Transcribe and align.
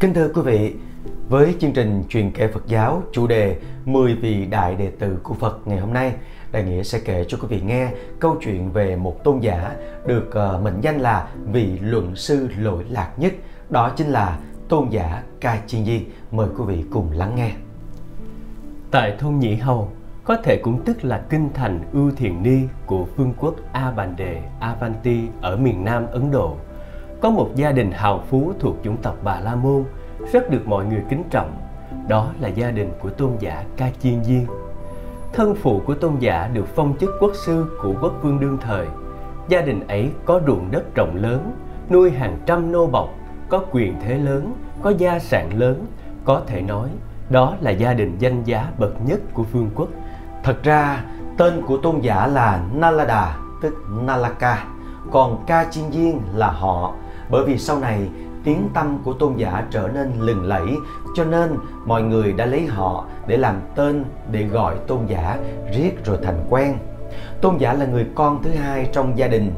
Kính 0.00 0.14
thưa 0.14 0.30
quý 0.34 0.42
vị, 0.42 0.74
với 1.28 1.54
chương 1.60 1.72
trình 1.72 2.04
truyền 2.08 2.30
kể 2.30 2.48
Phật 2.48 2.66
giáo 2.66 3.02
chủ 3.12 3.26
đề 3.26 3.56
10 3.84 4.14
vị 4.14 4.46
đại 4.46 4.74
đệ 4.74 4.90
tử 4.90 5.18
của 5.22 5.34
Phật 5.34 5.68
ngày 5.68 5.78
hôm 5.78 5.92
nay, 5.92 6.12
Đại 6.52 6.62
Nghĩa 6.62 6.82
sẽ 6.82 6.98
kể 7.04 7.24
cho 7.28 7.38
quý 7.40 7.48
vị 7.48 7.60
nghe 7.60 7.90
câu 8.20 8.36
chuyện 8.40 8.72
về 8.72 8.96
một 8.96 9.24
tôn 9.24 9.40
giả 9.40 9.74
được 10.06 10.30
ờ, 10.34 10.60
mệnh 10.64 10.80
danh 10.80 11.00
là 11.00 11.28
vị 11.52 11.78
luận 11.80 12.16
sư 12.16 12.48
lỗi 12.58 12.84
lạc 12.90 13.12
nhất, 13.16 13.32
đó 13.70 13.92
chính 13.96 14.06
là 14.06 14.38
tôn 14.68 14.88
giả 14.90 15.22
Ca 15.40 15.58
Chiên 15.66 15.84
Di. 15.84 16.04
Mời 16.30 16.48
quý 16.58 16.64
vị 16.66 16.84
cùng 16.90 17.12
lắng 17.12 17.34
nghe. 17.36 17.52
Tại 18.90 19.16
thôn 19.18 19.38
Nhĩ 19.38 19.54
Hầu, 19.54 19.92
có 20.24 20.36
thể 20.36 20.60
cũng 20.62 20.84
tức 20.84 21.04
là 21.04 21.22
kinh 21.30 21.48
thành 21.54 21.80
Ưu 21.92 22.10
Thiền 22.10 22.42
Ni 22.42 22.58
của 22.86 23.04
vương 23.16 23.34
quốc 23.38 23.54
A 23.72 23.90
Bàn 23.90 24.14
Đề, 24.16 24.42
Avanti 24.60 25.20
ở 25.40 25.56
miền 25.56 25.84
Nam 25.84 26.06
Ấn 26.12 26.30
Độ. 26.30 26.56
Có 27.20 27.30
một 27.30 27.50
gia 27.54 27.72
đình 27.72 27.90
hào 27.92 28.22
phú 28.30 28.52
thuộc 28.60 28.76
chủng 28.84 28.96
tộc 28.96 29.16
Bà 29.22 29.40
La 29.40 29.54
Môn, 29.54 29.84
rất 30.32 30.50
được 30.50 30.66
mọi 30.66 30.84
người 30.84 31.02
kính 31.08 31.24
trọng. 31.30 31.56
Đó 32.08 32.30
là 32.40 32.48
gia 32.48 32.70
đình 32.70 32.90
của 33.02 33.10
tôn 33.10 33.30
giả 33.38 33.64
Ca 33.76 33.90
Chiên 34.00 34.24
Diên. 34.24 34.46
Thân 35.32 35.54
phụ 35.54 35.80
của 35.86 35.94
tôn 35.94 36.16
giả 36.18 36.50
được 36.52 36.66
phong 36.74 36.98
chức 36.98 37.10
quốc 37.20 37.32
sư 37.34 37.78
của 37.82 37.94
quốc 38.00 38.12
vương 38.22 38.40
đương 38.40 38.58
thời. 38.60 38.86
Gia 39.48 39.60
đình 39.60 39.86
ấy 39.88 40.10
có 40.24 40.40
ruộng 40.46 40.70
đất 40.70 40.94
rộng 40.94 41.16
lớn, 41.16 41.52
nuôi 41.90 42.10
hàng 42.10 42.38
trăm 42.46 42.72
nô 42.72 42.86
bộc, 42.86 43.08
có 43.48 43.64
quyền 43.70 43.94
thế 44.00 44.18
lớn, 44.18 44.54
có 44.82 44.90
gia 44.98 45.18
sản 45.18 45.58
lớn, 45.58 45.86
có 46.24 46.42
thể 46.46 46.60
nói 46.60 46.88
đó 47.30 47.54
là 47.60 47.70
gia 47.70 47.94
đình 47.94 48.16
danh 48.18 48.44
giá 48.44 48.66
bậc 48.78 48.92
nhất 49.06 49.20
của 49.32 49.42
vương 49.42 49.70
quốc. 49.74 49.88
Thật 50.42 50.62
ra, 50.62 51.04
tên 51.38 51.62
của 51.66 51.76
tôn 51.76 52.00
giả 52.00 52.26
là 52.26 52.62
Nalada, 52.74 53.36
tức 53.62 53.74
Nalaka, 54.02 54.64
còn 55.10 55.44
Ca 55.46 55.64
Chiên 55.70 55.84
Diên 55.92 56.18
là 56.34 56.50
họ, 56.50 56.94
bởi 57.30 57.44
vì 57.44 57.58
sau 57.58 57.78
này, 57.78 58.08
tiếng 58.44 58.68
tâm 58.74 58.98
của 59.04 59.12
tôn 59.12 59.36
giả 59.36 59.64
trở 59.70 59.88
nên 59.94 60.12
lừng 60.18 60.44
lẫy, 60.44 60.76
cho 61.14 61.24
nên 61.24 61.58
mọi 61.84 62.02
người 62.02 62.32
đã 62.32 62.46
lấy 62.46 62.66
họ 62.66 63.04
để 63.26 63.36
làm 63.36 63.60
tên 63.74 64.04
để 64.30 64.42
gọi 64.42 64.74
tôn 64.86 64.98
giả 65.06 65.38
riết 65.74 66.04
rồi 66.04 66.18
thành 66.22 66.44
quen. 66.50 66.78
Tôn 67.40 67.56
giả 67.58 67.72
là 67.72 67.86
người 67.86 68.06
con 68.14 68.42
thứ 68.42 68.50
hai 68.50 68.88
trong 68.92 69.18
gia 69.18 69.28
đình. 69.28 69.52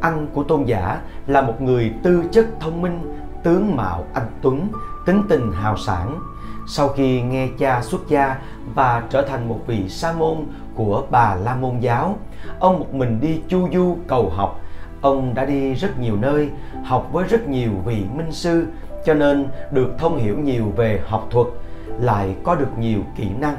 Anh 0.00 0.26
của 0.34 0.42
tôn 0.42 0.64
giả 0.64 1.00
là 1.26 1.42
một 1.42 1.60
người 1.60 1.92
tư 2.02 2.24
chất 2.32 2.46
thông 2.60 2.82
minh, 2.82 3.00
tướng 3.42 3.76
mạo 3.76 4.04
anh 4.14 4.26
tuấn, 4.42 4.68
tính 5.06 5.22
tình 5.28 5.52
hào 5.52 5.76
sản 5.76 6.20
sau 6.66 6.88
khi 6.88 7.22
nghe 7.22 7.48
cha 7.58 7.82
xuất 7.82 8.08
gia 8.08 8.36
và 8.74 9.02
trở 9.10 9.22
thành 9.22 9.48
một 9.48 9.60
vị 9.66 9.88
sa 9.88 10.12
môn 10.12 10.36
của 10.74 11.02
bà 11.10 11.34
la 11.34 11.54
môn 11.54 11.80
giáo, 11.80 12.16
ông 12.58 12.78
một 12.78 12.94
mình 12.94 13.20
đi 13.20 13.40
chu 13.48 13.68
du 13.72 13.96
cầu 14.06 14.30
học 14.30 14.60
Ông 15.04 15.34
đã 15.34 15.44
đi 15.44 15.74
rất 15.74 15.98
nhiều 15.98 16.16
nơi, 16.16 16.50
học 16.84 17.08
với 17.12 17.24
rất 17.28 17.48
nhiều 17.48 17.70
vị 17.84 18.04
minh 18.14 18.32
sư, 18.32 18.66
cho 19.04 19.14
nên 19.14 19.48
được 19.70 19.94
thông 19.98 20.18
hiểu 20.18 20.38
nhiều 20.38 20.72
về 20.76 21.00
học 21.06 21.26
thuật, 21.30 21.46
lại 22.00 22.34
có 22.44 22.54
được 22.54 22.78
nhiều 22.78 23.00
kỹ 23.16 23.28
năng. 23.38 23.56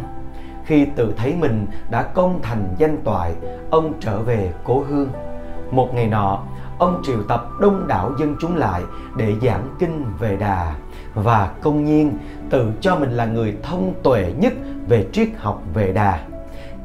Khi 0.66 0.86
tự 0.96 1.14
thấy 1.18 1.36
mình 1.36 1.66
đã 1.90 2.04
công 2.04 2.42
thành 2.42 2.76
danh 2.78 2.98
toại, 3.04 3.34
ông 3.70 3.94
trở 4.00 4.20
về 4.20 4.52
cố 4.64 4.84
hương. 4.90 5.10
Một 5.72 5.94
ngày 5.94 6.08
nọ, 6.08 6.44
ông 6.80 7.02
triệu 7.06 7.24
tập 7.24 7.48
đông 7.62 7.88
đảo 7.88 8.12
dân 8.20 8.36
chúng 8.42 8.58
lại 8.58 8.82
để 9.18 9.34
giảng 9.42 9.76
kinh 9.80 10.06
về 10.20 10.36
Đà 10.36 10.76
và 11.14 11.52
công 11.62 11.86
nhiên 11.86 12.18
tự 12.50 12.72
cho 12.82 12.96
mình 12.96 13.12
là 13.12 13.26
người 13.26 13.58
thông 13.64 13.94
tuệ 14.04 14.34
nhất 14.38 14.54
về 14.88 15.06
triết 15.12 15.28
học 15.38 15.64
về 15.74 15.92
Đà. 15.94 16.20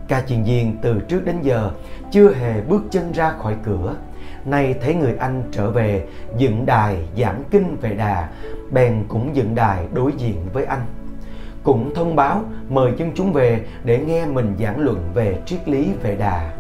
Ca 0.08 0.22
truyền 0.28 0.44
Viên 0.44 0.76
từ 0.82 1.00
trước 1.08 1.24
đến 1.24 1.36
giờ 1.42 1.70
chưa 2.10 2.34
hề 2.34 2.60
bước 2.60 2.82
chân 2.90 3.12
ra 3.12 3.32
khỏi 3.38 3.56
cửa 3.64 3.94
nay 4.44 4.74
thấy 4.82 4.94
người 4.94 5.14
anh 5.18 5.42
trở 5.52 5.70
về, 5.70 6.04
dựng 6.36 6.66
đài 6.66 6.96
giảng 7.18 7.42
kinh 7.50 7.76
về 7.80 7.94
đà, 7.94 8.28
bèn 8.70 9.04
cũng 9.08 9.36
dựng 9.36 9.54
đài 9.54 9.86
đối 9.94 10.12
diện 10.12 10.36
với 10.52 10.64
anh. 10.64 10.80
Cũng 11.62 11.94
thông 11.94 12.16
báo 12.16 12.44
mời 12.68 12.92
dân 12.96 13.12
chúng 13.14 13.32
về 13.32 13.60
để 13.84 13.98
nghe 13.98 14.26
mình 14.26 14.54
giảng 14.60 14.80
luận 14.80 15.10
về 15.14 15.38
triết 15.46 15.68
lý 15.68 15.92
về 16.02 16.16
đà. 16.16 16.50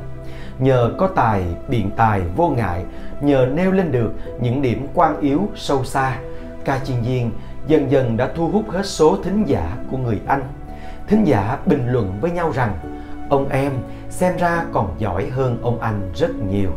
Nhờ 0.58 0.92
có 0.98 1.06
tài, 1.06 1.42
biện 1.68 1.90
tài 1.96 2.20
vô 2.36 2.48
ngại, 2.48 2.84
nhờ 3.20 3.48
nêu 3.54 3.72
lên 3.72 3.92
được 3.92 4.12
những 4.40 4.62
điểm 4.62 4.86
quan 4.94 5.20
yếu 5.20 5.48
sâu 5.56 5.84
xa, 5.84 6.18
ca 6.64 6.78
chiên 6.78 7.02
viên 7.02 7.30
dần 7.66 7.90
dần 7.90 8.16
đã 8.16 8.30
thu 8.36 8.48
hút 8.48 8.70
hết 8.70 8.86
số 8.86 9.18
thính 9.24 9.44
giả 9.44 9.76
của 9.90 9.96
người 9.96 10.20
anh. 10.26 10.42
Thính 11.08 11.24
giả 11.24 11.58
bình 11.66 11.86
luận 11.88 12.18
với 12.20 12.30
nhau 12.30 12.52
rằng, 12.54 12.78
ông 13.28 13.48
em 13.48 13.72
xem 14.10 14.36
ra 14.36 14.64
còn 14.72 14.94
giỏi 14.98 15.26
hơn 15.26 15.58
ông 15.62 15.80
anh 15.80 16.00
rất 16.14 16.30
nhiều. 16.50 16.70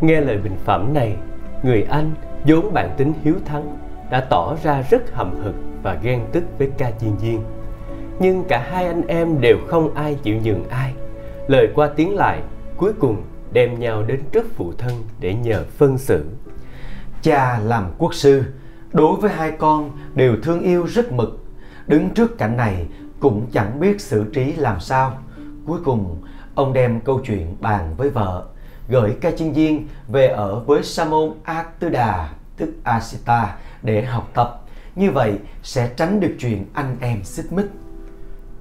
Nghe 0.00 0.20
lời 0.20 0.38
bình 0.38 0.56
phẩm 0.64 0.94
này, 0.94 1.16
người 1.62 1.82
Anh 1.82 2.10
vốn 2.44 2.72
bản 2.72 2.90
tính 2.96 3.12
hiếu 3.22 3.34
thắng 3.44 3.78
đã 4.10 4.20
tỏ 4.20 4.56
ra 4.62 4.82
rất 4.90 5.12
hậm 5.12 5.34
hực 5.42 5.54
và 5.82 5.98
ghen 6.02 6.26
tức 6.32 6.44
với 6.58 6.70
ca 6.78 6.90
chiên 6.90 7.16
viên. 7.16 7.42
Nhưng 8.20 8.44
cả 8.48 8.68
hai 8.70 8.86
anh 8.86 9.06
em 9.06 9.40
đều 9.40 9.58
không 9.68 9.94
ai 9.94 10.18
chịu 10.22 10.36
nhường 10.44 10.68
ai. 10.68 10.94
Lời 11.48 11.68
qua 11.74 11.90
tiếng 11.96 12.16
lại, 12.16 12.42
cuối 12.76 12.92
cùng 13.00 13.22
đem 13.52 13.78
nhau 13.78 14.02
đến 14.02 14.20
trước 14.32 14.46
phụ 14.54 14.72
thân 14.78 14.92
để 15.20 15.34
nhờ 15.34 15.64
phân 15.76 15.98
xử. 15.98 16.24
Cha 17.22 17.58
làm 17.58 17.84
quốc 17.98 18.14
sư, 18.14 18.44
đối 18.92 19.20
với 19.20 19.30
hai 19.30 19.50
con 19.58 19.90
đều 20.14 20.36
thương 20.42 20.60
yêu 20.60 20.86
rất 20.86 21.12
mực. 21.12 21.44
Đứng 21.86 22.10
trước 22.10 22.38
cảnh 22.38 22.56
này 22.56 22.86
cũng 23.20 23.46
chẳng 23.52 23.80
biết 23.80 24.00
xử 24.00 24.24
trí 24.32 24.52
làm 24.52 24.80
sao. 24.80 25.18
Cuối 25.66 25.78
cùng, 25.84 26.22
ông 26.54 26.72
đem 26.72 27.00
câu 27.00 27.20
chuyện 27.24 27.56
bàn 27.60 27.94
với 27.96 28.10
vợ 28.10 28.44
gửi 28.90 29.16
ca 29.20 29.30
chiên 29.30 29.52
viên 29.52 29.88
về 30.08 30.26
ở 30.26 30.60
với 30.60 30.82
sa 30.82 31.04
môn 31.04 31.32
a 31.44 31.64
tư 31.78 31.88
đà 31.88 32.28
tức 32.56 32.70
asita, 32.82 33.56
để 33.82 34.02
học 34.02 34.30
tập. 34.34 34.60
Như 34.96 35.10
vậy 35.10 35.34
sẽ 35.62 35.90
tránh 35.96 36.20
được 36.20 36.34
chuyện 36.38 36.64
anh 36.72 36.96
em 37.00 37.24
xích 37.24 37.52
mích. 37.52 37.66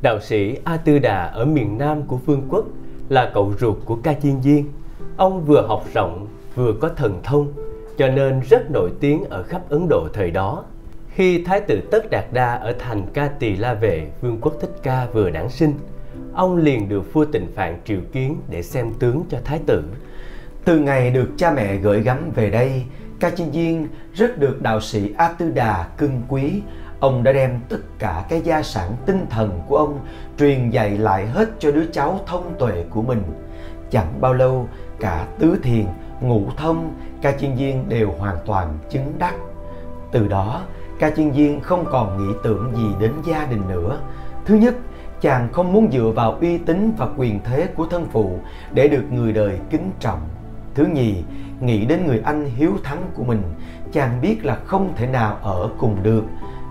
Đạo 0.01 0.19
sĩ 0.19 0.57
a 0.63 0.78
tư 0.78 1.00
đà 1.00 1.25
ở 1.25 1.45
miền 1.45 1.78
nam 1.78 2.01
của 2.01 2.17
vương 2.17 2.47
quốc 2.50 2.66
là 3.09 3.31
cậu 3.34 3.53
ruột 3.59 3.78
của 3.85 3.95
ca 3.95 4.13
chiên 4.13 4.40
viên. 4.40 4.72
Ông 5.17 5.45
vừa 5.45 5.67
học 5.67 5.85
rộng, 5.94 6.28
vừa 6.56 6.73
có 6.81 6.90
thần 6.90 7.19
thông, 7.23 7.53
cho 7.97 8.07
nên 8.07 8.40
rất 8.50 8.72
nổi 8.72 8.91
tiếng 9.00 9.23
ở 9.29 9.44
khắp 9.44 9.61
ấn 9.69 9.88
độ 9.90 10.07
thời 10.13 10.31
đó. 10.31 10.63
Khi 11.13 11.44
thái 11.44 11.61
tử 11.61 11.81
tất 11.91 12.09
đạt 12.09 12.25
đa 12.31 12.56
ở 12.56 12.73
thành 12.79 13.07
ca 13.13 13.28
tỳ 13.28 13.56
la 13.56 13.73
vệ, 13.73 14.07
vương 14.22 14.38
quốc 14.41 14.53
thích 14.61 14.75
ca 14.84 15.07
vừa 15.13 15.29
đản 15.29 15.50
sinh, 15.50 15.73
ông 16.34 16.57
liền 16.57 16.90
được 16.90 17.13
vua 17.13 17.25
tịnh 17.25 17.47
phạn 17.56 17.79
triệu 17.85 18.00
kiến 18.11 18.38
để 18.50 18.63
xem 18.63 18.94
tướng 19.00 19.23
cho 19.29 19.38
thái 19.46 19.59
tử 19.66 19.84
từ 20.69 20.80
ngày 20.80 21.12
được 21.12 21.30
cha 21.38 21.52
mẹ 21.52 21.75
gửi 21.75 22.02
gắm 22.02 22.31
về 22.35 22.50
đây, 22.50 22.84
Ca 23.19 23.30
Chiên 23.30 23.52
Viên 23.52 23.88
rất 24.13 24.38
được 24.38 24.62
đạo 24.62 24.81
sĩ 24.81 25.13
A 25.18 25.28
Tư 25.28 25.50
Đà 25.50 25.88
cưng 25.97 26.22
quý. 26.28 26.61
Ông 26.99 27.23
đã 27.23 27.32
đem 27.32 27.59
tất 27.70 27.79
cả 27.99 28.26
cái 28.29 28.41
gia 28.41 28.64
sản 28.64 28.91
tinh 29.05 29.26
thần 29.29 29.61
của 29.67 29.78
ông 29.78 29.99
truyền 30.40 30.70
dạy 30.70 30.97
lại 30.97 31.28
hết 31.28 31.49
cho 31.59 31.72
đứa 31.72 31.85
cháu 31.85 32.20
thông 32.26 32.53
tuệ 32.59 32.85
của 32.90 33.02
mình. 33.02 33.22
Chẳng 33.90 34.22
bao 34.22 34.34
lâu, 34.34 34.67
cả 34.99 35.28
tứ 35.40 35.59
thiền, 35.64 35.85
ngũ 36.22 36.43
thông, 36.58 36.93
Ca 37.22 37.32
Chiên 37.32 37.55
Viên 37.55 37.90
đều 37.90 38.11
hoàn 38.11 38.35
toàn 38.46 38.78
chứng 38.90 39.14
đắc. 39.20 39.34
Từ 40.11 40.28
đó, 40.28 40.61
Ca 40.99 41.09
Chiên 41.09 41.32
Viên 41.32 41.61
không 41.61 41.85
còn 41.91 42.17
nghĩ 42.17 42.34
tưởng 42.43 42.73
gì 42.76 42.88
đến 42.99 43.11
gia 43.28 43.46
đình 43.46 43.61
nữa. 43.70 43.99
Thứ 44.46 44.55
nhất, 44.55 44.76
chàng 45.22 45.49
không 45.53 45.73
muốn 45.73 45.91
dựa 45.91 46.11
vào 46.16 46.38
uy 46.41 46.58
tín 46.58 46.93
và 46.97 47.08
quyền 47.17 47.40
thế 47.43 47.67
của 47.76 47.85
thân 47.85 48.08
phụ 48.11 48.40
để 48.73 48.88
được 48.88 49.03
người 49.11 49.34
đời 49.34 49.59
kính 49.70 49.91
trọng 49.99 50.20
Thứ 50.75 50.85
nhì, 50.85 51.23
nghĩ 51.61 51.85
đến 51.85 52.07
người 52.07 52.21
anh 52.25 52.45
hiếu 52.45 52.71
thắng 52.83 53.03
của 53.13 53.23
mình, 53.23 53.43
chàng 53.91 54.21
biết 54.21 54.45
là 54.45 54.55
không 54.66 54.93
thể 54.95 55.07
nào 55.07 55.37
ở 55.41 55.69
cùng 55.77 56.03
được. 56.03 56.23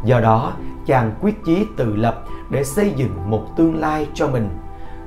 Do 0.05 0.21
đó, 0.21 0.53
chàng 0.87 1.15
quyết 1.21 1.35
chí 1.47 1.65
tự 1.77 1.97
lập 1.97 2.25
để 2.51 2.65
xây 2.65 2.93
dựng 2.97 3.31
một 3.31 3.57
tương 3.57 3.81
lai 3.81 4.09
cho 4.15 4.29
mình. 4.29 4.49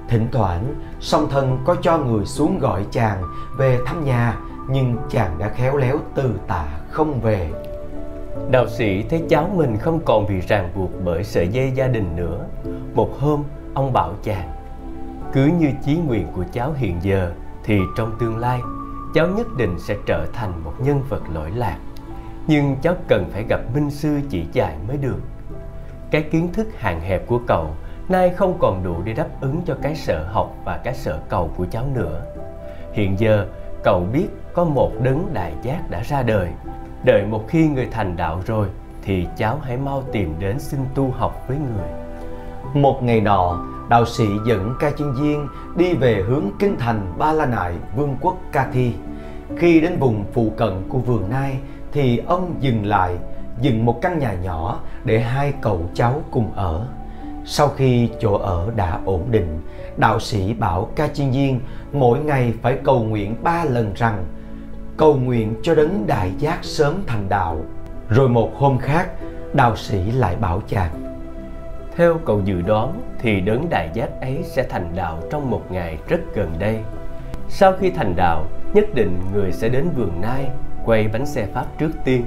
Thỉnh 0.08 0.28
thoảng, 0.32 0.76
song 1.00 1.28
thân 1.32 1.58
có 1.66 1.76
cho 1.82 1.98
người 1.98 2.26
xuống 2.26 2.60
gọi 2.60 2.86
chàng 2.92 3.24
về 3.58 3.80
thăm 3.86 4.06
nhà, 4.06 4.38
nhưng 4.70 4.98
chàng 5.10 5.40
đã 5.40 5.50
khéo 5.50 5.78
léo 5.78 5.98
từ 6.16 6.40
tạ 6.48 6.66
không 6.90 7.22
về. 7.22 7.52
Đạo 8.52 8.68
sĩ 8.68 9.04
thấy 9.10 9.24
cháu 9.30 9.50
mình 9.56 9.78
không 9.78 10.00
còn 10.06 10.28
bị 10.28 10.40
ràng 10.40 10.70
buộc 10.76 10.92
bởi 11.06 11.24
sợi 11.24 11.48
dây 11.48 11.72
gia 11.76 11.88
đình 11.88 12.16
nữa. 12.16 12.46
Một 12.94 13.20
hôm, 13.20 13.44
ông 13.74 13.94
bảo 13.94 14.14
chàng, 14.24 14.50
cứ 15.34 15.46
như 15.46 15.68
chí 15.86 15.98
nguyện 15.98 16.28
của 16.36 16.44
cháu 16.52 16.74
hiện 16.74 16.98
giờ, 17.02 17.32
thì 17.64 17.80
trong 17.98 18.12
tương 18.20 18.38
lai 18.38 18.62
cháu 19.14 19.28
nhất 19.28 19.48
định 19.58 19.80
sẽ 19.80 19.96
trở 20.06 20.26
thành 20.34 20.64
một 20.64 20.74
nhân 20.80 21.04
vật 21.10 21.22
lỗi 21.34 21.52
lạc. 21.56 21.78
Nhưng 22.48 22.76
cháu 22.82 22.96
cần 23.08 23.30
phải 23.34 23.44
gặp 23.50 23.60
minh 23.74 23.90
sư 23.90 24.20
chỉ 24.30 24.46
dạy 24.52 24.76
mới 24.88 24.98
được. 24.98 25.20
Cái 26.12 26.22
kiến 26.22 26.54
thức 26.54 26.68
hạn 26.78 27.02
hẹp 27.02 27.28
của 27.28 27.40
cậu 27.48 27.76
nay 28.10 28.30
không 28.30 28.58
còn 28.60 28.84
đủ 28.84 28.96
để 29.04 29.14
đáp 29.14 29.28
ứng 29.42 29.62
cho 29.66 29.76
cái 29.82 29.96
sở 29.96 30.28
học 30.32 30.56
và 30.66 30.78
cái 30.78 30.94
sở 30.94 31.20
cầu 31.30 31.52
của 31.58 31.66
cháu 31.72 31.86
nữa. 31.94 32.26
Hiện 32.94 33.20
giờ, 33.20 33.48
cậu 33.84 34.06
biết 34.14 34.28
có 34.54 34.64
một 34.64 34.92
đấng 35.02 35.34
đại 35.34 35.54
giác 35.62 35.90
đã 35.90 36.02
ra 36.04 36.24
đời. 36.24 36.50
Đợi 37.04 37.26
một 37.26 37.46
khi 37.48 37.68
người 37.68 37.88
thành 37.92 38.16
đạo 38.16 38.42
rồi, 38.46 38.68
thì 39.04 39.28
cháu 39.38 39.60
hãy 39.64 39.78
mau 39.78 40.04
tìm 40.12 40.36
đến 40.40 40.60
xin 40.60 40.80
tu 40.96 41.12
học 41.12 41.46
với 41.48 41.58
người. 41.58 41.90
Một 42.74 43.04
ngày 43.04 43.22
nọ 43.22 43.66
đạo 43.92 44.06
sĩ 44.06 44.28
dẫn 44.46 44.76
ca 44.80 44.92
chiên 44.92 45.12
viên 45.12 45.48
đi 45.76 45.94
về 45.94 46.24
hướng 46.28 46.46
kinh 46.60 46.78
thành 46.78 47.14
Ba 47.18 47.32
La 47.34 47.46
Nại, 47.46 47.74
vương 47.96 48.16
quốc 48.22 48.38
Ca 48.52 48.68
Thi. 48.74 48.94
Khi 49.58 49.82
đến 49.82 50.00
vùng 50.00 50.24
phụ 50.34 50.54
cận 50.58 50.84
của 50.90 50.98
vườn 50.98 51.30
nai 51.30 51.58
thì 51.92 52.18
ông 52.18 52.56
dừng 52.60 52.86
lại, 52.86 53.18
dựng 53.62 53.86
một 53.86 54.02
căn 54.02 54.20
nhà 54.20 54.34
nhỏ 54.34 54.80
để 55.04 55.20
hai 55.20 55.54
cậu 55.62 55.90
cháu 55.94 56.22
cùng 56.32 56.52
ở. 56.56 56.88
Sau 57.46 57.68
khi 57.68 58.10
chỗ 58.20 58.34
ở 58.34 58.72
đã 58.76 59.00
ổn 59.06 59.22
định, 59.32 59.62
đạo 59.98 60.20
sĩ 60.20 60.54
bảo 60.54 60.90
ca 60.96 61.08
chiên 61.08 61.32
viên 61.32 61.60
mỗi 61.94 62.20
ngày 62.20 62.54
phải 62.62 62.78
cầu 62.84 63.04
nguyện 63.04 63.36
ba 63.44 63.64
lần 63.64 63.94
rằng 63.96 64.26
cầu 64.98 65.16
nguyện 65.16 65.56
cho 65.64 65.76
đấng 65.76 66.08
đại 66.08 66.32
giác 66.38 66.60
sớm 66.62 67.04
thành 67.08 67.30
đạo. 67.30 67.58
Rồi 68.10 68.30
một 68.30 68.52
hôm 68.56 68.78
khác, 68.78 69.10
đạo 69.54 69.76
sĩ 69.76 70.12
lại 70.12 70.36
bảo 70.36 70.62
chàng 70.68 71.11
theo 72.02 72.20
cầu 72.26 72.42
dự 72.46 72.62
đoán 72.62 73.02
thì 73.20 73.42
đấng 73.42 73.70
đại 73.70 73.90
giác 73.94 74.10
ấy 74.22 74.44
sẽ 74.44 74.64
thành 74.70 74.92
đạo 74.96 75.20
trong 75.32 75.50
một 75.50 75.72
ngày 75.72 75.98
rất 76.08 76.20
gần 76.36 76.54
đây. 76.60 76.80
Sau 77.50 77.74
khi 77.80 77.92
thành 77.92 78.14
đạo, 78.16 78.46
nhất 78.74 78.86
định 78.94 79.20
người 79.34 79.52
sẽ 79.52 79.70
đến 79.70 79.90
vườn 79.96 80.22
nai, 80.22 80.50
quay 80.86 81.08
bánh 81.08 81.26
xe 81.26 81.46
pháp 81.46 81.66
trước 81.78 81.92
tiên. 82.06 82.24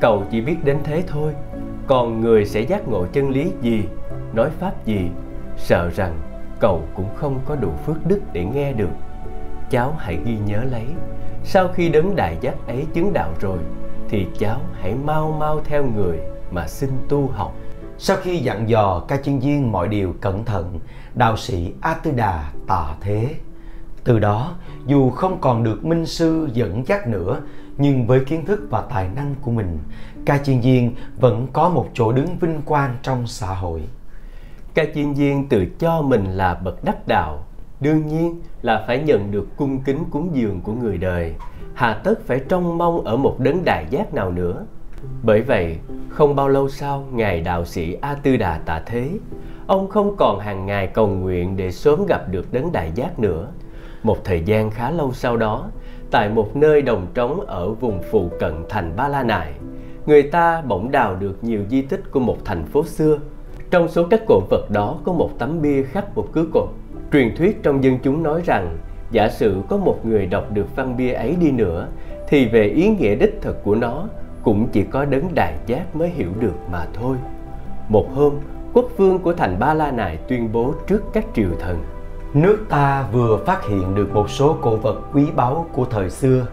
Cậu 0.00 0.24
chỉ 0.30 0.40
biết 0.40 0.56
đến 0.64 0.78
thế 0.84 1.02
thôi, 1.06 1.32
còn 1.86 2.20
người 2.20 2.44
sẽ 2.44 2.60
giác 2.60 2.88
ngộ 2.88 3.06
chân 3.12 3.30
lý 3.30 3.52
gì, 3.60 3.84
nói 4.32 4.50
pháp 4.58 4.84
gì, 4.84 5.10
sợ 5.56 5.90
rằng 5.96 6.18
cậu 6.60 6.82
cũng 6.94 7.08
không 7.14 7.40
có 7.44 7.56
đủ 7.56 7.70
phước 7.86 8.06
đức 8.06 8.20
để 8.32 8.44
nghe 8.44 8.72
được. 8.72 8.90
Cháu 9.70 9.94
hãy 9.98 10.18
ghi 10.24 10.36
nhớ 10.46 10.62
lấy, 10.70 10.84
sau 11.44 11.68
khi 11.68 11.88
đấng 11.88 12.16
đại 12.16 12.36
giác 12.40 12.54
ấy 12.66 12.86
chứng 12.94 13.12
đạo 13.12 13.32
rồi, 13.40 13.58
thì 14.08 14.26
cháu 14.38 14.60
hãy 14.80 14.94
mau 15.04 15.36
mau 15.40 15.60
theo 15.64 15.84
người 15.84 16.18
mà 16.50 16.66
xin 16.66 16.90
tu 17.08 17.28
học. 17.28 17.54
Sau 18.02 18.16
khi 18.16 18.38
dặn 18.38 18.68
dò 18.68 19.02
ca 19.08 19.16
chiên 19.16 19.38
viên 19.38 19.72
mọi 19.72 19.88
điều 19.88 20.14
cẩn 20.20 20.44
thận, 20.44 20.78
đạo 21.14 21.36
sĩ 21.36 21.72
A 21.80 21.94
Tư 21.94 22.10
Đà 22.10 22.50
tà 22.66 22.94
thế. 23.00 23.34
Từ 24.04 24.18
đó, 24.18 24.54
dù 24.86 25.10
không 25.10 25.40
còn 25.40 25.64
được 25.64 25.84
minh 25.84 26.06
sư 26.06 26.48
dẫn 26.52 26.86
dắt 26.86 27.06
nữa, 27.06 27.40
nhưng 27.78 28.06
với 28.06 28.24
kiến 28.24 28.46
thức 28.46 28.60
và 28.70 28.82
tài 28.82 29.08
năng 29.16 29.34
của 29.42 29.50
mình, 29.50 29.78
ca 30.26 30.38
chiên 30.38 30.60
viên 30.60 30.94
vẫn 31.16 31.46
có 31.52 31.68
một 31.68 31.88
chỗ 31.94 32.12
đứng 32.12 32.38
vinh 32.40 32.62
quang 32.64 32.96
trong 33.02 33.26
xã 33.26 33.54
hội. 33.54 33.82
Ca 34.74 34.84
chiên 34.94 35.12
viên 35.12 35.48
tự 35.48 35.66
cho 35.78 36.02
mình 36.02 36.24
là 36.24 36.54
bậc 36.54 36.84
đắc 36.84 37.08
đạo, 37.08 37.44
đương 37.80 38.06
nhiên 38.06 38.40
là 38.62 38.84
phải 38.86 39.02
nhận 39.02 39.30
được 39.30 39.46
cung 39.56 39.82
kính 39.82 40.04
cúng 40.10 40.30
dường 40.32 40.60
của 40.60 40.72
người 40.72 40.98
đời, 40.98 41.34
hà 41.74 41.94
tất 41.94 42.26
phải 42.26 42.40
trông 42.48 42.78
mong 42.78 43.04
ở 43.04 43.16
một 43.16 43.36
đấng 43.38 43.64
đại 43.64 43.86
giác 43.90 44.14
nào 44.14 44.30
nữa. 44.30 44.66
Bởi 45.22 45.42
vậy, 45.42 45.76
không 46.08 46.36
bao 46.36 46.48
lâu 46.48 46.68
sau, 46.68 47.04
Ngài 47.12 47.40
đạo 47.40 47.64
sĩ 47.64 47.96
A 48.00 48.14
Tư 48.14 48.36
Đà 48.36 48.58
tạ 48.66 48.82
thế, 48.86 49.10
ông 49.66 49.88
không 49.88 50.16
còn 50.16 50.38
hàng 50.38 50.66
ngày 50.66 50.86
cầu 50.86 51.08
nguyện 51.08 51.56
để 51.56 51.70
sớm 51.70 52.06
gặp 52.06 52.28
được 52.28 52.52
đấng 52.52 52.72
đại 52.72 52.92
giác 52.94 53.18
nữa. 53.18 53.48
Một 54.02 54.24
thời 54.24 54.40
gian 54.40 54.70
khá 54.70 54.90
lâu 54.90 55.12
sau 55.12 55.36
đó, 55.36 55.70
tại 56.10 56.28
một 56.28 56.56
nơi 56.56 56.82
đồng 56.82 57.06
trống 57.14 57.40
ở 57.40 57.70
vùng 57.72 58.02
phụ 58.10 58.30
cận 58.40 58.54
thành 58.68 58.92
Ba 58.96 59.08
La 59.08 59.22
Nại, 59.22 59.52
người 60.06 60.22
ta 60.22 60.62
bỗng 60.62 60.90
đào 60.90 61.16
được 61.16 61.44
nhiều 61.44 61.60
di 61.70 61.82
tích 61.82 62.02
của 62.10 62.20
một 62.20 62.36
thành 62.44 62.64
phố 62.64 62.84
xưa. 62.84 63.18
Trong 63.70 63.88
số 63.88 64.06
các 64.10 64.20
cổ 64.28 64.40
vật 64.50 64.70
đó 64.70 64.98
có 65.04 65.12
một 65.12 65.30
tấm 65.38 65.62
bia 65.62 65.82
khắc 65.82 66.16
một 66.16 66.26
cứ 66.32 66.48
cột. 66.52 66.68
Truyền 67.12 67.36
thuyết 67.36 67.62
trong 67.62 67.84
dân 67.84 67.98
chúng 68.02 68.22
nói 68.22 68.42
rằng, 68.44 68.78
giả 69.10 69.28
sử 69.28 69.56
có 69.68 69.76
một 69.76 70.06
người 70.06 70.26
đọc 70.26 70.52
được 70.52 70.76
văn 70.76 70.96
bia 70.96 71.12
ấy 71.12 71.36
đi 71.40 71.50
nữa, 71.50 71.88
thì 72.28 72.48
về 72.48 72.64
ý 72.64 72.88
nghĩa 72.88 73.14
đích 73.14 73.38
thực 73.42 73.64
của 73.64 73.74
nó 73.74 74.08
cũng 74.42 74.68
chỉ 74.72 74.84
có 74.84 75.04
đấng 75.04 75.34
đại 75.34 75.54
giác 75.66 75.96
mới 75.96 76.08
hiểu 76.08 76.30
được 76.40 76.54
mà 76.72 76.86
thôi. 76.94 77.16
Một 77.88 78.06
hôm, 78.14 78.34
quốc 78.72 78.86
vương 78.96 79.18
của 79.18 79.32
thành 79.32 79.58
Ba 79.58 79.74
La 79.74 79.90
Nại 79.90 80.16
tuyên 80.28 80.52
bố 80.52 80.74
trước 80.86 81.02
các 81.12 81.24
triều 81.34 81.50
thần 81.60 81.84
Nước 82.34 82.66
ta 82.68 83.04
vừa 83.12 83.38
phát 83.46 83.64
hiện 83.68 83.94
được 83.94 84.14
một 84.14 84.30
số 84.30 84.56
cổ 84.60 84.76
vật 84.76 85.00
quý 85.12 85.26
báu 85.36 85.66
của 85.72 85.84
thời 85.84 86.10
xưa, 86.10 86.46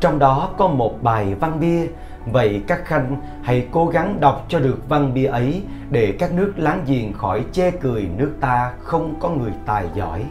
trong 0.00 0.18
đó 0.18 0.50
có 0.58 0.68
một 0.68 1.02
bài 1.02 1.34
văn 1.34 1.60
bia. 1.60 1.86
Vậy 2.32 2.62
các 2.66 2.84
khanh 2.84 3.16
hãy 3.42 3.68
cố 3.70 3.86
gắng 3.86 4.20
đọc 4.20 4.44
cho 4.48 4.58
được 4.58 4.88
văn 4.88 5.14
bia 5.14 5.26
ấy 5.26 5.62
để 5.90 6.16
các 6.18 6.32
nước 6.32 6.52
láng 6.56 6.84
giềng 6.86 7.12
khỏi 7.12 7.44
chê 7.52 7.70
cười 7.70 8.08
nước 8.16 8.32
ta 8.40 8.72
không 8.82 9.14
có 9.20 9.28
người 9.28 9.52
tài 9.66 9.86
giỏi. 9.94 10.24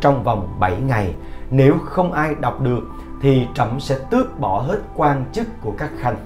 Trong 0.00 0.24
vòng 0.24 0.56
7 0.60 0.80
ngày, 0.80 1.14
nếu 1.50 1.74
không 1.84 2.12
ai 2.12 2.34
đọc 2.40 2.60
được 2.60 2.82
thì 3.22 3.46
trẫm 3.54 3.80
sẽ 3.80 3.98
tước 4.10 4.40
bỏ 4.40 4.60
hết 4.60 4.78
quan 4.96 5.24
chức 5.32 5.46
của 5.60 5.72
các 5.78 5.90
khanh. 5.98 6.16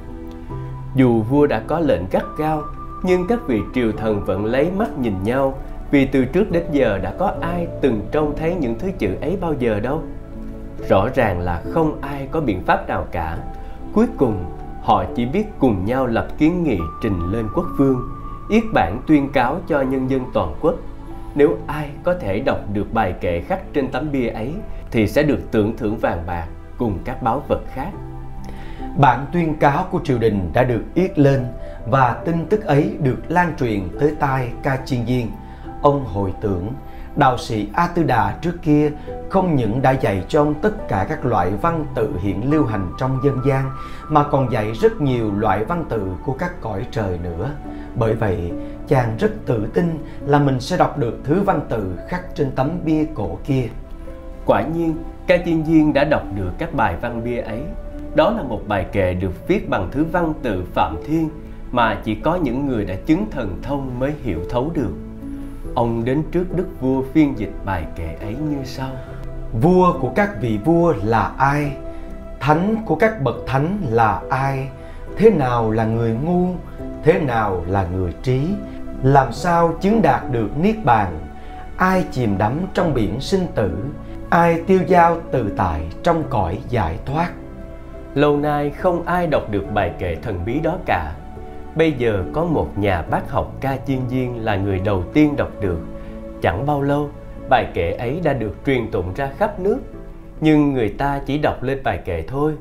Dù 0.97 1.23
vua 1.23 1.47
đã 1.47 1.63
có 1.67 1.81
lệnh 1.81 2.03
gắt 2.11 2.25
gao, 2.39 2.63
nhưng 3.03 3.27
các 3.27 3.39
vị 3.47 3.61
triều 3.75 3.93
thần 3.93 4.25
vẫn 4.25 4.45
lấy 4.45 4.71
mắt 4.71 4.99
nhìn 4.99 5.15
nhau 5.23 5.59
vì 5.91 6.07
từ 6.07 6.25
trước 6.25 6.51
đến 6.51 6.63
giờ 6.73 6.99
đã 6.99 7.15
có 7.19 7.35
ai 7.41 7.67
từng 7.81 8.01
trông 8.13 8.35
thấy 8.37 8.55
những 8.55 8.79
thứ 8.79 8.91
chữ 8.99 9.09
ấy 9.21 9.39
bao 9.41 9.55
giờ 9.59 9.81
đâu. 9.81 10.03
Rõ 10.89 11.09
ràng 11.15 11.41
là 11.41 11.63
không 11.73 12.01
ai 12.01 12.29
có 12.31 12.41
biện 12.41 12.63
pháp 12.67 12.89
nào 12.89 13.07
cả. 13.13 13.39
Cuối 13.93 14.07
cùng, 14.19 14.45
họ 14.83 15.05
chỉ 15.15 15.27
biết 15.27 15.45
cùng 15.59 15.85
nhau 15.85 16.07
lập 16.07 16.29
kiến 16.39 16.65
nghị 16.65 16.79
trình 17.03 17.21
lên 17.33 17.47
quốc 17.55 17.67
vương, 17.79 18.01
yết 18.49 18.63
bản 18.75 19.01
tuyên 19.07 19.33
cáo 19.33 19.61
cho 19.69 19.81
nhân 19.81 20.11
dân 20.11 20.23
toàn 20.35 20.55
quốc. 20.61 20.75
Nếu 21.35 21.57
ai 21.67 21.91
có 22.03 22.15
thể 22.21 22.41
đọc 22.41 22.59
được 22.73 22.93
bài 22.93 23.15
kệ 23.21 23.41
khắc 23.41 23.73
trên 23.73 23.89
tấm 23.89 24.13
bia 24.13 24.29
ấy 24.29 24.55
thì 24.91 25.09
sẽ 25.09 25.23
được 25.23 25.41
tưởng 25.51 25.77
thưởng 25.77 25.97
vàng 25.97 26.23
bạc 26.27 26.47
cùng 26.79 26.99
các 27.05 27.23
báu 27.23 27.43
vật 27.49 27.61
khác. 27.75 27.91
Bản 28.99 29.27
tuyên 29.33 29.57
cáo 29.57 29.87
của 29.91 30.01
triều 30.05 30.19
đình 30.19 30.51
đã 30.53 30.65
được 30.65 30.83
yết 30.95 31.19
lên 31.19 31.47
và 31.87 32.23
tin 32.25 32.47
tức 32.47 32.65
ấy 32.65 32.97
được 33.01 33.17
lan 33.29 33.57
truyền 33.59 33.89
tới 34.01 34.15
tai 34.21 34.53
ca 34.63 34.79
chiên 34.85 35.05
viên. 35.05 35.31
Ông 35.83 36.05
hồi 36.05 36.33
tưởng 36.41 36.73
đạo 37.17 37.39
sĩ 37.39 37.69
A 37.73 37.87
Tư 37.87 38.03
Đà 38.03 38.39
trước 38.43 38.63
kia 38.63 38.91
không 39.31 39.57
những 39.57 39.83
đã 39.83 39.91
dạy 39.91 40.25
cho 40.29 40.41
ông 40.41 40.55
tất 40.63 40.89
cả 40.89 41.07
các 41.09 41.25
loại 41.25 41.51
văn 41.63 41.87
tự 41.95 42.15
hiện 42.21 42.51
lưu 42.51 42.67
hành 42.67 42.93
trong 42.99 43.21
dân 43.25 43.41
gian 43.47 43.71
mà 44.09 44.25
còn 44.25 44.53
dạy 44.53 44.73
rất 44.73 45.01
nhiều 45.01 45.33
loại 45.35 45.65
văn 45.65 45.85
tự 45.89 46.03
của 46.25 46.33
các 46.33 46.61
cõi 46.61 46.87
trời 46.91 47.19
nữa. 47.23 47.51
Bởi 47.95 48.15
vậy, 48.15 48.53
chàng 48.89 49.17
rất 49.19 49.31
tự 49.47 49.67
tin 49.75 49.99
là 50.27 50.39
mình 50.39 50.61
sẽ 50.61 50.77
đọc 50.77 50.99
được 50.99 51.21
thứ 51.25 51.43
văn 51.43 51.61
tự 51.69 51.99
khắc 52.09 52.35
trên 52.35 52.51
tấm 52.51 52.71
bia 52.85 53.05
cổ 53.15 53.39
kia. 53.45 53.69
Quả 54.47 54.63
nhiên, 54.63 54.95
ca 55.27 55.37
chiên 55.45 55.63
viên 55.63 55.93
đã 55.93 56.05
đọc 56.05 56.23
được 56.35 56.51
các 56.59 56.75
bài 56.75 56.97
văn 57.01 57.25
bia 57.25 57.41
ấy. 57.41 57.63
Đó 58.17 58.31
là 58.31 58.43
một 58.43 58.61
bài 58.69 58.87
kệ 58.93 59.15
được 59.15 59.49
viết 59.49 59.69
bằng 59.71 59.89
thứ 59.93 60.05
văn 60.13 60.33
tự 60.43 60.65
Phạm 60.75 60.97
Thiên 61.07 61.29
mà 61.73 62.01
chỉ 62.05 62.15
có 62.15 62.37
những 62.37 62.67
người 62.67 62.85
đã 62.85 62.95
chứng 63.07 63.27
thần 63.31 63.59
thông 63.63 63.99
mới 63.99 64.13
hiểu 64.23 64.41
thấu 64.51 64.71
được. 64.75 64.93
Ông 65.75 66.05
đến 66.05 66.23
trước 66.33 66.57
đức 66.57 66.67
vua 66.81 67.03
phiên 67.03 67.39
dịch 67.39 67.53
bài 67.65 67.85
kệ 67.97 68.17
ấy 68.21 68.37
như 68.51 68.57
sau. 68.65 68.89
Vua 69.63 69.99
của 70.01 70.11
các 70.15 70.31
vị 70.41 70.59
vua 70.65 70.95
là 71.03 71.33
ai? 71.39 71.73
Thánh 72.41 72.77
của 72.87 72.95
các 72.95 73.23
bậc 73.23 73.37
thánh 73.47 73.79
là 73.91 74.23
ai? 74.31 74.69
Thế 75.17 75.31
nào 75.31 75.71
là 75.71 75.85
người 75.85 76.17
ngu? 76.25 76.49
Thế 77.03 77.21
nào 77.21 77.65
là 77.69 77.87
người 77.97 78.13
trí? 78.23 78.41
Làm 79.03 79.33
sao 79.33 79.75
chứng 79.81 80.03
đạt 80.03 80.23
được 80.31 80.49
niết 80.61 80.85
bàn? 80.85 81.19
Ai 81.77 82.05
chìm 82.11 82.39
đắm 82.39 82.61
trong 82.75 82.95
biển 82.95 83.21
sinh 83.21 83.47
tử? 83.55 83.71
Ai 84.31 84.63
tiêu 84.67 84.81
dao 84.89 85.21
tự 85.33 85.53
tại 85.57 85.83
trong 86.03 86.25
cõi 86.31 86.59
giải 86.69 86.99
thoát? 87.07 87.31
Lâu 88.17 88.37
nay 88.37 88.71
không 88.71 89.03
ai 89.03 89.27
đọc 89.27 89.51
được 89.51 89.65
bài 89.75 89.93
kệ 89.99 90.15
thần 90.15 90.41
bí 90.47 90.61
đó 90.61 90.79
cả. 90.87 91.13
Bây 91.75 91.93
giờ 91.93 92.25
có 92.33 92.45
một 92.45 92.79
nhà 92.79 93.03
bác 93.03 93.31
học 93.31 93.53
ca 93.61 93.77
chiên 93.87 93.99
viên 94.11 94.45
là 94.45 94.57
người 94.57 94.81
đầu 94.81 95.05
tiên 95.13 95.37
đọc 95.37 95.51
được. 95.61 95.79
Chẳng 96.43 96.67
bao 96.67 96.83
lâu, 96.83 97.11
bài 97.49 97.67
kệ 97.75 97.93
ấy 97.93 98.21
đã 98.25 98.33
được 98.33 98.57
truyền 98.67 98.91
tụng 98.91 99.15
ra 99.17 99.31
khắp 99.39 99.61
nước. 99.61 99.79
Nhưng 100.41 100.73
người 100.73 100.89
ta 100.89 101.21
chỉ 101.27 101.39
đọc 101.39 101.63
lên 101.63 101.79
bài 101.85 101.99
kệ 102.05 102.23
thôi, 102.23 102.53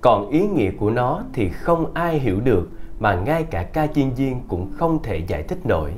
còn 0.00 0.30
ý 0.30 0.40
nghĩa 0.40 0.70
của 0.70 0.90
nó 0.90 1.22
thì 1.32 1.48
không 1.48 1.90
ai 1.94 2.18
hiểu 2.18 2.40
được 2.40 2.68
mà 2.98 3.14
ngay 3.14 3.42
cả 3.42 3.62
ca 3.62 3.86
chiên 3.86 4.10
viên 4.10 4.40
cũng 4.48 4.72
không 4.76 5.02
thể 5.02 5.16
giải 5.26 5.42
thích 5.42 5.66
nổi. 5.66 5.90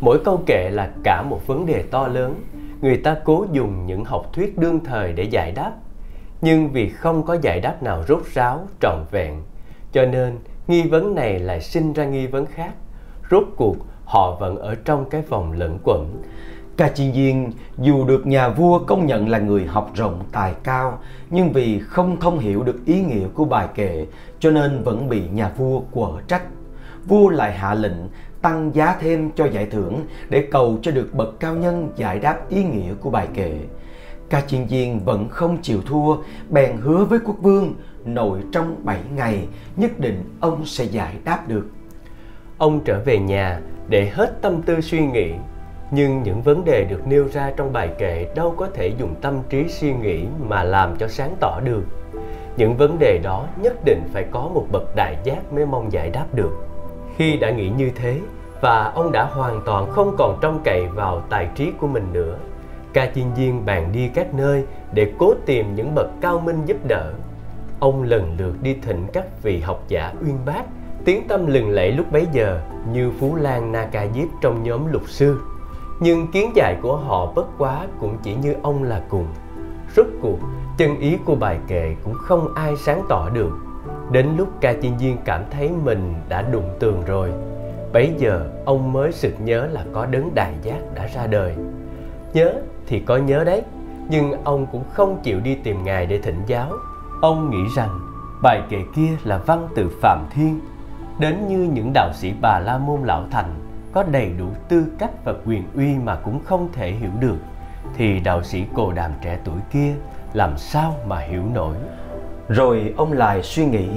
Mỗi 0.00 0.18
câu 0.24 0.42
kệ 0.46 0.70
là 0.70 0.90
cả 1.04 1.22
một 1.22 1.46
vấn 1.46 1.66
đề 1.66 1.84
to 1.90 2.06
lớn, 2.08 2.34
người 2.80 2.96
ta 2.96 3.16
cố 3.24 3.46
dùng 3.52 3.86
những 3.86 4.04
học 4.04 4.26
thuyết 4.32 4.58
đương 4.58 4.80
thời 4.84 5.12
để 5.12 5.24
giải 5.24 5.52
đáp. 5.52 5.72
Nhưng 6.42 6.72
vì 6.72 6.88
không 6.88 7.22
có 7.22 7.36
giải 7.42 7.60
đáp 7.60 7.82
nào 7.82 8.04
rốt 8.08 8.22
ráo, 8.34 8.66
trọn 8.80 9.04
vẹn, 9.10 9.42
cho 9.92 10.04
nên 10.06 10.38
nghi 10.66 10.82
vấn 10.82 11.14
này 11.14 11.38
lại 11.38 11.60
sinh 11.60 11.92
ra 11.92 12.04
nghi 12.04 12.26
vấn 12.26 12.46
khác. 12.46 12.72
Rốt 13.30 13.44
cuộc 13.56 13.76
họ 14.04 14.36
vẫn 14.40 14.56
ở 14.56 14.74
trong 14.74 15.10
cái 15.10 15.22
vòng 15.22 15.52
lẫn 15.52 15.78
quẩn. 15.84 16.22
Ca 16.76 16.88
Chi 16.88 17.10
Viên 17.10 17.52
dù 17.78 18.04
được 18.04 18.26
nhà 18.26 18.48
vua 18.48 18.78
công 18.78 19.06
nhận 19.06 19.28
là 19.28 19.38
người 19.38 19.66
học 19.66 19.90
rộng 19.94 20.24
tài 20.32 20.54
cao 20.62 20.98
nhưng 21.30 21.52
vì 21.52 21.78
không 21.78 22.20
thông 22.20 22.38
hiểu 22.38 22.62
được 22.62 22.86
ý 22.86 23.00
nghĩa 23.00 23.26
của 23.34 23.44
bài 23.44 23.68
kệ 23.74 24.06
cho 24.40 24.50
nên 24.50 24.82
vẫn 24.82 25.08
bị 25.08 25.22
nhà 25.32 25.52
vua 25.56 25.80
quở 25.80 26.10
trách. 26.28 26.42
Vua 27.04 27.28
lại 27.28 27.52
hạ 27.52 27.74
lệnh 27.74 27.96
tăng 28.42 28.74
giá 28.74 28.96
thêm 29.00 29.30
cho 29.30 29.46
giải 29.46 29.66
thưởng 29.66 30.06
để 30.28 30.48
cầu 30.50 30.78
cho 30.82 30.90
được 30.90 31.14
bậc 31.14 31.40
cao 31.40 31.54
nhân 31.54 31.92
giải 31.96 32.18
đáp 32.18 32.48
ý 32.48 32.64
nghĩa 32.64 32.94
của 33.00 33.10
bài 33.10 33.28
kệ. 33.34 33.58
Ca 34.32 34.40
Chiên 34.40 34.64
Viên 34.64 35.00
vẫn 35.04 35.28
không 35.28 35.58
chịu 35.62 35.82
thua, 35.86 36.16
bèn 36.50 36.76
hứa 36.76 37.04
với 37.04 37.18
quốc 37.24 37.36
vương 37.42 37.74
nội 38.04 38.40
trong 38.52 38.76
7 38.84 38.98
ngày 39.14 39.48
nhất 39.76 39.98
định 39.98 40.24
ông 40.40 40.66
sẽ 40.66 40.84
giải 40.84 41.14
đáp 41.24 41.48
được. 41.48 41.66
Ông 42.58 42.80
trở 42.84 43.00
về 43.04 43.18
nhà 43.18 43.60
để 43.88 44.10
hết 44.14 44.42
tâm 44.42 44.62
tư 44.62 44.80
suy 44.80 45.06
nghĩ, 45.06 45.32
nhưng 45.90 46.22
những 46.22 46.42
vấn 46.42 46.64
đề 46.64 46.84
được 46.84 47.06
nêu 47.06 47.28
ra 47.32 47.52
trong 47.56 47.72
bài 47.72 47.90
kệ 47.98 48.26
đâu 48.34 48.54
có 48.56 48.68
thể 48.74 48.86
dùng 48.98 49.14
tâm 49.20 49.38
trí 49.48 49.68
suy 49.68 49.94
nghĩ 49.94 50.24
mà 50.48 50.62
làm 50.62 50.96
cho 50.96 51.08
sáng 51.08 51.36
tỏ 51.40 51.60
được. 51.64 51.84
những 52.56 52.76
vấn 52.76 52.98
đề 52.98 53.18
đó 53.22 53.46
nhất 53.62 53.76
định 53.84 54.02
phải 54.12 54.24
có 54.30 54.50
một 54.54 54.66
bậc 54.72 54.96
đại 54.96 55.16
giác 55.24 55.52
mới 55.52 55.66
mong 55.66 55.92
giải 55.92 56.10
đáp 56.10 56.26
được 56.32 56.66
khi 57.16 57.36
đã 57.36 57.50
nghĩ 57.50 57.68
như 57.68 57.90
thế 57.94 58.20
và 58.60 58.92
ông 58.94 59.12
đã 59.12 59.24
hoàn 59.24 59.60
toàn 59.66 59.90
không 59.90 60.14
còn 60.18 60.38
trông 60.42 60.60
cậy 60.64 60.86
vào 60.86 61.22
tài 61.30 61.48
trí 61.54 61.70
của 61.78 61.86
mình 61.86 62.06
nữa 62.12 62.38
ca 62.92 63.10
chiên 63.14 63.24
viên 63.36 63.66
bàn 63.66 63.92
đi 63.92 64.08
các 64.08 64.34
nơi 64.34 64.64
để 64.92 65.12
cố 65.18 65.34
tìm 65.46 65.74
những 65.74 65.94
bậc 65.94 66.10
cao 66.20 66.40
minh 66.40 66.62
giúp 66.66 66.76
đỡ. 66.88 67.12
Ông 67.80 68.02
lần 68.02 68.36
lượt 68.38 68.54
đi 68.62 68.74
thỉnh 68.82 69.06
các 69.12 69.42
vị 69.42 69.60
học 69.60 69.84
giả 69.88 70.12
uyên 70.26 70.38
bác, 70.46 70.62
tiếng 71.04 71.28
tâm 71.28 71.46
lừng 71.46 71.70
lẫy 71.70 71.92
lúc 71.92 72.12
bấy 72.12 72.26
giờ 72.32 72.60
như 72.92 73.12
phú 73.20 73.34
lan 73.34 73.72
naka 73.72 74.06
diếp 74.14 74.28
trong 74.40 74.62
nhóm 74.62 74.92
lục 74.92 75.02
sư. 75.08 75.40
Nhưng 76.00 76.32
kiến 76.32 76.52
giải 76.54 76.76
của 76.82 76.96
họ 76.96 77.32
bất 77.34 77.46
quá 77.58 77.86
cũng 78.00 78.16
chỉ 78.22 78.34
như 78.34 78.54
ông 78.62 78.82
là 78.82 79.02
cùng. 79.08 79.26
Rốt 79.96 80.06
cuộc, 80.20 80.38
chân 80.78 80.98
ý 80.98 81.16
của 81.24 81.34
bài 81.34 81.58
kệ 81.68 81.96
cũng 82.04 82.14
không 82.14 82.54
ai 82.54 82.76
sáng 82.76 83.02
tỏ 83.08 83.28
được. 83.28 83.52
Đến 84.10 84.26
lúc 84.36 84.48
ca 84.60 84.74
chiên 84.82 84.96
viên 84.96 85.16
cảm 85.24 85.44
thấy 85.50 85.70
mình 85.84 86.14
đã 86.28 86.42
đụng 86.42 86.70
tường 86.78 87.02
rồi, 87.06 87.32
bấy 87.92 88.14
giờ 88.18 88.50
ông 88.64 88.92
mới 88.92 89.12
sực 89.12 89.34
nhớ 89.44 89.66
là 89.66 89.84
có 89.92 90.06
đấng 90.06 90.34
đại 90.34 90.54
giác 90.62 90.80
đã 90.94 91.06
ra 91.06 91.26
đời. 91.26 91.54
Nhớ 92.32 92.54
thì 92.86 93.00
có 93.00 93.16
nhớ 93.16 93.44
đấy. 93.44 93.62
Nhưng 94.08 94.44
ông 94.44 94.66
cũng 94.72 94.84
không 94.92 95.20
chịu 95.22 95.40
đi 95.40 95.54
tìm 95.54 95.84
ngài 95.84 96.06
để 96.06 96.18
thỉnh 96.18 96.42
giáo. 96.46 96.72
Ông 97.20 97.50
nghĩ 97.50 97.70
rằng 97.76 98.00
bài 98.42 98.62
kệ 98.68 98.78
kia 98.94 99.16
là 99.24 99.38
văn 99.38 99.68
từ 99.74 99.90
phạm 100.02 100.26
thiên, 100.30 100.60
đến 101.18 101.48
như 101.48 101.58
những 101.58 101.92
đạo 101.94 102.10
sĩ 102.14 102.32
bà 102.40 102.58
la 102.58 102.78
môn 102.78 103.00
lão 103.04 103.24
thành 103.30 103.54
có 103.92 104.02
đầy 104.02 104.32
đủ 104.38 104.46
tư 104.68 104.86
cách 104.98 105.10
và 105.24 105.34
quyền 105.46 105.62
uy 105.74 105.94
mà 105.98 106.14
cũng 106.14 106.40
không 106.44 106.68
thể 106.72 106.90
hiểu 106.90 107.10
được, 107.20 107.36
thì 107.96 108.20
đạo 108.20 108.42
sĩ 108.42 108.64
cồ 108.74 108.92
đàm 108.92 109.10
trẻ 109.22 109.38
tuổi 109.44 109.58
kia 109.72 109.94
làm 110.32 110.58
sao 110.58 110.94
mà 111.06 111.18
hiểu 111.18 111.42
nổi? 111.54 111.76
Rồi 112.48 112.94
ông 112.96 113.12
lại 113.12 113.42
suy 113.42 113.66
nghĩ, 113.66 113.88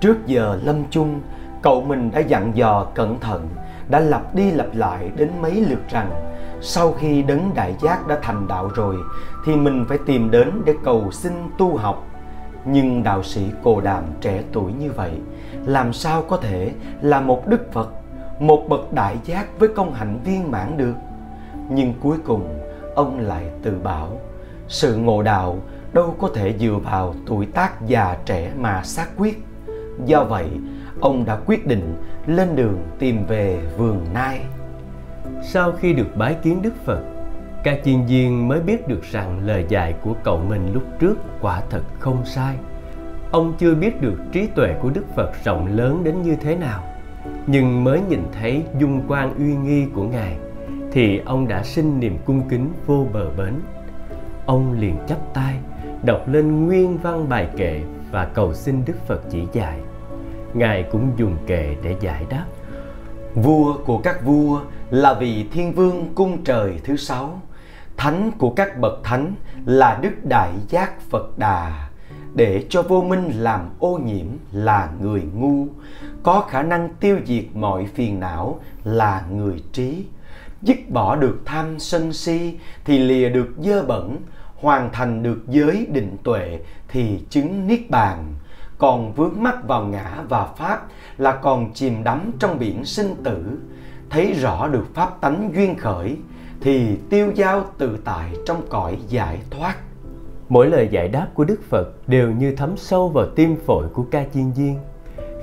trước 0.00 0.26
giờ 0.26 0.58
lâm 0.62 0.76
chung, 0.90 1.20
cậu 1.62 1.82
mình 1.82 2.10
đã 2.10 2.20
dặn 2.20 2.56
dò 2.56 2.86
cẩn 2.94 3.20
thận 3.20 3.48
đã 3.88 4.00
lặp 4.00 4.34
đi 4.34 4.50
lặp 4.50 4.66
lại 4.74 5.10
đến 5.16 5.30
mấy 5.40 5.54
lượt 5.54 5.88
rằng, 5.90 6.10
sau 6.60 6.92
khi 6.92 7.22
đấng 7.22 7.50
đại 7.54 7.74
giác 7.82 8.06
đã 8.06 8.18
thành 8.22 8.48
đạo 8.48 8.70
rồi, 8.74 8.96
thì 9.44 9.56
mình 9.56 9.84
phải 9.88 9.98
tìm 10.06 10.30
đến 10.30 10.62
để 10.64 10.74
cầu 10.84 11.10
xin 11.12 11.32
tu 11.58 11.76
học. 11.76 12.06
Nhưng 12.64 13.02
đạo 13.02 13.22
sĩ 13.22 13.46
cồ 13.62 13.80
đàm 13.80 14.04
trẻ 14.20 14.42
tuổi 14.52 14.72
như 14.72 14.92
vậy, 14.92 15.12
làm 15.64 15.92
sao 15.92 16.22
có 16.22 16.36
thể 16.36 16.72
là 17.00 17.20
một 17.20 17.46
đức 17.46 17.72
phật, 17.72 17.88
một 18.40 18.64
bậc 18.68 18.92
đại 18.92 19.16
giác 19.24 19.46
với 19.58 19.68
công 19.68 19.94
hạnh 19.94 20.20
viên 20.24 20.50
mãn 20.50 20.76
được? 20.76 20.94
Nhưng 21.70 21.94
cuối 22.00 22.16
cùng, 22.24 22.58
ông 22.94 23.20
lại 23.20 23.44
tự 23.62 23.78
bảo, 23.82 24.18
sự 24.68 24.96
ngộ 24.96 25.22
đạo 25.22 25.56
đâu 25.92 26.14
có 26.20 26.28
thể 26.34 26.54
dựa 26.58 26.78
vào 26.84 27.14
tuổi 27.26 27.46
tác 27.46 27.86
già 27.86 28.16
trẻ 28.24 28.52
mà 28.58 28.82
xác 28.84 29.08
quyết. 29.16 29.44
Do 30.04 30.24
vậy 30.24 30.46
ông 31.02 31.24
đã 31.24 31.38
quyết 31.46 31.66
định 31.66 31.96
lên 32.26 32.56
đường 32.56 32.78
tìm 32.98 33.26
về 33.26 33.60
vườn 33.78 34.06
nai. 34.14 34.40
Sau 35.42 35.72
khi 35.72 35.92
được 35.92 36.16
bái 36.16 36.34
kiến 36.42 36.62
đức 36.62 36.74
phật 36.84 37.00
ca 37.64 37.76
chiên 37.84 38.06
viên 38.06 38.48
mới 38.48 38.60
biết 38.60 38.88
được 38.88 39.02
rằng 39.02 39.46
lời 39.46 39.64
dạy 39.68 39.94
của 40.02 40.14
cậu 40.24 40.38
mình 40.48 40.72
lúc 40.72 40.82
trước 40.98 41.14
quả 41.40 41.62
thật 41.70 41.82
không 41.98 42.24
sai. 42.24 42.56
Ông 43.30 43.52
chưa 43.58 43.74
biết 43.74 44.00
được 44.00 44.18
trí 44.32 44.46
tuệ 44.46 44.74
của 44.82 44.90
đức 44.90 45.04
phật 45.16 45.44
rộng 45.44 45.66
lớn 45.66 46.04
đến 46.04 46.22
như 46.22 46.36
thế 46.36 46.56
nào, 46.56 46.82
nhưng 47.46 47.84
mới 47.84 48.00
nhìn 48.08 48.22
thấy 48.40 48.62
dung 48.78 49.02
quan 49.08 49.34
uy 49.38 49.54
nghi 49.56 49.86
của 49.94 50.04
ngài, 50.04 50.36
thì 50.92 51.18
ông 51.18 51.48
đã 51.48 51.62
sinh 51.62 52.00
niềm 52.00 52.18
cung 52.24 52.48
kính 52.48 52.72
vô 52.86 53.06
bờ 53.12 53.30
bến. 53.36 53.54
Ông 54.46 54.72
liền 54.72 54.96
chắp 55.08 55.34
tay, 55.34 55.54
đọc 56.04 56.28
lên 56.28 56.66
nguyên 56.66 56.98
văn 56.98 57.28
bài 57.28 57.48
kệ 57.56 57.80
và 58.10 58.24
cầu 58.24 58.54
xin 58.54 58.82
đức 58.86 59.06
phật 59.06 59.20
chỉ 59.30 59.42
dạy 59.52 59.78
ngài 60.54 60.82
cũng 60.82 61.12
dùng 61.16 61.36
kệ 61.46 61.76
để 61.82 61.96
giải 62.00 62.26
đáp. 62.30 62.46
Vua 63.34 63.78
của 63.84 63.98
các 63.98 64.24
vua 64.24 64.60
là 64.90 65.14
vị 65.14 65.46
thiên 65.52 65.72
vương 65.72 66.14
cung 66.14 66.44
trời 66.44 66.80
thứ 66.84 66.96
sáu. 66.96 67.42
Thánh 67.96 68.30
của 68.38 68.50
các 68.50 68.78
bậc 68.78 69.00
thánh 69.04 69.34
là 69.64 69.98
đức 70.02 70.24
đại 70.24 70.52
giác 70.68 71.00
phật 71.10 71.38
đà. 71.38 71.88
Để 72.34 72.64
cho 72.68 72.82
vô 72.82 73.02
minh 73.02 73.30
làm 73.34 73.70
ô 73.78 74.00
nhiễm 74.04 74.26
là 74.52 74.90
người 75.00 75.22
ngu, 75.34 75.66
có 76.22 76.46
khả 76.50 76.62
năng 76.62 76.88
tiêu 77.00 77.18
diệt 77.26 77.44
mọi 77.54 77.86
phiền 77.94 78.20
não 78.20 78.60
là 78.84 79.22
người 79.30 79.62
trí. 79.72 80.04
Dứt 80.62 80.76
bỏ 80.88 81.16
được 81.16 81.40
tham 81.44 81.78
sân 81.78 82.12
si 82.12 82.58
thì 82.84 82.98
lìa 82.98 83.28
được 83.28 83.48
dơ 83.58 83.82
bẩn, 83.82 84.16
hoàn 84.54 84.90
thành 84.92 85.22
được 85.22 85.42
giới 85.48 85.86
định 85.92 86.16
tuệ 86.24 86.60
thì 86.88 87.24
chứng 87.30 87.66
niết 87.66 87.90
bàn 87.90 88.34
còn 88.82 89.12
vướng 89.12 89.42
mắc 89.42 89.68
vào 89.68 89.84
ngã 89.86 90.24
và 90.28 90.46
pháp 90.56 90.86
là 91.18 91.32
còn 91.32 91.72
chìm 91.72 92.04
đắm 92.04 92.30
trong 92.38 92.58
biển 92.58 92.84
sinh 92.84 93.14
tử. 93.24 93.58
Thấy 94.10 94.32
rõ 94.32 94.68
được 94.68 94.94
pháp 94.94 95.20
tánh 95.20 95.50
duyên 95.54 95.74
khởi, 95.78 96.16
thì 96.60 96.96
tiêu 97.10 97.32
giao 97.34 97.64
tự 97.78 97.98
tại 98.04 98.32
trong 98.46 98.62
cõi 98.68 98.98
giải 99.08 99.38
thoát. 99.50 99.76
Mỗi 100.48 100.66
lời 100.66 100.88
giải 100.90 101.08
đáp 101.08 101.26
của 101.34 101.44
đức 101.44 101.60
phật 101.68 102.08
đều 102.08 102.30
như 102.30 102.56
thấm 102.56 102.76
sâu 102.76 103.08
vào 103.08 103.26
tim 103.36 103.56
phổi 103.66 103.88
của 103.88 104.04
ca 104.10 104.24
chiên 104.34 104.50
viên, 104.50 104.78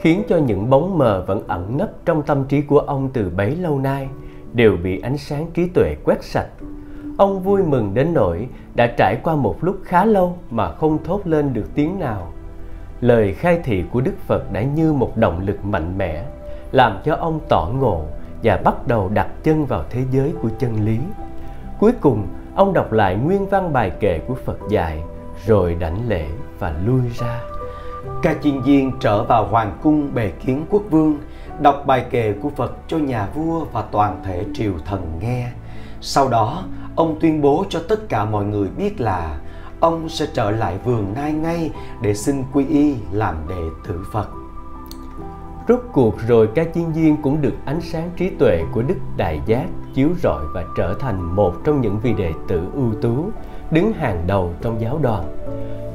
khiến 0.01 0.23
cho 0.29 0.37
những 0.37 0.69
bóng 0.69 0.97
mờ 0.97 1.23
vẫn 1.27 1.47
ẩn 1.47 1.77
nấp 1.77 1.89
trong 2.05 2.21
tâm 2.21 2.43
trí 2.45 2.61
của 2.61 2.79
ông 2.79 3.09
từ 3.13 3.31
bấy 3.37 3.55
lâu 3.55 3.79
nay 3.79 4.09
đều 4.53 4.77
bị 4.83 4.99
ánh 4.99 5.17
sáng 5.17 5.47
trí 5.53 5.67
tuệ 5.67 5.95
quét 6.03 6.23
sạch. 6.23 6.49
Ông 7.17 7.43
vui 7.43 7.63
mừng 7.63 7.93
đến 7.93 8.13
nỗi 8.13 8.47
đã 8.75 8.93
trải 8.97 9.15
qua 9.23 9.35
một 9.35 9.57
lúc 9.61 9.77
khá 9.83 10.05
lâu 10.05 10.37
mà 10.49 10.71
không 10.71 11.03
thốt 11.03 11.27
lên 11.27 11.53
được 11.53 11.65
tiếng 11.75 11.99
nào 11.99 12.33
lời 13.01 13.33
khai 13.33 13.59
thị 13.63 13.83
của 13.91 14.01
đức 14.01 14.15
phật 14.27 14.51
đã 14.51 14.61
như 14.61 14.93
một 14.93 15.17
động 15.17 15.41
lực 15.45 15.65
mạnh 15.65 15.97
mẽ, 15.97 16.23
làm 16.71 16.97
cho 17.05 17.15
ông 17.15 17.39
tỏ 17.49 17.69
ngộ 17.73 18.05
và 18.43 18.57
bắt 18.63 18.87
đầu 18.87 19.09
đặt 19.13 19.27
chân 19.43 19.65
vào 19.65 19.83
thế 19.89 20.03
giới 20.11 20.33
của 20.41 20.49
chân 20.59 20.85
lý. 20.85 20.99
Cuối 21.79 21.91
cùng, 22.01 22.27
ông 22.55 22.73
đọc 22.73 22.91
lại 22.91 23.15
nguyên 23.15 23.45
văn 23.45 23.73
bài 23.73 23.91
kệ 23.99 24.19
của 24.19 24.35
phật 24.45 24.57
dạy, 24.69 25.03
rồi 25.45 25.75
đảnh 25.79 26.09
lễ 26.09 26.25
và 26.59 26.73
lui 26.85 27.01
ra. 27.19 27.41
Ca 28.23 28.35
chiên 28.43 28.61
viên 28.61 28.91
trở 28.99 29.23
vào 29.23 29.47
hoàng 29.47 29.77
cung 29.83 30.13
bề 30.13 30.31
kiến 30.45 30.65
quốc 30.69 30.83
vương, 30.89 31.17
đọc 31.61 31.83
bài 31.85 32.05
kệ 32.09 32.33
của 32.41 32.49
phật 32.49 32.75
cho 32.87 32.97
nhà 32.97 33.27
vua 33.33 33.65
và 33.65 33.81
toàn 33.81 34.21
thể 34.25 34.45
triều 34.53 34.73
thần 34.85 35.11
nghe. 35.21 35.51
Sau 36.01 36.27
đó, 36.27 36.63
ông 36.95 37.17
tuyên 37.21 37.41
bố 37.41 37.65
cho 37.69 37.81
tất 37.89 38.09
cả 38.09 38.25
mọi 38.25 38.45
người 38.45 38.67
biết 38.77 39.01
là 39.01 39.39
ông 39.79 40.09
sẽ 40.09 40.27
trở 40.33 40.51
lại 40.51 40.77
vườn 40.85 41.13
nai 41.13 41.33
ngay 41.33 41.71
để 42.01 42.13
xin 42.13 42.43
quy 42.53 42.65
y 42.65 42.95
làm 43.11 43.35
đệ 43.49 43.61
tử 43.87 44.05
Phật. 44.11 44.29
Rốt 45.67 45.79
cuộc 45.93 46.15
rồi 46.27 46.49
các 46.55 46.67
chiên 46.75 46.91
viên 46.91 47.17
cũng 47.21 47.41
được 47.41 47.53
ánh 47.65 47.81
sáng 47.81 48.09
trí 48.17 48.29
tuệ 48.29 48.63
của 48.71 48.81
Đức 48.81 48.97
Đại 49.17 49.41
Giác 49.45 49.65
chiếu 49.93 50.09
rọi 50.23 50.45
và 50.53 50.65
trở 50.77 50.93
thành 50.99 51.35
một 51.35 51.55
trong 51.63 51.81
những 51.81 51.99
vị 51.99 52.13
đệ 52.13 52.33
tử 52.47 52.61
ưu 52.73 52.93
tú, 53.01 53.29
đứng 53.71 53.93
hàng 53.93 54.23
đầu 54.27 54.53
trong 54.61 54.81
giáo 54.81 54.99
đoàn. 55.01 55.25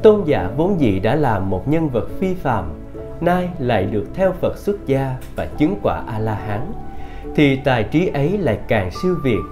Tôn 0.02 0.24
giả 0.24 0.50
vốn 0.56 0.80
dĩ 0.80 1.00
đã 1.00 1.14
là 1.14 1.38
một 1.38 1.68
nhân 1.68 1.88
vật 1.88 2.08
phi 2.20 2.34
phàm, 2.34 2.64
nay 3.20 3.48
lại 3.58 3.84
được 3.84 4.06
theo 4.14 4.32
Phật 4.40 4.58
xuất 4.58 4.86
gia 4.86 5.16
và 5.36 5.46
chứng 5.46 5.78
quả 5.82 6.02
A-la-hán, 6.06 6.72
thì 7.34 7.56
tài 7.56 7.82
trí 7.82 8.06
ấy 8.06 8.38
lại 8.38 8.58
càng 8.68 8.90
siêu 9.02 9.16
việt. 9.22 9.42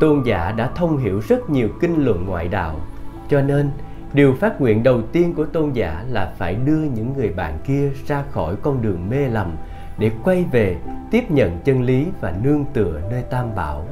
Tôn 0.00 0.22
giả 0.22 0.52
đã 0.52 0.70
thông 0.74 0.96
hiểu 0.96 1.20
rất 1.28 1.50
nhiều 1.50 1.68
kinh 1.80 2.04
luận 2.04 2.26
ngoại 2.26 2.48
đạo 2.48 2.74
cho 3.28 3.42
nên, 3.42 3.70
điều 4.12 4.34
phát 4.40 4.60
nguyện 4.60 4.82
đầu 4.82 5.02
tiên 5.02 5.34
của 5.34 5.44
tôn 5.44 5.72
giả 5.72 6.04
là 6.08 6.32
phải 6.38 6.54
đưa 6.54 6.78
những 6.78 7.12
người 7.16 7.28
bạn 7.28 7.58
kia 7.64 7.90
ra 8.06 8.24
khỏi 8.30 8.56
con 8.62 8.82
đường 8.82 9.10
mê 9.10 9.28
lầm 9.28 9.56
để 9.98 10.10
quay 10.24 10.44
về 10.52 10.76
tiếp 11.10 11.30
nhận 11.30 11.58
chân 11.64 11.82
lý 11.82 12.06
và 12.20 12.34
nương 12.42 12.64
tựa 12.64 13.00
nơi 13.10 13.22
tam 13.30 13.54
bảo. 13.54 13.84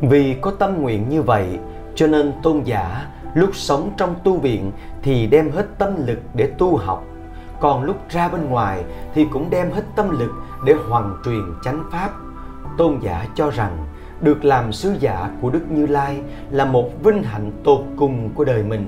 Vì 0.00 0.34
có 0.40 0.50
tâm 0.50 0.82
nguyện 0.82 1.08
như 1.08 1.22
vậy, 1.22 1.58
cho 1.94 2.06
nên 2.06 2.32
tôn 2.42 2.62
giả 2.64 3.06
lúc 3.34 3.50
sống 3.52 3.90
trong 3.96 4.14
tu 4.24 4.38
viện 4.38 4.72
thì 5.02 5.26
đem 5.26 5.50
hết 5.50 5.66
tâm 5.78 6.06
lực 6.06 6.18
để 6.34 6.52
tu 6.58 6.76
học, 6.76 7.04
còn 7.60 7.82
lúc 7.82 7.96
ra 8.08 8.28
bên 8.28 8.44
ngoài 8.44 8.84
thì 9.14 9.26
cũng 9.32 9.50
đem 9.50 9.70
hết 9.70 9.82
tâm 9.96 10.18
lực 10.18 10.30
để 10.66 10.74
hoàn 10.88 11.16
truyền 11.24 11.42
chánh 11.64 11.82
pháp. 11.92 12.10
Tôn 12.78 12.98
giả 13.02 13.26
cho 13.34 13.50
rằng 13.50 13.85
được 14.20 14.44
làm 14.44 14.72
sứ 14.72 14.96
giả 15.00 15.30
của 15.40 15.50
Đức 15.50 15.70
Như 15.70 15.86
Lai 15.86 16.20
là 16.50 16.64
một 16.64 16.90
vinh 17.04 17.22
hạnh 17.22 17.52
tột 17.64 17.80
cùng 17.96 18.30
của 18.34 18.44
đời 18.44 18.62
mình. 18.62 18.86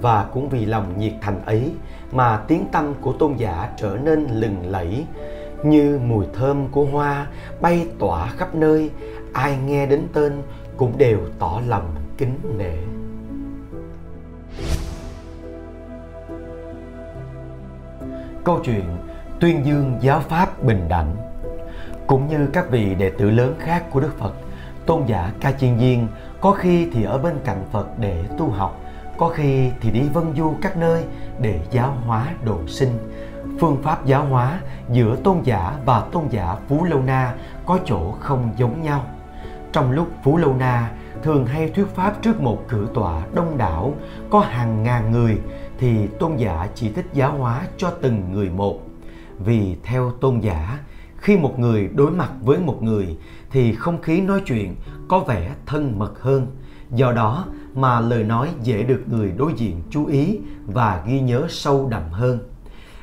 Và 0.00 0.24
cũng 0.24 0.48
vì 0.48 0.64
lòng 0.64 0.98
nhiệt 0.98 1.12
thành 1.20 1.44
ấy 1.44 1.72
mà 2.12 2.36
tiếng 2.48 2.64
tâm 2.72 2.94
của 3.00 3.12
tôn 3.12 3.34
giả 3.36 3.70
trở 3.76 3.96
nên 4.04 4.26
lừng 4.30 4.56
lẫy, 4.70 5.04
như 5.64 6.00
mùi 6.06 6.24
thơm 6.34 6.68
của 6.68 6.84
hoa 6.84 7.26
bay 7.60 7.86
tỏa 7.98 8.26
khắp 8.26 8.54
nơi, 8.54 8.90
ai 9.32 9.58
nghe 9.66 9.86
đến 9.86 10.02
tên 10.12 10.42
cũng 10.76 10.98
đều 10.98 11.18
tỏ 11.38 11.60
lòng 11.66 11.94
kính 12.18 12.38
nể. 12.58 12.76
Câu 18.44 18.60
chuyện 18.64 18.84
tuyên 19.40 19.66
dương 19.66 19.98
giáo 20.00 20.20
pháp 20.20 20.62
bình 20.62 20.84
đẳng. 20.88 21.16
Cũng 22.06 22.28
như 22.28 22.48
các 22.52 22.70
vị 22.70 22.94
đệ 22.94 23.10
tử 23.10 23.30
lớn 23.30 23.54
khác 23.58 23.84
của 23.90 24.00
đức 24.00 24.18
phật 24.18 24.32
tôn 24.86 25.06
giả 25.06 25.32
ca 25.40 25.52
chiên 25.52 25.76
viên 25.76 26.08
có 26.40 26.52
khi 26.52 26.88
thì 26.92 27.04
ở 27.04 27.18
bên 27.18 27.34
cạnh 27.44 27.64
phật 27.72 27.98
để 27.98 28.24
tu 28.38 28.50
học 28.50 28.80
có 29.18 29.28
khi 29.28 29.70
thì 29.80 29.90
đi 29.90 30.02
vân 30.12 30.24
du 30.36 30.54
các 30.62 30.76
nơi 30.76 31.04
để 31.40 31.60
giáo 31.70 31.96
hóa 32.06 32.26
độ 32.44 32.66
sinh. 32.66 32.98
Phương 33.60 33.82
pháp 33.82 34.06
giáo 34.06 34.24
hóa 34.24 34.60
giữa 34.92 35.16
tôn 35.24 35.40
giả 35.44 35.72
và 35.84 36.00
tôn 36.12 36.24
giả 36.30 36.56
Phú 36.68 36.84
Lâu 36.84 37.02
Na 37.02 37.34
có 37.66 37.78
chỗ 37.84 38.12
không 38.20 38.50
giống 38.56 38.82
nhau. 38.82 39.04
Trong 39.72 39.90
lúc 39.90 40.08
Phú 40.22 40.36
Lâu 40.36 40.54
Na 40.58 40.90
thường 41.22 41.46
hay 41.46 41.70
thuyết 41.70 41.86
pháp 41.94 42.22
trước 42.22 42.40
một 42.40 42.64
cử 42.68 42.88
tọa 42.94 43.22
đông 43.34 43.58
đảo 43.58 43.94
có 44.30 44.40
hàng 44.40 44.82
ngàn 44.82 45.10
người 45.10 45.38
thì 45.78 46.06
tôn 46.06 46.36
giả 46.36 46.68
chỉ 46.74 46.92
thích 46.92 47.06
giáo 47.12 47.32
hóa 47.32 47.62
cho 47.76 47.90
từng 47.90 48.32
người 48.32 48.50
một. 48.50 48.80
Vì 49.38 49.76
theo 49.84 50.10
tôn 50.20 50.40
giả, 50.40 50.78
khi 51.16 51.36
một 51.36 51.58
người 51.58 51.88
đối 51.94 52.10
mặt 52.10 52.30
với 52.42 52.58
một 52.58 52.82
người 52.82 53.16
thì 53.50 53.74
không 53.74 54.02
khí 54.02 54.20
nói 54.20 54.42
chuyện 54.46 54.76
có 55.08 55.20
vẻ 55.20 55.54
thân 55.66 55.98
mật 55.98 56.20
hơn. 56.20 56.46
Do 56.90 57.12
đó 57.12 57.46
mà 57.74 58.00
lời 58.00 58.24
nói 58.24 58.48
dễ 58.62 58.82
được 58.82 59.02
người 59.06 59.32
đối 59.36 59.52
diện 59.56 59.82
chú 59.90 60.06
ý 60.06 60.38
và 60.66 61.04
ghi 61.06 61.20
nhớ 61.20 61.46
sâu 61.48 61.88
đậm 61.90 62.02
hơn. 62.10 62.38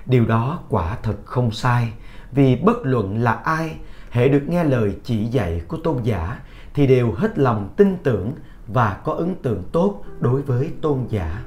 Điều 0.05 0.25
đó 0.25 0.59
quả 0.69 0.97
thật 1.03 1.15
không 1.25 1.51
sai, 1.51 1.93
vì 2.31 2.55
bất 2.55 2.77
luận 2.83 3.17
là 3.17 3.31
ai, 3.31 3.75
hệ 4.11 4.29
được 4.29 4.43
nghe 4.47 4.63
lời 4.63 4.95
chỉ 5.03 5.25
dạy 5.25 5.61
của 5.67 5.77
tôn 5.77 6.03
giả 6.03 6.39
thì 6.73 6.87
đều 6.87 7.11
hết 7.11 7.39
lòng 7.39 7.69
tin 7.77 7.97
tưởng 8.03 8.31
và 8.67 9.01
có 9.03 9.13
ấn 9.13 9.35
tượng 9.35 9.63
tốt 9.71 10.03
đối 10.19 10.41
với 10.41 10.71
tôn 10.81 10.99
giả. 11.09 11.43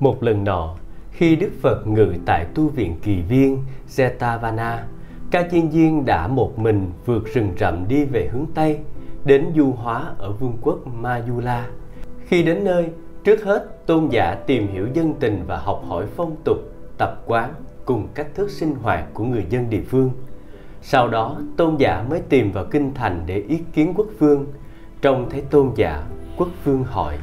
Một 0.00 0.22
lần 0.22 0.44
nọ, 0.44 0.76
khi 1.12 1.36
Đức 1.36 1.50
Phật 1.62 1.86
ngự 1.86 2.14
tại 2.26 2.46
tu 2.54 2.68
viện 2.68 2.96
kỳ 3.02 3.20
viên 3.20 3.64
Jetavana, 3.88 4.78
Ca 5.30 5.48
Chiên 5.50 5.70
Diên 5.70 6.04
đã 6.04 6.28
một 6.28 6.58
mình 6.58 6.90
vượt 7.06 7.24
rừng 7.34 7.52
rậm 7.58 7.88
đi 7.88 8.04
về 8.04 8.28
hướng 8.32 8.46
Tây, 8.54 8.78
đến 9.24 9.46
du 9.56 9.72
hóa 9.72 10.12
ở 10.18 10.32
vương 10.32 10.56
quốc 10.60 10.78
Mayula. 10.86 11.68
Khi 12.26 12.42
đến 12.42 12.64
nơi, 12.64 12.88
trước 13.24 13.44
hết 13.44 13.86
tôn 13.86 14.08
giả 14.08 14.34
tìm 14.46 14.68
hiểu 14.72 14.88
dân 14.94 15.14
tình 15.20 15.44
và 15.46 15.56
học 15.56 15.82
hỏi 15.88 16.06
phong 16.16 16.36
tục, 16.44 16.56
tập 16.98 17.22
quán 17.26 17.54
cùng 17.84 18.08
cách 18.14 18.26
thức 18.34 18.50
sinh 18.50 18.74
hoạt 18.74 19.04
của 19.14 19.24
người 19.24 19.46
dân 19.50 19.70
địa 19.70 19.82
phương. 19.88 20.10
Sau 20.82 21.08
đó, 21.08 21.40
tôn 21.56 21.76
giả 21.76 22.04
mới 22.10 22.20
tìm 22.28 22.52
vào 22.52 22.64
kinh 22.70 22.94
thành 22.94 23.22
để 23.26 23.44
ý 23.48 23.58
kiến 23.72 23.92
quốc 23.96 24.06
vương. 24.18 24.46
Trông 25.02 25.30
thấy 25.30 25.40
tôn 25.40 25.70
giả, 25.76 26.04
quốc 26.36 26.48
vương 26.64 26.84
hỏi: 26.84 27.18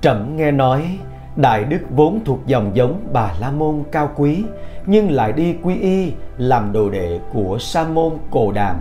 Trẫm 0.00 0.36
nghe 0.36 0.50
nói 0.50 0.98
Đại 1.38 1.64
Đức 1.64 1.78
vốn 1.90 2.20
thuộc 2.24 2.46
dòng 2.46 2.70
giống 2.74 3.08
Bà 3.12 3.32
La 3.40 3.50
Môn 3.50 3.82
cao 3.92 4.10
quý 4.16 4.44
nhưng 4.86 5.10
lại 5.10 5.32
đi 5.32 5.56
quy 5.62 5.76
y 5.80 6.12
làm 6.36 6.72
đồ 6.72 6.90
đệ 6.90 7.20
của 7.32 7.56
Sa 7.60 7.84
môn 7.84 8.12
Cồ 8.30 8.52
Đàm 8.52 8.76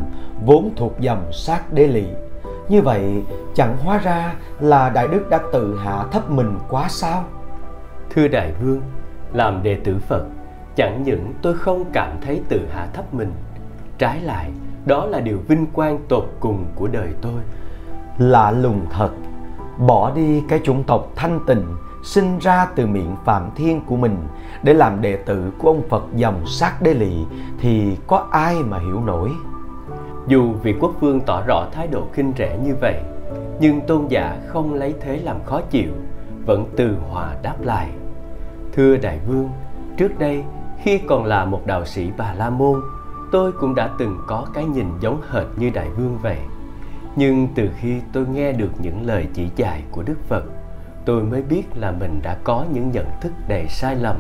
vốn 0.46 0.72
thuộc 0.76 1.00
dòng 1.00 1.32
sát 1.32 1.74
đế 1.74 1.88
lị. 1.88 2.04
Như 2.70 2.82
vậy 2.82 3.24
chẳng 3.56 3.78
hóa 3.78 3.98
ra 3.98 4.36
là 4.60 4.90
Đại 4.90 5.08
Đức 5.08 5.30
đã 5.30 5.40
tự 5.54 5.80
hạ 5.84 6.04
thấp 6.12 6.30
mình 6.30 6.58
quá 6.70 6.88
sao? 6.90 7.24
Thưa 8.10 8.28
Đại 8.28 8.54
Vương, 8.62 8.82
làm 9.34 9.64
đệ 9.64 9.78
tử 9.84 9.98
Phật, 10.08 10.26
chẳng 10.76 11.04
những 11.04 11.34
tôi 11.42 11.54
không 11.54 11.86
cảm 11.94 12.12
thấy 12.22 12.42
tự 12.50 12.68
hạ 12.72 12.88
thấp 12.94 13.14
mình, 13.14 13.32
trái 13.98 14.22
lại, 14.22 14.52
đó 14.86 15.06
là 15.06 15.20
điều 15.20 15.38
vinh 15.48 15.66
quang 15.74 16.00
tột 16.10 16.26
cùng 16.40 16.66
của 16.76 16.88
đời 16.88 17.10
tôi. 17.22 17.42
Lạ 18.18 18.52
lùng 18.52 18.86
thật, 18.92 19.10
bỏ 19.78 20.12
đi 20.16 20.44
cái 20.50 20.60
chủng 20.64 20.84
tộc 20.84 21.12
thanh 21.16 21.40
tịnh 21.48 21.64
sinh 22.08 22.40
ra 22.40 22.68
từ 22.76 22.88
miệng 22.88 23.16
Phạm 23.26 23.50
Thiên 23.56 23.82
của 23.86 23.96
mình 23.96 24.18
để 24.64 24.74
làm 24.74 25.02
đệ 25.02 25.16
tử 25.16 25.52
của 25.58 25.70
ông 25.70 25.82
Phật 25.90 26.04
dòng 26.16 26.46
sát 26.46 26.82
đế 26.82 26.94
lì 26.94 27.26
thì 27.60 27.98
có 28.08 28.28
ai 28.32 28.56
mà 28.64 28.80
hiểu 28.80 29.02
nổi. 29.06 29.32
Dù 30.28 30.54
vị 30.64 30.76
quốc 30.80 30.92
vương 31.00 31.20
tỏ 31.22 31.44
rõ 31.48 31.68
thái 31.72 31.88
độ 31.88 32.08
khinh 32.14 32.34
rẻ 32.38 32.58
như 32.64 32.76
vậy, 32.82 33.02
nhưng 33.60 33.82
tôn 33.82 34.08
giả 34.08 34.38
không 34.48 34.74
lấy 34.74 34.94
thế 35.02 35.18
làm 35.18 35.44
khó 35.46 35.62
chịu, 35.62 35.92
vẫn 36.46 36.66
từ 36.78 36.96
hòa 37.10 37.36
đáp 37.42 37.56
lại. 37.62 37.90
Thưa 38.74 38.98
đại 38.98 39.20
vương, 39.28 39.50
trước 39.98 40.20
đây 40.20 40.44
khi 40.84 40.98
còn 40.98 41.26
là 41.26 41.46
một 41.46 41.62
đạo 41.66 41.86
sĩ 41.86 42.12
Bà 42.18 42.34
La 42.34 42.50
Môn, 42.50 42.82
tôi 43.32 43.52
cũng 43.52 43.76
đã 43.76 43.90
từng 44.00 44.18
có 44.28 44.46
cái 44.54 44.66
nhìn 44.66 44.88
giống 45.00 45.22
hệt 45.32 45.46
như 45.56 45.70
đại 45.70 45.90
vương 45.90 46.18
vậy. 46.22 46.40
Nhưng 47.16 47.48
từ 47.56 47.70
khi 47.80 48.02
tôi 48.14 48.26
nghe 48.28 48.52
được 48.52 48.72
những 48.80 49.06
lời 49.06 49.28
chỉ 49.34 49.48
dạy 49.56 49.84
của 49.92 50.04
Đức 50.04 50.18
Phật, 50.28 50.44
tôi 51.08 51.24
mới 51.24 51.42
biết 51.42 51.64
là 51.76 51.92
mình 51.92 52.20
đã 52.24 52.38
có 52.44 52.66
những 52.74 52.92
nhận 52.92 53.06
thức 53.22 53.32
đầy 53.48 53.68
sai 53.68 53.96
lầm. 53.96 54.16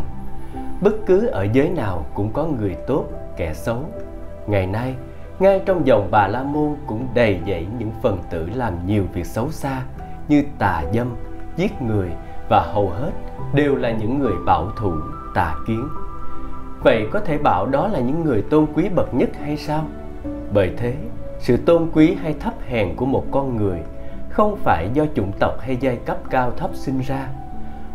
Bất 0.81 0.93
cứ 1.05 1.27
ở 1.27 1.47
giới 1.53 1.69
nào 1.69 2.05
cũng 2.13 2.33
có 2.33 2.45
người 2.45 2.75
tốt, 2.87 3.05
kẻ 3.37 3.53
xấu. 3.53 3.83
Ngày 4.47 4.67
nay, 4.67 4.95
ngay 5.39 5.61
trong 5.65 5.87
dòng 5.87 6.07
Bà 6.11 6.27
La 6.27 6.43
Môn 6.43 6.75
cũng 6.87 7.07
đầy 7.13 7.39
dẫy 7.47 7.67
những 7.79 7.91
phần 8.01 8.19
tử 8.29 8.49
làm 8.53 8.73
nhiều 8.87 9.03
việc 9.13 9.25
xấu 9.25 9.51
xa 9.51 9.81
như 10.27 10.43
tà 10.59 10.83
dâm, 10.93 11.15
giết 11.55 11.81
người 11.81 12.09
và 12.49 12.71
hầu 12.73 12.89
hết 12.89 13.11
đều 13.53 13.75
là 13.75 13.91
những 13.91 14.19
người 14.19 14.33
bảo 14.45 14.71
thủ, 14.77 14.93
tà 15.33 15.55
kiến. 15.67 15.87
Vậy 16.83 17.07
có 17.11 17.19
thể 17.19 17.37
bảo 17.37 17.65
đó 17.65 17.87
là 17.87 17.99
những 17.99 18.23
người 18.23 18.41
tôn 18.41 18.65
quý 18.73 18.89
bậc 18.89 19.13
nhất 19.13 19.29
hay 19.41 19.57
sao? 19.57 19.85
Bởi 20.53 20.73
thế, 20.77 20.95
sự 21.39 21.57
tôn 21.57 21.89
quý 21.93 22.17
hay 22.21 22.35
thấp 22.39 22.53
hèn 22.67 22.95
của 22.95 23.05
một 23.05 23.25
con 23.31 23.55
người 23.55 23.79
không 24.37 24.55
phải 24.55 24.89
do 24.93 25.05
chủng 25.15 25.31
tộc 25.39 25.59
hay 25.59 25.77
giai 25.79 25.95
cấp 26.05 26.17
cao 26.29 26.51
thấp 26.57 26.69
sinh 26.73 27.01
ra. 27.01 27.29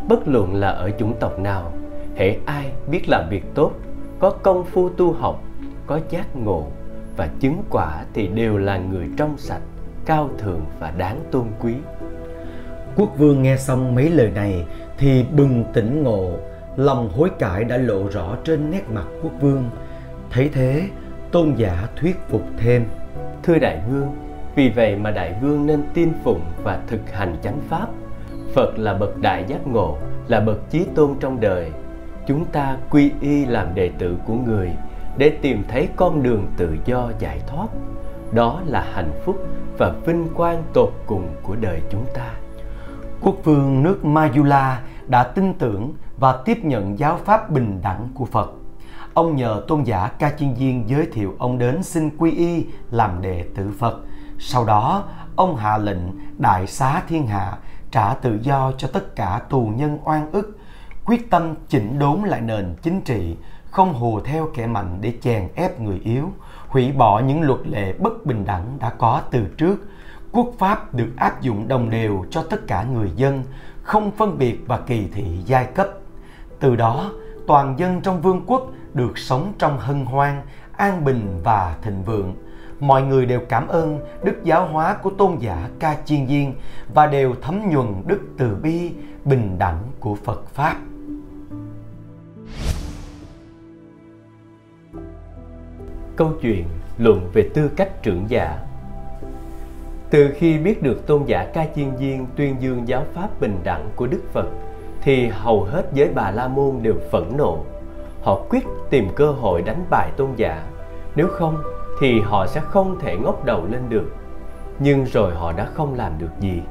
Bất 0.09 0.29
luận 0.29 0.55
là 0.55 0.69
ở 0.69 0.91
chủng 0.99 1.15
tộc 1.21 1.39
nào, 1.39 1.73
hễ 2.17 2.37
ai 2.47 2.73
biết 2.91 3.09
làm 3.09 3.29
việc 3.31 3.45
tốt, 3.55 3.73
có 4.19 4.31
công 4.31 4.65
phu 4.65 4.89
tu 4.89 5.13
học, 5.13 5.43
có 5.87 6.01
giác 6.11 6.37
ngộ 6.37 6.67
và 7.17 7.29
chứng 7.41 7.63
quả 7.71 8.05
thì 8.15 8.27
đều 8.27 8.59
là 8.59 8.79
người 8.79 9.09
trong 9.17 9.39
sạch, 9.39 9.61
cao 10.05 10.31
thượng 10.39 10.61
và 10.81 10.91
đáng 10.91 11.21
tôn 11.31 11.47
quý. 11.61 11.75
Quốc 12.97 13.19
vương 13.19 13.43
nghe 13.43 13.57
xong 13.57 13.95
mấy 13.95 14.11
lời 14.11 14.31
này 14.35 14.65
thì 14.99 15.25
bừng 15.37 15.65
tỉnh 15.73 16.03
ngộ, 16.03 16.31
lòng 16.77 17.11
hối 17.17 17.31
cải 17.39 17.65
đã 17.65 17.77
lộ 17.77 18.09
rõ 18.09 18.37
trên 18.45 18.71
nét 18.71 18.83
mặt 18.91 19.07
quốc 19.23 19.33
vương. 19.41 19.71
Thấy 20.31 20.51
thế, 20.55 20.89
tôn 21.33 21.55
giả 21.55 21.89
thuyết 21.97 22.17
phục 22.29 22.43
thêm. 22.59 22.85
Thưa 23.43 23.59
đại 23.59 23.81
vương, 23.91 24.32
vì 24.55 24.69
vậy 24.69 24.97
mà 24.97 25.11
đại 25.11 25.35
vương 25.41 25.67
nên 25.67 25.83
tin 25.95 26.13
phụng 26.25 26.41
và 26.63 26.79
thực 26.87 27.13
hành 27.13 27.37
chánh 27.43 27.61
pháp. 27.69 27.87
Phật 28.55 28.79
là 28.79 28.95
bậc 28.95 29.19
đại 29.19 29.45
giác 29.49 29.67
ngộ, 29.67 29.99
là 30.29 30.41
bậc 30.41 30.71
chí 30.71 30.85
tôn 30.95 31.15
trong 31.21 31.41
đời. 31.41 31.71
Chúng 32.27 32.45
ta 32.45 32.77
quy 32.91 33.11
y 33.21 33.45
làm 33.45 33.75
đệ 33.75 33.91
tử 33.99 34.17
của 34.27 34.35
người 34.35 34.71
để 35.17 35.31
tìm 35.43 35.63
thấy 35.69 35.89
con 35.97 36.23
đường 36.23 36.47
tự 36.57 36.77
do 36.85 37.11
giải 37.19 37.41
thoát. 37.47 37.67
Đó 38.33 38.61
là 38.67 38.85
hạnh 38.93 39.13
phúc 39.25 39.37
và 39.79 39.93
vinh 40.07 40.29
quang 40.35 40.63
tột 40.73 40.93
cùng 41.07 41.29
của 41.43 41.57
đời 41.61 41.83
chúng 41.91 42.05
ta. 42.15 42.31
Quốc 43.21 43.37
vương 43.45 43.83
nước 43.83 44.05
Mayula 44.05 44.83
đã 45.07 45.25
tin 45.25 45.55
tưởng 45.55 45.93
và 46.19 46.43
tiếp 46.45 46.59
nhận 46.65 46.99
giáo 46.99 47.19
pháp 47.25 47.51
bình 47.51 47.81
đẳng 47.83 48.09
của 48.15 48.25
Phật. 48.25 48.53
Ông 49.15 49.37
nhờ 49.37 49.63
tôn 49.69 49.83
giả 49.83 50.11
Ca 50.19 50.31
Chiên 50.31 50.55
viên 50.55 50.89
giới 50.89 51.07
thiệu 51.13 51.35
ông 51.39 51.59
đến 51.59 51.83
xin 51.83 52.11
quy 52.19 52.31
y 52.31 52.67
làm 52.91 53.23
đệ 53.23 53.45
tử 53.55 53.71
Phật– 53.79 54.01
sau 54.45 54.65
đó, 54.65 55.05
ông 55.37 55.57
hạ 55.57 55.79
lệnh 55.79 55.99
đại 56.39 56.67
xá 56.67 57.03
thiên 57.09 57.27
hạ, 57.27 57.59
trả 57.91 58.15
tự 58.15 58.39
do 58.43 58.73
cho 58.79 58.89
tất 58.93 59.17
cả 59.17 59.41
tù 59.49 59.73
nhân 59.77 59.99
oan 60.05 60.31
ức, 60.33 60.59
quyết 61.05 61.31
tâm 61.31 61.55
chỉnh 61.69 61.99
đốn 61.99 62.21
lại 62.23 62.41
nền 62.41 62.75
chính 62.83 63.01
trị, 63.01 63.37
không 63.71 63.95
hùa 63.95 64.21
theo 64.21 64.49
kẻ 64.55 64.67
mạnh 64.67 64.99
để 65.01 65.15
chèn 65.23 65.49
ép 65.55 65.81
người 65.81 66.01
yếu, 66.05 66.33
hủy 66.69 66.93
bỏ 66.93 67.21
những 67.21 67.43
luật 67.43 67.61
lệ 67.67 67.93
bất 67.93 68.27
bình 68.27 68.45
đẳng 68.45 68.79
đã 68.81 68.91
có 68.91 69.23
từ 69.31 69.47
trước. 69.59 69.77
Quốc 70.33 70.51
pháp 70.59 70.95
được 70.95 71.11
áp 71.17 71.41
dụng 71.41 71.69
đồng 71.69 71.91
đều 71.91 72.25
cho 72.31 72.43
tất 72.43 72.67
cả 72.67 72.83
người 72.83 73.11
dân, 73.17 73.45
không 73.83 74.11
phân 74.11 74.39
biệt 74.39 74.61
và 74.67 74.79
kỳ 74.79 75.09
thị 75.15 75.25
giai 75.47 75.65
cấp. 75.65 75.89
Từ 76.61 76.77
đó, 76.77 77.11
toàn 77.47 77.79
dân 77.79 78.01
trong 78.01 78.23
vương 78.23 78.45
quốc 78.47 78.71
được 78.95 79.19
sống 79.19 79.53
trong 79.59 79.79
hân 79.79 80.05
hoan, 80.05 80.43
an 80.77 81.05
bình 81.05 81.41
và 81.45 81.77
thịnh 81.83 82.03
vượng 82.03 82.35
mọi 82.83 83.03
người 83.03 83.27
đều 83.27 83.41
cảm 83.49 83.69
ơn 83.69 84.01
đức 84.25 84.45
giáo 84.45 84.67
hóa 84.67 84.97
của 85.03 85.11
tôn 85.11 85.37
giả 85.41 85.69
Ca 85.79 85.97
Chiên 86.05 86.27
viên 86.27 86.55
và 86.95 87.07
đều 87.07 87.35
thấm 87.43 87.71
nhuần 87.71 87.87
đức 88.07 88.21
từ 88.39 88.57
bi, 88.63 88.93
bình 89.25 89.59
đẳng 89.59 89.79
của 90.01 90.15
Phật 90.15 90.47
Pháp. 90.47 90.77
Câu 96.17 96.33
chuyện 96.43 96.65
luận 96.99 97.31
về 97.33 97.51
tư 97.55 97.71
cách 97.77 98.03
trưởng 98.03 98.25
giả 98.29 98.59
Từ 100.11 100.31
khi 100.37 100.59
biết 100.59 100.83
được 100.83 101.07
tôn 101.07 101.25
giả 101.27 101.45
Ca 101.55 101.67
Chiên 101.75 101.97
viên 101.97 102.27
tuyên 102.37 102.57
dương 102.61 102.89
giáo 102.89 103.05
pháp 103.15 103.41
bình 103.41 103.59
đẳng 103.65 103.91
của 103.97 104.07
Đức 104.07 104.23
Phật, 104.33 104.47
thì 105.03 105.27
hầu 105.27 105.65
hết 105.65 105.87
giới 105.95 106.11
bà 106.15 106.31
La 106.31 106.49
Môn 106.49 106.79
đều 106.83 106.95
phẫn 107.11 107.25
nộ. 107.37 107.65
Họ 108.23 108.41
quyết 108.51 108.65
tìm 108.91 109.09
cơ 109.17 109.31
hội 109.31 109.63
đánh 109.63 109.85
bại 109.91 110.11
tôn 110.17 110.31
giả, 110.37 110.67
nếu 111.17 111.27
không 111.29 111.63
thì 112.03 112.21
họ 112.21 112.47
sẽ 112.47 112.61
không 112.61 112.99
thể 113.01 113.17
ngóc 113.17 113.45
đầu 113.45 113.67
lên 113.71 113.83
được. 113.89 114.15
Nhưng 114.79 115.05
rồi 115.05 115.35
họ 115.35 115.53
đã 115.53 115.65
không 115.65 115.95
làm 115.95 116.13
được 116.19 116.41
gì. 116.41 116.63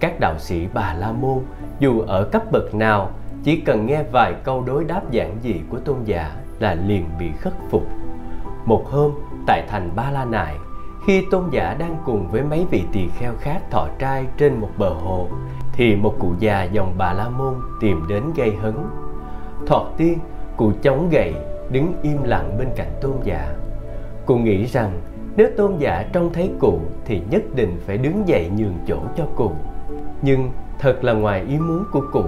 Các 0.00 0.20
đạo 0.20 0.34
sĩ 0.38 0.66
Bà 0.74 0.94
La 0.94 1.12
Môn 1.12 1.38
dù 1.78 2.00
ở 2.00 2.24
cấp 2.24 2.42
bậc 2.52 2.74
nào 2.74 3.10
chỉ 3.44 3.60
cần 3.60 3.86
nghe 3.86 4.02
vài 4.12 4.34
câu 4.44 4.62
đối 4.66 4.84
đáp 4.84 5.10
giản 5.10 5.36
dị 5.42 5.54
của 5.70 5.78
tôn 5.78 5.96
giả 6.04 6.36
là 6.58 6.74
liền 6.74 7.04
bị 7.18 7.30
khất 7.40 7.52
phục. 7.70 7.82
Một 8.64 8.90
hôm 8.90 9.12
tại 9.46 9.64
thành 9.68 9.90
Ba 9.96 10.10
La 10.10 10.24
Nại, 10.24 10.56
khi 11.06 11.24
tôn 11.30 11.42
giả 11.50 11.76
đang 11.78 11.96
cùng 12.04 12.28
với 12.28 12.42
mấy 12.42 12.66
vị 12.70 12.82
tỳ 12.92 13.08
kheo 13.18 13.32
khác 13.40 13.60
thọ 13.70 13.88
trai 13.98 14.26
trên 14.36 14.60
một 14.60 14.70
bờ 14.78 14.88
hồ 14.88 15.28
thì 15.72 15.96
một 15.96 16.14
cụ 16.18 16.32
già 16.38 16.62
dòng 16.62 16.94
bà 16.98 17.12
la 17.12 17.28
môn 17.28 17.54
tìm 17.80 18.06
đến 18.08 18.22
gây 18.36 18.56
hấn 18.62 18.74
thoạt 19.66 19.82
tiên 19.96 20.18
cụ 20.56 20.72
chống 20.82 21.08
gậy 21.10 21.34
đứng 21.70 21.92
im 22.02 22.22
lặng 22.22 22.58
bên 22.58 22.68
cạnh 22.76 22.92
tôn 23.00 23.12
giả 23.24 23.54
cụ 24.28 24.36
nghĩ 24.36 24.66
rằng 24.66 25.00
nếu 25.36 25.48
tôn 25.56 25.78
giả 25.78 26.04
trông 26.12 26.32
thấy 26.32 26.50
cụ 26.58 26.80
thì 27.04 27.22
nhất 27.30 27.42
định 27.54 27.76
phải 27.86 27.98
đứng 27.98 28.28
dậy 28.28 28.50
nhường 28.56 28.74
chỗ 28.86 28.98
cho 29.16 29.24
cụ. 29.36 29.52
Nhưng 30.22 30.50
thật 30.78 31.04
là 31.04 31.12
ngoài 31.12 31.44
ý 31.48 31.58
muốn 31.58 31.84
của 31.92 32.02
cụ 32.12 32.22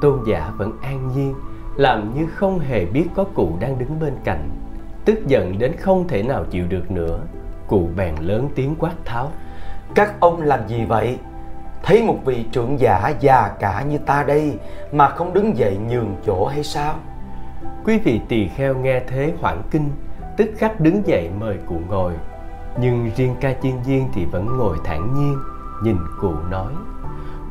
tôn 0.00 0.18
giả 0.26 0.52
vẫn 0.56 0.72
an 0.82 1.08
nhiên 1.16 1.34
làm 1.76 2.14
như 2.14 2.26
không 2.26 2.58
hề 2.58 2.86
biết 2.86 3.06
có 3.14 3.24
cụ 3.34 3.56
đang 3.60 3.78
đứng 3.78 4.00
bên 4.00 4.14
cạnh 4.24 4.50
tức 5.04 5.26
giận 5.26 5.58
đến 5.58 5.72
không 5.76 6.08
thể 6.08 6.22
nào 6.22 6.44
chịu 6.50 6.66
được 6.68 6.90
nữa. 6.90 7.20
Cụ 7.66 7.88
bèn 7.96 8.14
lớn 8.20 8.48
tiếng 8.54 8.74
quát 8.78 8.94
tháo 9.04 9.30
các 9.94 10.20
ông 10.20 10.42
làm 10.42 10.68
gì 10.68 10.84
vậy? 10.84 11.18
Thấy 11.82 12.02
một 12.02 12.18
vị 12.24 12.44
trưởng 12.52 12.80
giả 12.80 13.12
già 13.20 13.48
cả 13.60 13.82
như 13.82 13.98
ta 13.98 14.24
đây 14.26 14.58
mà 14.92 15.08
không 15.08 15.34
đứng 15.34 15.56
dậy 15.56 15.78
nhường 15.88 16.16
chỗ 16.26 16.46
hay 16.46 16.64
sao? 16.64 16.94
Quý 17.84 17.98
vị 17.98 18.20
tỳ 18.28 18.48
kheo 18.48 18.74
nghe 18.74 19.00
thế 19.06 19.32
hoảng 19.40 19.62
kinh 19.70 19.90
tức 20.36 20.50
khắc 20.56 20.80
đứng 20.80 21.06
dậy 21.06 21.30
mời 21.40 21.56
cụ 21.66 21.76
ngồi. 21.88 22.12
Nhưng 22.80 23.10
riêng 23.16 23.34
ca 23.40 23.54
chiên 23.62 23.74
viên 23.86 24.08
thì 24.14 24.24
vẫn 24.24 24.46
ngồi 24.58 24.76
thản 24.84 25.14
nhiên 25.14 25.38
nhìn 25.82 25.96
cụ 26.20 26.32
nói. 26.50 26.72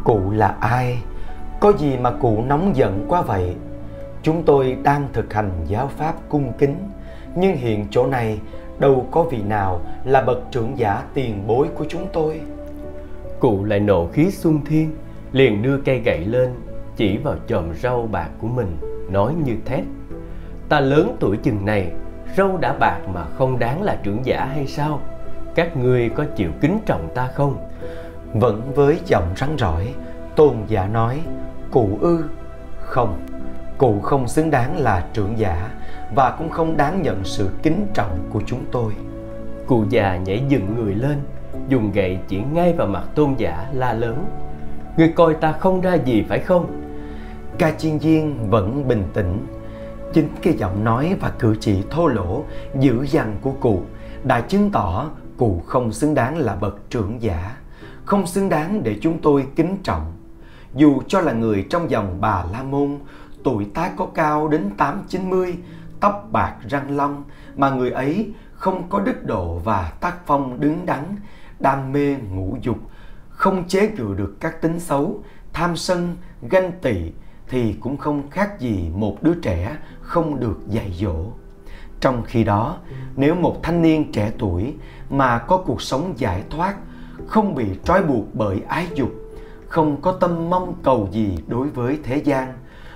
Cụ 0.04 0.32
là 0.32 0.56
ai? 0.60 1.04
Có 1.60 1.74
gì 1.78 1.98
mà 1.98 2.12
cụ 2.12 2.44
nóng 2.48 2.76
giận 2.76 3.06
quá 3.08 3.22
vậy? 3.22 3.56
Chúng 4.24 4.44
tôi 4.44 4.78
đang 4.84 5.08
thực 5.14 5.34
hành 5.34 5.52
giáo 5.68 5.90
pháp 5.98 6.14
cung 6.30 6.54
kính. 6.58 6.76
Nhưng 7.36 7.56
hiện 7.56 7.88
chỗ 7.92 8.08
này 8.08 8.40
đâu 8.80 9.08
có 9.12 9.24
vị 9.24 9.42
nào 9.42 9.82
là 10.06 10.22
bậc 10.22 10.40
trưởng 10.52 10.78
giả 10.78 11.04
tiền 11.14 11.48
bối 11.48 11.68
của 11.76 11.86
chúng 11.90 12.08
tôi. 12.14 12.42
Cụ 13.40 13.64
lại 13.64 13.80
nộ 13.80 14.08
khí 14.08 14.32
xung 14.32 14.66
thiên 14.66 14.96
liền 15.32 15.62
đưa 15.62 15.78
cây 15.78 16.00
gậy 16.00 16.26
lên 16.26 16.50
chỉ 16.96 17.18
vào 17.18 17.36
chòm 17.48 17.74
rau 17.74 18.08
bạc 18.12 18.30
của 18.42 18.48
mình 18.48 18.78
nói 19.10 19.34
như 19.46 19.56
thét 19.66 19.84
ta 20.70 20.80
lớn 20.80 21.18
tuổi 21.20 21.38
chừng 21.38 21.66
này 21.66 21.92
râu 22.38 22.58
đã 22.58 22.74
bạc 22.74 23.00
mà 23.14 23.26
không 23.38 23.60
đáng 23.60 23.84
là 23.84 23.96
trưởng 24.04 24.26
giả 24.26 24.46
hay 24.46 24.68
sao? 24.68 25.02
Các 25.56 25.78
ngươi 25.78 26.10
có 26.10 26.26
chịu 26.36 26.52
kính 26.62 26.80
trọng 26.86 27.10
ta 27.16 27.28
không? 27.28 27.58
Vẫn 28.34 28.72
với 28.76 29.00
giọng 29.06 29.34
rắn 29.38 29.56
rỏi 29.58 29.94
tôn 30.36 30.56
giả 30.68 30.88
nói 30.88 31.20
cụ 31.72 31.98
ư? 32.02 32.24
Không 32.80 33.20
cụ 33.78 34.00
không 34.00 34.28
xứng 34.28 34.52
đáng 34.52 34.78
là 34.78 35.06
trưởng 35.14 35.40
giả 35.40 35.70
và 36.16 36.36
cũng 36.38 36.50
không 36.50 36.78
đáng 36.78 37.02
nhận 37.02 37.24
sự 37.24 37.50
kính 37.64 37.88
trọng 37.94 38.20
của 38.30 38.42
chúng 38.46 38.66
tôi. 38.72 38.94
Cụ 39.68 39.86
già 39.90 40.18
nhảy 40.18 40.44
dựng 40.48 40.76
người 40.76 40.96
lên 40.96 41.18
dùng 41.68 41.92
gậy 41.92 42.20
chỉ 42.28 42.42
ngay 42.54 42.74
vào 42.74 42.88
mặt 42.88 43.04
tôn 43.16 43.34
giả 43.38 43.68
la 43.74 43.94
lớn 43.94 44.26
người 44.98 45.14
coi 45.16 45.34
ta 45.34 45.52
không 45.52 45.82
ra 45.82 45.94
gì 45.94 46.26
phải 46.30 46.40
không? 46.40 46.82
Ca 47.58 47.72
chiên 47.72 47.98
viên 47.98 48.50
vẫn 48.50 48.88
bình 48.88 49.04
tĩnh 49.14 49.46
chính 50.14 50.30
cái 50.42 50.54
giọng 50.54 50.84
nói 50.84 51.16
và 51.22 51.30
cử 51.40 51.56
chỉ 51.60 51.84
thô 51.90 52.08
lỗ, 52.08 52.44
dữ 52.80 53.06
dằn 53.10 53.38
của 53.42 53.52
cụ 53.52 53.82
đã 54.24 54.42
chứng 54.42 54.72
tỏ 54.72 55.10
cụ 55.38 55.62
không 55.66 55.92
xứng 55.92 56.14
đáng 56.14 56.38
là 56.38 56.56
bậc 56.56 56.90
trưởng 56.90 57.22
giả, 57.22 57.58
không 58.06 58.28
xứng 58.28 58.50
đáng 58.50 58.84
để 58.84 59.00
chúng 59.02 59.20
tôi 59.22 59.48
kính 59.56 59.78
trọng. 59.84 60.14
Dù 60.76 61.02
cho 61.08 61.22
là 61.22 61.34
người 61.34 61.66
trong 61.70 61.90
dòng 61.90 62.18
bà 62.22 62.46
la 62.52 62.64
môn, 62.64 63.00
tuổi 63.44 63.66
tác 63.74 63.92
có 63.98 64.06
cao 64.06 64.48
đến 64.48 64.70
tám 64.78 65.02
chín 65.08 65.30
mươi, 65.30 65.58
tóc 66.00 66.28
bạc 66.32 66.56
răng 66.70 66.98
long, 66.98 67.24
mà 67.56 67.70
người 67.70 67.92
ấy 67.92 68.34
không 68.54 68.90
có 68.90 69.00
đức 69.00 69.26
độ 69.26 69.62
và 69.64 69.92
tác 70.00 70.16
phong 70.26 70.60
đứng 70.60 70.86
đắn, 70.86 71.04
đam 71.60 71.92
mê 71.92 72.16
ngũ 72.32 72.58
dục, 72.62 72.78
không 73.30 73.68
chế 73.68 73.88
ngự 73.88 74.14
được 74.18 74.36
các 74.40 74.62
tính 74.62 74.80
xấu, 74.80 75.24
tham 75.54 75.76
sân, 75.76 76.18
ganh 76.42 76.72
tị 76.82 77.12
thì 77.50 77.74
cũng 77.74 77.98
không 77.98 78.30
khác 78.30 78.60
gì 78.60 78.90
một 78.96 79.24
đứa 79.24 79.34
trẻ 79.42 79.78
không 80.02 80.40
được 80.40 80.60
dạy 80.68 80.92
dỗ. 81.00 81.16
Trong 82.00 82.24
khi 82.26 82.44
đó, 82.44 82.78
nếu 83.16 83.36
một 83.36 83.64
thanh 83.64 83.82
niên 83.82 84.12
trẻ 84.12 84.32
tuổi 84.40 84.74
mà 85.10 85.38
có 85.38 85.58
cuộc 85.58 85.82
sống 85.82 86.14
giải 86.18 86.44
thoát, 86.50 86.76
không 87.28 87.56
bị 87.56 87.66
trói 87.84 88.04
buộc 88.04 88.26
bởi 88.36 88.62
ái 88.68 88.88
dục, 88.96 89.12
không 89.68 90.02
có 90.02 90.12
tâm 90.12 90.50
mong 90.50 90.74
cầu 90.84 91.10
gì 91.12 91.38
đối 91.48 91.70
với 91.70 92.00
thế 92.04 92.18
gian, 92.18 92.54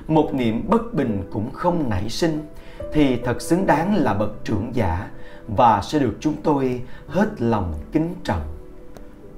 một 0.07 0.33
niệm 0.33 0.69
bất 0.69 0.93
bình 0.93 1.23
cũng 1.31 1.51
không 1.53 1.89
nảy 1.89 2.09
sinh, 2.09 2.47
thì 2.93 3.17
thật 3.25 3.41
xứng 3.41 3.65
đáng 3.65 3.95
là 3.95 4.13
bậc 4.13 4.43
trưởng 4.43 4.75
giả 4.75 5.07
và 5.47 5.81
sẽ 5.81 5.99
được 5.99 6.17
chúng 6.19 6.35
tôi 6.43 6.81
hết 7.07 7.41
lòng 7.41 7.73
kính 7.91 8.15
trọng. 8.23 8.41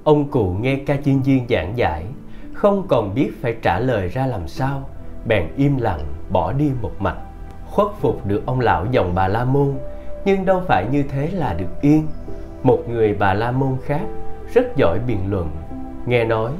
Ông 0.04 0.32
cụ 0.32 0.56
nghe 0.62 0.76
ca 0.76 0.98
chiên 1.06 1.22
viên 1.22 1.46
giảng 1.50 1.78
giải, 1.78 2.06
không 2.54 2.88
còn 2.88 3.16
biết 3.16 3.32
phải 3.42 3.56
trả 3.62 3.80
lời 3.80 4.08
ra 4.08 4.26
làm 4.26 4.48
sao 4.48 4.90
bèn 5.26 5.48
im 5.56 5.78
lặng, 5.78 6.00
bỏ 6.30 6.52
đi 6.52 6.72
một 6.82 6.92
mạch 7.00 7.18
khuất 7.72 7.88
phục 8.02 8.26
được 8.26 8.42
ông 8.46 8.60
lão 8.60 8.86
dòng 8.92 9.16
bà 9.16 9.28
la 9.28 9.46
môn, 9.46 9.74
nhưng 10.26 10.46
đâu 10.46 10.62
phải 10.68 10.86
như 10.92 11.04
thế 11.04 11.28
là 11.32 11.54
được 11.54 11.82
yên. 11.82 12.08
Một 12.64 12.80
người 12.90 13.16
bà 13.20 13.34
la 13.34 13.52
môn 13.52 13.78
khác, 13.86 14.02
rất 14.54 14.76
giỏi 14.76 15.00
biện 15.08 15.20
luận, 15.30 15.50
nghe 16.06 16.26
nói, 16.26 16.52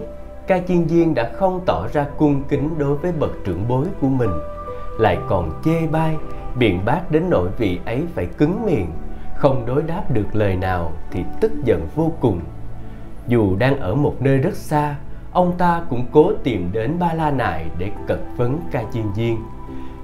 ca 0.48 0.60
chiên 0.68 0.84
viên 0.84 1.16
đã 1.16 1.32
không 1.34 1.62
tỏ 1.66 1.88
ra 1.94 2.06
cung 2.18 2.44
kính 2.50 2.70
đối 2.78 2.96
với 2.96 3.12
bậc 3.12 3.32
trưởng 3.46 3.68
bối 3.68 3.86
của 4.02 4.08
mình, 4.08 4.32
lại 5.00 5.18
còn 5.28 5.62
chê 5.66 5.88
bai, 5.88 6.16
biện 6.56 6.82
bác 6.86 7.12
đến 7.12 7.24
nỗi 7.30 7.50
vị 7.58 7.80
ấy 7.86 8.04
phải 8.16 8.26
cứng 8.26 8.66
miệng, 8.66 8.92
không 9.36 9.66
đối 9.66 9.84
đáp 9.84 10.04
được 10.14 10.36
lời 10.36 10.56
nào 10.56 10.92
thì 11.12 11.24
tức 11.42 11.52
giận 11.64 11.88
vô 11.96 12.12
cùng. 12.20 12.40
Dù 13.28 13.56
đang 13.56 13.80
ở 13.80 13.96
một 13.96 14.16
nơi 14.20 14.38
rất 14.38 14.56
xa 14.56 14.96
ông 15.34 15.54
ta 15.58 15.82
cũng 15.90 16.06
cố 16.12 16.32
tìm 16.44 16.70
đến 16.72 17.00
ba 17.00 17.14
la 17.14 17.32
nại 17.32 17.66
để 17.78 17.92
cật 18.08 18.20
vấn 18.38 18.60
ca 18.72 18.84
chiên 18.94 19.12
viên. 19.16 19.38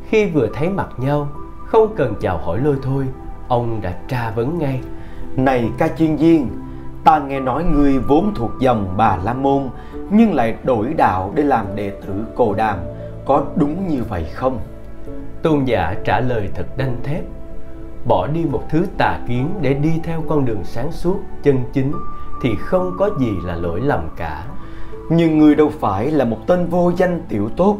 Khi 0.09 0.25
vừa 0.25 0.47
thấy 0.53 0.69
mặt 0.69 0.89
nhau 0.97 1.27
không 1.65 1.93
cần 1.95 2.13
chào 2.21 2.37
hỏi 2.37 2.59
lôi 2.59 2.75
thôi 2.81 3.05
ông 3.47 3.81
đã 3.81 3.93
tra 4.07 4.31
vấn 4.31 4.59
ngay. 4.59 4.81
Này 5.35 5.69
ca 5.77 5.87
chiên 5.87 6.15
viên 6.15 6.49
ta 7.03 7.19
nghe 7.19 7.39
nói 7.39 7.63
ngươi 7.63 7.99
vốn 7.99 8.33
thuộc 8.35 8.51
dòng 8.59 8.93
bà 8.97 9.17
la 9.23 9.33
môn 9.33 9.69
nhưng 10.09 10.33
lại 10.33 10.55
đổi 10.63 10.93
đạo 10.93 11.31
để 11.35 11.43
làm 11.43 11.65
đệ 11.75 11.89
tử 11.89 12.25
cồ 12.35 12.53
đàm. 12.53 12.79
Có 13.25 13.43
đúng 13.55 13.87
như 13.87 14.03
vậy 14.09 14.25
không? 14.33 14.59
Tôn 15.41 15.65
giả 15.65 15.95
trả 16.05 16.19
lời 16.19 16.49
thật 16.55 16.65
đanh 16.77 16.97
thép. 17.03 17.23
Bỏ 18.07 18.27
đi 18.27 18.45
một 18.51 18.63
thứ 18.69 18.85
tà 18.97 19.19
kiến 19.27 19.49
để 19.61 19.73
đi 19.73 19.99
theo 20.03 20.23
con 20.29 20.45
đường 20.45 20.63
sáng 20.63 20.91
suốt 20.91 21.19
chân 21.43 21.57
chính 21.73 21.91
thì 22.41 22.55
không 22.59 22.91
có 22.99 23.09
gì 23.19 23.31
là 23.43 23.55
lỗi 23.55 23.81
lầm 23.81 24.09
cả 24.17 24.43
nhưng 25.09 25.37
ngươi 25.37 25.55
đâu 25.55 25.71
phải 25.79 26.11
là 26.11 26.25
một 26.25 26.37
tên 26.47 26.67
vô 26.67 26.91
danh 26.97 27.21
tiểu 27.29 27.49
tốt. 27.57 27.77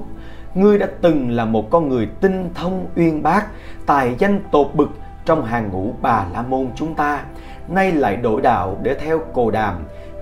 Ngươi 0.53 0.77
đã 0.77 0.87
từng 1.01 1.29
là 1.29 1.45
một 1.45 1.71
con 1.71 1.89
người 1.89 2.09
tinh 2.21 2.49
thông 2.55 2.85
uyên 2.95 3.23
bác, 3.23 3.45
tài 3.85 4.15
danh 4.19 4.41
tột 4.51 4.67
bực 4.73 4.89
trong 5.25 5.45
hàng 5.45 5.69
ngũ 5.69 5.93
bà 6.01 6.25
la 6.33 6.41
môn 6.41 6.67
chúng 6.75 6.95
ta. 6.95 7.23
Nay 7.67 7.91
lại 7.91 8.15
đổi 8.15 8.41
đạo 8.41 8.77
để 8.83 8.93
theo 8.93 9.19
cồ 9.33 9.51
đàm, 9.51 9.75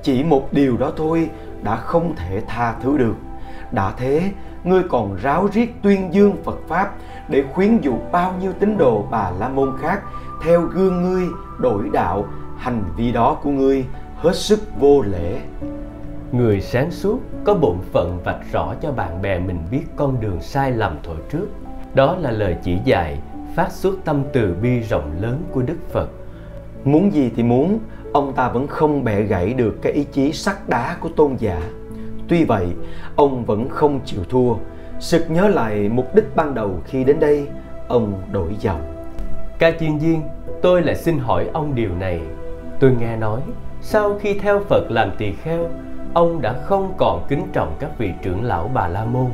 chỉ 0.04 0.24
một 0.24 0.54
điều 0.54 0.78
đó 0.78 0.92
thôi 0.98 1.30
đã 1.64 1.76
không 1.76 2.16
thể 2.16 2.42
tha 2.48 2.74
thứ 2.84 2.98
được. 2.98 3.16
Đã 3.72 3.94
thế, 3.98 4.32
ngươi 4.64 4.84
còn 4.90 5.16
ráo 5.22 5.48
riết 5.54 5.74
tuyên 5.82 6.14
dương 6.14 6.36
phật 6.44 6.58
pháp 6.68 6.94
để 7.28 7.44
khuyến 7.54 7.82
dụ 7.82 7.94
bao 8.12 8.34
nhiêu 8.42 8.52
tín 8.60 8.78
đồ 8.78 9.06
bà 9.12 9.32
la 9.40 9.50
môn 9.50 9.78
khác 9.82 10.02
theo 10.46 10.62
gương 10.62 11.02
ngươi 11.02 11.28
đổi 11.58 11.90
đạo, 11.94 12.26
hành 12.58 12.84
vi 12.98 13.12
đó 13.12 13.38
của 13.44 13.50
ngươi 13.50 13.86
hết 14.18 14.36
sức 14.36 14.60
vô 14.80 15.02
lễ 15.02 15.42
người 16.34 16.62
sáng 16.62 16.92
suốt 16.92 17.20
có 17.44 17.54
bổn 17.54 17.78
phận 17.92 18.20
vạch 18.24 18.52
rõ 18.52 18.74
cho 18.82 18.92
bạn 18.92 19.22
bè 19.22 19.40
mình 19.40 19.58
biết 19.72 19.84
con 19.96 20.20
đường 20.20 20.42
sai 20.42 20.72
lầm 20.72 20.98
thổi 21.04 21.18
trước. 21.30 21.48
Đó 21.94 22.18
là 22.22 22.32
lời 22.32 22.56
chỉ 22.64 22.78
dạy 22.86 23.18
phát 23.56 23.72
xuất 23.72 23.96
tâm 24.06 24.24
từ 24.34 24.56
bi 24.62 24.80
rộng 24.80 25.12
lớn 25.22 25.44
của 25.52 25.62
đức 25.62 25.78
phật. 25.92 26.10
Muốn 26.84 27.14
gì 27.14 27.32
thì 27.36 27.44
muốn 27.44 27.80
ông 28.14 28.34
ta 28.34 28.50
vẫn 28.50 28.68
không 28.68 29.04
bẻ 29.04 29.22
gãy 29.22 29.54
được 29.54 29.82
cái 29.82 29.94
ý 29.94 30.04
chí 30.04 30.32
sắt 30.32 30.70
đá 30.70 30.98
của 31.00 31.10
tôn 31.16 31.36
giả. 31.40 31.62
Tuy 32.28 32.44
vậy 32.44 32.68
ông 33.16 33.46
vẫn 33.46 33.70
không 33.70 34.00
chịu 34.06 34.24
thua. 34.30 34.54
Sực 35.00 35.26
nhớ 35.30 35.48
lại 35.48 35.90
mục 35.90 36.16
đích 36.16 36.36
ban 36.36 36.54
đầu 36.54 36.80
khi 36.86 37.04
đến 37.04 37.20
đây 37.20 37.48
ông 37.88 38.22
đổi 38.32 38.56
giọng. 38.60 38.82
Ca 39.60 39.72
chiên 39.72 39.98
viên 39.98 40.22
tôi 40.62 40.82
lại 40.82 40.96
xin 40.96 41.18
hỏi 41.18 41.50
ông 41.54 41.76
điều 41.76 41.96
này. 41.96 42.22
Tôi 42.80 42.96
nghe 43.00 43.18
nói 43.18 43.42
sau 43.82 44.20
khi 44.20 44.40
theo 44.40 44.60
phật 44.60 44.92
làm 44.92 45.12
tỳ 45.18 45.32
kheo 45.32 45.70
ông 46.14 46.42
đã 46.42 46.54
không 46.54 46.94
còn 46.98 47.26
kính 47.28 47.48
trọng 47.54 47.76
các 47.80 47.98
vị 47.98 48.12
trưởng 48.22 48.44
lão 48.44 48.72
bà 48.74 48.88
la 48.88 49.06
môn. 49.06 49.32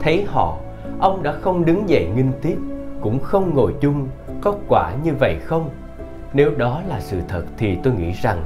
Thấy 0.00 0.24
họ, 0.24 0.58
ông 0.98 1.22
đã 1.22 1.32
không 1.32 1.64
đứng 1.64 1.88
dậy 1.88 2.08
nghinh 2.16 2.32
tiếp 2.42 2.56
cũng 3.00 3.20
không 3.20 3.54
ngồi 3.54 3.74
chung, 3.80 4.08
có 4.40 4.54
quả 4.68 4.92
như 5.04 5.12
vậy 5.20 5.36
không? 5.44 5.70
Nếu 6.32 6.50
đó 6.56 6.82
là 6.88 7.00
sự 7.00 7.20
thật 7.28 7.44
thì 7.58 7.78
tôi 7.82 7.94
nghĩ 7.94 8.12
rằng, 8.12 8.44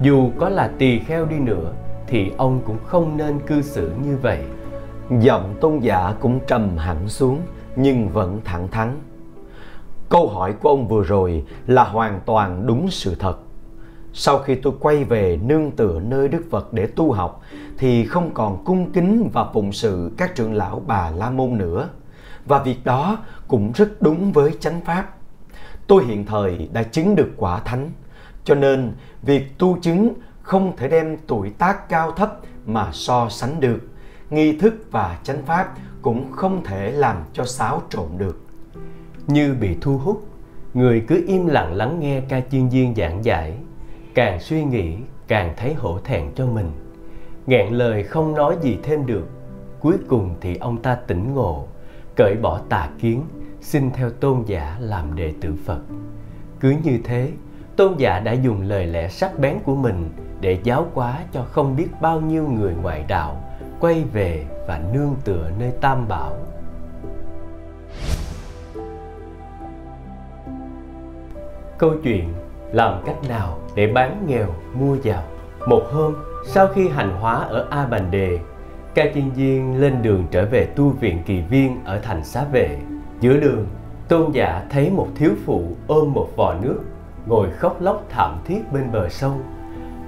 dù 0.00 0.30
có 0.38 0.48
là 0.48 0.70
tỳ 0.78 0.98
kheo 0.98 1.26
đi 1.26 1.38
nữa, 1.38 1.72
thì 2.06 2.32
ông 2.36 2.60
cũng 2.66 2.78
không 2.86 3.16
nên 3.16 3.38
cư 3.46 3.62
xử 3.62 3.92
như 4.04 4.16
vậy. 4.22 4.44
Giọng 5.20 5.54
tôn 5.60 5.78
giả 5.78 6.14
cũng 6.20 6.40
trầm 6.46 6.76
hẳn 6.76 7.08
xuống, 7.08 7.40
nhưng 7.76 8.08
vẫn 8.08 8.40
thẳng 8.44 8.68
thắn. 8.68 9.00
Câu 10.08 10.28
hỏi 10.28 10.52
của 10.52 10.68
ông 10.68 10.88
vừa 10.88 11.02
rồi 11.02 11.44
là 11.66 11.84
hoàn 11.84 12.20
toàn 12.26 12.66
đúng 12.66 12.90
sự 12.90 13.14
thật 13.18 13.38
sau 14.18 14.38
khi 14.38 14.54
tôi 14.54 14.72
quay 14.80 15.04
về 15.04 15.38
nương 15.42 15.70
tựa 15.70 16.00
nơi 16.00 16.28
Đức 16.28 16.42
Phật 16.50 16.72
để 16.72 16.86
tu 16.86 17.12
học 17.12 17.42
thì 17.78 18.04
không 18.04 18.30
còn 18.34 18.64
cung 18.64 18.92
kính 18.92 19.30
và 19.32 19.46
phụng 19.52 19.72
sự 19.72 20.10
các 20.16 20.34
trưởng 20.34 20.54
lão 20.54 20.82
bà 20.86 21.10
La 21.10 21.30
Môn 21.30 21.58
nữa. 21.58 21.88
Và 22.46 22.62
việc 22.62 22.84
đó 22.84 23.18
cũng 23.48 23.72
rất 23.72 24.02
đúng 24.02 24.32
với 24.32 24.52
chánh 24.60 24.80
pháp. 24.80 25.16
Tôi 25.86 26.04
hiện 26.04 26.26
thời 26.26 26.68
đã 26.72 26.82
chứng 26.82 27.16
được 27.16 27.30
quả 27.36 27.60
thánh, 27.60 27.90
cho 28.44 28.54
nên 28.54 28.92
việc 29.22 29.58
tu 29.58 29.78
chứng 29.82 30.14
không 30.42 30.76
thể 30.76 30.88
đem 30.88 31.16
tuổi 31.26 31.50
tác 31.50 31.88
cao 31.88 32.12
thấp 32.12 32.40
mà 32.66 32.88
so 32.92 33.28
sánh 33.28 33.60
được. 33.60 33.80
Nghi 34.30 34.58
thức 34.58 34.74
và 34.90 35.18
chánh 35.22 35.42
pháp 35.46 35.74
cũng 36.02 36.32
không 36.32 36.64
thể 36.64 36.90
làm 36.90 37.16
cho 37.32 37.44
xáo 37.44 37.82
trộn 37.90 38.08
được. 38.18 38.40
Như 39.26 39.54
bị 39.60 39.76
thu 39.80 39.98
hút, 39.98 40.26
người 40.74 41.04
cứ 41.08 41.24
im 41.26 41.46
lặng 41.46 41.74
lắng 41.74 42.00
nghe 42.00 42.20
ca 42.28 42.40
chiên 42.50 42.68
viên 42.68 42.94
giảng 42.94 43.24
giải, 43.24 43.54
càng 44.16 44.40
suy 44.40 44.64
nghĩ 44.64 44.96
càng 45.28 45.54
thấy 45.56 45.74
hổ 45.74 45.98
thẹn 46.04 46.34
cho 46.34 46.46
mình. 46.46 46.70
nghẹn 47.46 47.72
lời 47.72 48.02
không 48.02 48.34
nói 48.34 48.56
gì 48.60 48.78
thêm 48.82 49.06
được, 49.06 49.28
cuối 49.80 49.96
cùng 50.08 50.34
thì 50.40 50.56
ông 50.56 50.82
ta 50.82 50.94
tỉnh 50.94 51.34
ngộ, 51.34 51.66
cởi 52.16 52.34
bỏ 52.42 52.60
tà 52.68 52.88
kiến, 52.98 53.22
xin 53.60 53.90
theo 53.90 54.10
tôn 54.10 54.42
giả 54.46 54.76
làm 54.80 55.16
đệ 55.16 55.32
tử 55.40 55.54
Phật. 55.64 55.80
Cứ 56.60 56.74
như 56.84 56.98
thế, 57.04 57.30
tôn 57.76 57.94
giả 57.98 58.20
đã 58.20 58.32
dùng 58.32 58.62
lời 58.62 58.86
lẽ 58.86 59.08
sắc 59.08 59.38
bén 59.38 59.58
của 59.64 59.76
mình 59.76 60.10
để 60.40 60.58
giáo 60.62 60.86
hóa 60.94 61.24
cho 61.32 61.44
không 61.44 61.76
biết 61.76 61.88
bao 62.00 62.20
nhiêu 62.20 62.48
người 62.48 62.74
ngoại 62.82 63.04
đạo 63.08 63.42
quay 63.80 64.04
về 64.12 64.46
và 64.68 64.80
nương 64.92 65.14
tựa 65.24 65.50
nơi 65.58 65.72
tam 65.80 66.08
bảo 66.08 66.36
câu 71.78 71.94
chuyện 72.02 72.32
làm 72.72 73.02
cách 73.06 73.28
nào 73.28 73.58
để 73.76 73.86
bán 73.86 74.24
nghèo, 74.26 74.46
mua 74.74 74.96
giàu. 75.02 75.22
Một 75.66 75.82
hôm, 75.92 76.14
sau 76.44 76.68
khi 76.74 76.88
hành 76.88 77.16
hóa 77.20 77.34
ở 77.34 77.66
a 77.70 77.86
bàn 77.86 78.10
đề, 78.10 78.38
ca 78.94 79.04
chiên 79.14 79.30
viên 79.30 79.80
lên 79.80 80.02
đường 80.02 80.24
trở 80.30 80.46
về 80.46 80.66
tu 80.76 80.90
viện 80.90 81.22
kỳ 81.26 81.40
viên 81.40 81.84
ở 81.84 81.98
thành 81.98 82.24
xá 82.24 82.44
vệ. 82.52 82.78
Giữa 83.20 83.36
đường, 83.36 83.66
tôn 84.08 84.32
giả 84.32 84.62
thấy 84.70 84.90
một 84.90 85.08
thiếu 85.14 85.30
phụ 85.44 85.62
ôm 85.86 86.12
một 86.12 86.28
vò 86.36 86.54
nước, 86.54 86.80
ngồi 87.26 87.50
khóc 87.50 87.76
lóc 87.80 88.04
thảm 88.10 88.38
thiết 88.44 88.72
bên 88.72 88.92
bờ 88.92 89.08
sông. 89.08 89.42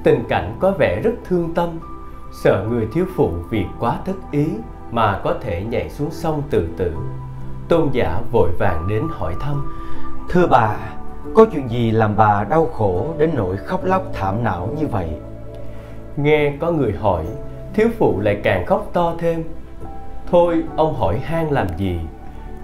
Tình 0.04 0.24
cảnh 0.28 0.56
có 0.60 0.70
vẻ 0.70 1.00
rất 1.04 1.14
thương 1.24 1.54
tâm. 1.54 1.68
Sợ 2.42 2.66
người 2.70 2.88
thiếu 2.92 3.04
phụ 3.16 3.30
vì 3.50 3.64
quá 3.80 3.98
thất 4.04 4.16
ý 4.30 4.46
mà 4.90 5.20
có 5.24 5.34
thể 5.40 5.64
nhảy 5.70 5.90
xuống 5.90 6.10
sông 6.10 6.42
tự 6.50 6.68
tử. 6.76 6.92
Tôn 7.68 7.88
giả 7.92 8.20
vội 8.32 8.50
vàng 8.58 8.88
đến 8.88 9.02
hỏi 9.10 9.34
thăm, 9.40 9.66
thưa 10.28 10.46
bà 10.46 10.76
có 11.34 11.46
chuyện 11.52 11.70
gì 11.70 11.90
làm 11.90 12.16
bà 12.16 12.44
đau 12.44 12.66
khổ 12.66 13.14
đến 13.18 13.30
nỗi 13.34 13.56
khóc 13.56 13.84
lóc 13.84 14.02
thảm 14.12 14.44
não 14.44 14.68
như 14.78 14.86
vậy? 14.86 15.08
Nghe 16.16 16.52
có 16.60 16.70
người 16.70 16.92
hỏi 16.92 17.24
thiếu 17.74 17.88
phụ 17.98 18.20
lại 18.20 18.40
càng 18.44 18.66
khóc 18.66 18.90
to 18.92 19.14
thêm. 19.18 19.44
Thôi 20.30 20.64
ông 20.76 20.94
hỏi 20.94 21.18
han 21.18 21.48
làm 21.48 21.66
gì? 21.76 22.00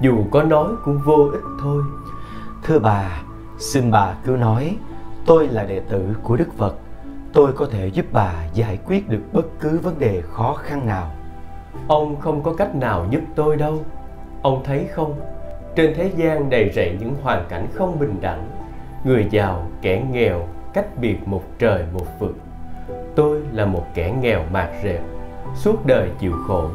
Dù 0.01 0.25
có 0.31 0.43
nói 0.43 0.69
cũng 0.85 1.01
vô 1.05 1.29
ích 1.33 1.45
thôi. 1.63 1.83
Thưa 2.63 2.79
bà 2.79 3.23
xin 3.59 3.91
bà 3.91 4.15
cứ 4.25 4.31
nói 4.31 4.77
tôi 5.27 5.49
là 5.49 5.65
đệ 5.65 5.81
tử 5.81 6.17
của 6.23 6.37
đức 6.37 6.49
phật. 6.57 6.75
Tôi 7.33 7.53
có 7.53 7.67
thể 7.71 7.87
giúp 7.87 8.07
bà 8.13 8.33
giải 8.55 8.79
quyết 8.87 9.09
được 9.09 9.23
bất 9.33 9.47
cứ 9.61 9.79
vấn 9.79 9.99
đề 9.99 10.23
khó 10.33 10.55
khăn 10.55 10.87
nào. 10.87 11.11
Ông 11.89 12.21
không 12.21 12.43
có 12.43 12.55
cách 12.55 12.75
nào 12.75 13.07
giúp 13.11 13.21
tôi 13.35 13.57
đâu. 13.57 13.79
Ông 14.43 14.63
thấy 14.65 14.87
không 14.93 15.15
trên 15.77 15.95
thế 15.95 16.11
gian 16.17 16.51
đầy 16.51 16.71
rẫy 16.75 16.97
những 17.01 17.15
hoàn 17.23 17.45
cảnh 17.49 17.67
không 17.75 17.99
bình 17.99 18.17
đẳng 18.21 18.49
người 19.05 19.27
giàu 19.31 19.67
kẻ 19.83 20.03
nghèo 20.13 20.49
cách 20.73 20.99
biệt 21.01 21.29
một 21.29 21.43
trời 21.59 21.85
một 21.93 22.07
vực. 22.19 22.37
Tôi 23.15 23.41
là 23.53 23.67
một 23.67 23.87
kẻ 23.95 24.15
nghèo 24.21 24.43
mạt 24.53 24.69
rệp 24.85 25.01
suốt 25.55 25.87
đời 25.87 26.11
chịu 26.19 26.33
khổ 26.47 26.71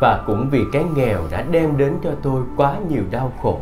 và 0.00 0.24
cũng 0.26 0.48
vì 0.50 0.60
cái 0.72 0.84
nghèo 0.96 1.20
đã 1.30 1.44
đem 1.50 1.76
đến 1.76 1.92
cho 2.04 2.10
tôi 2.22 2.42
quá 2.56 2.76
nhiều 2.88 3.02
đau 3.10 3.32
khổ. 3.42 3.58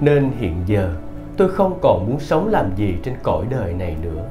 Nên 0.00 0.30
hiện 0.38 0.62
giờ 0.66 0.94
tôi 1.36 1.48
không 1.48 1.78
còn 1.82 2.06
muốn 2.06 2.20
sống 2.20 2.48
làm 2.48 2.76
gì 2.76 2.96
trên 3.02 3.14
cõi 3.22 3.46
đời 3.50 3.72
này 3.72 3.96
nữa. 4.02 4.24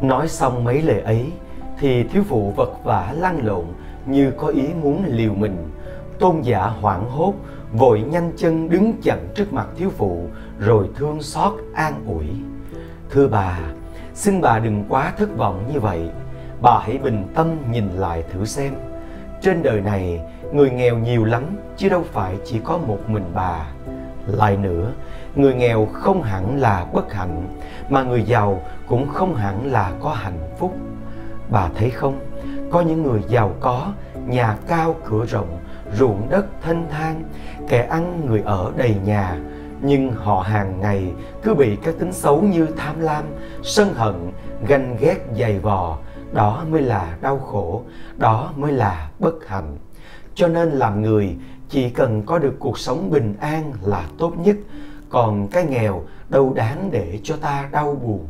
Nói 0.00 0.28
xong 0.28 0.64
mấy 0.64 0.82
lời 0.82 1.00
ấy 1.00 1.32
thì 1.78 2.02
thiếu 2.02 2.22
phụ 2.28 2.52
vật 2.56 2.84
vả 2.84 3.14
lăn 3.18 3.46
lộn 3.46 3.64
như 4.06 4.30
có 4.30 4.48
ý 4.48 4.68
muốn 4.82 5.04
liều 5.06 5.34
mình. 5.34 5.56
Tôn 6.18 6.40
giả 6.40 6.66
hoảng 6.66 7.10
hốt, 7.10 7.34
vội 7.72 8.00
nhanh 8.00 8.32
chân 8.36 8.70
đứng 8.70 8.92
chặn 9.02 9.28
trước 9.34 9.52
mặt 9.52 9.66
thiếu 9.76 9.90
phụ 9.90 10.26
rồi 10.58 10.88
thương 10.96 11.22
xót 11.22 11.52
an 11.74 11.94
ủi. 12.06 12.26
Thưa 13.10 13.28
bà, 13.28 13.58
xin 14.14 14.40
bà 14.40 14.58
đừng 14.58 14.84
quá 14.88 15.12
thất 15.18 15.36
vọng 15.36 15.70
như 15.72 15.80
vậy. 15.80 16.10
Bà 16.62 16.80
hãy 16.82 16.98
bình 16.98 17.26
tâm 17.34 17.56
nhìn 17.72 17.88
lại 17.88 18.24
thử 18.32 18.44
xem. 18.44 18.74
Trên 19.42 19.62
đời 19.62 19.80
này, 19.80 20.20
người 20.52 20.70
nghèo 20.70 20.98
nhiều 20.98 21.24
lắm 21.24 21.44
chứ 21.76 21.88
đâu 21.88 22.04
phải 22.12 22.36
chỉ 22.44 22.60
có 22.64 22.78
một 22.78 22.98
mình 23.08 23.24
bà. 23.34 23.66
Lại 24.26 24.56
nữa, 24.56 24.92
người 25.36 25.54
nghèo 25.54 25.88
không 25.92 26.22
hẳn 26.22 26.60
là 26.60 26.86
bất 26.92 27.12
hạnh 27.12 27.48
mà 27.88 28.02
người 28.02 28.22
giàu 28.22 28.62
cũng 28.86 29.08
không 29.08 29.34
hẳn 29.34 29.66
là 29.72 29.92
có 30.00 30.10
hạnh 30.10 30.38
phúc 30.58 30.76
bà 31.50 31.68
thấy 31.76 31.90
không 31.90 32.20
có 32.70 32.80
những 32.80 33.02
người 33.02 33.22
giàu 33.28 33.54
có 33.60 33.92
nhà 34.26 34.56
cao 34.68 34.94
cửa 35.04 35.24
rộng 35.26 35.58
ruộng 35.94 36.26
đất 36.30 36.46
thanh 36.62 36.86
thang, 36.90 37.22
kẻ 37.68 37.86
ăn 37.90 38.26
người 38.26 38.42
ở 38.44 38.72
đầy 38.76 38.96
nhà. 39.04 39.38
Nhưng 39.82 40.12
họ 40.12 40.40
hàng 40.40 40.80
ngày 40.80 41.12
cứ 41.42 41.54
bị 41.54 41.76
các 41.76 41.94
tính 41.98 42.12
xấu 42.12 42.42
như 42.42 42.66
tham 42.76 43.00
lam, 43.00 43.24
sân 43.62 43.94
hận, 43.94 44.14
ganh 44.66 44.96
ghét 45.00 45.18
dày 45.38 45.58
vò. 45.58 45.98
Đó 46.32 46.64
mới 46.70 46.82
là 46.82 47.16
đau 47.20 47.38
khổ, 47.38 47.82
đó 48.16 48.52
mới 48.56 48.72
là 48.72 49.10
bất 49.18 49.46
hạnh. 49.46 49.76
Cho 50.34 50.48
nên 50.48 50.70
làm 50.70 51.02
người, 51.02 51.36
chỉ 51.68 51.90
cần 51.90 52.22
có 52.22 52.38
được 52.38 52.56
cuộc 52.58 52.78
sống 52.78 53.10
bình 53.10 53.34
an 53.40 53.72
là 53.84 54.08
tốt 54.18 54.32
nhất. 54.44 54.56
Còn 55.08 55.48
cái 55.48 55.64
nghèo, 55.64 56.02
đâu 56.28 56.52
đáng 56.54 56.88
để 56.92 57.18
cho 57.22 57.36
ta 57.36 57.68
đau 57.72 57.94
buồn. 58.02 58.26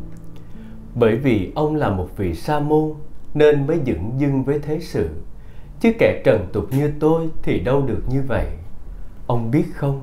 Bởi 0.95 1.17
vì 1.17 1.53
ông 1.55 1.77
là 1.77 1.89
một 1.89 2.09
vị 2.17 2.35
sa 2.35 2.61
môn, 2.61 2.93
nên 3.35 3.67
mới 3.67 3.79
dửng 3.87 4.13
dưng 4.19 4.45
với 4.45 4.59
thế 4.59 4.79
sự 4.81 5.09
chứ 5.81 5.93
kẻ 5.99 6.23
trần 6.25 6.47
tục 6.53 6.67
như 6.71 6.93
tôi 7.01 7.29
thì 7.43 7.61
đâu 7.61 7.83
được 7.83 8.03
như 8.09 8.23
vậy. 8.27 8.47
Ông 9.27 9.51
biết 9.51 9.65
không, 9.75 10.01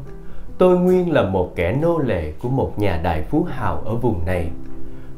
tôi 0.57 0.79
nguyên 0.79 1.11
là 1.13 1.23
một 1.23 1.53
kẻ 1.55 1.77
nô 1.81 1.99
lệ 1.99 2.33
của 2.41 2.49
một 2.49 2.79
nhà 2.79 2.99
đại 3.03 3.23
phú 3.29 3.43
hào 3.43 3.81
ở 3.85 3.95
vùng 3.95 4.25
này. 4.25 4.49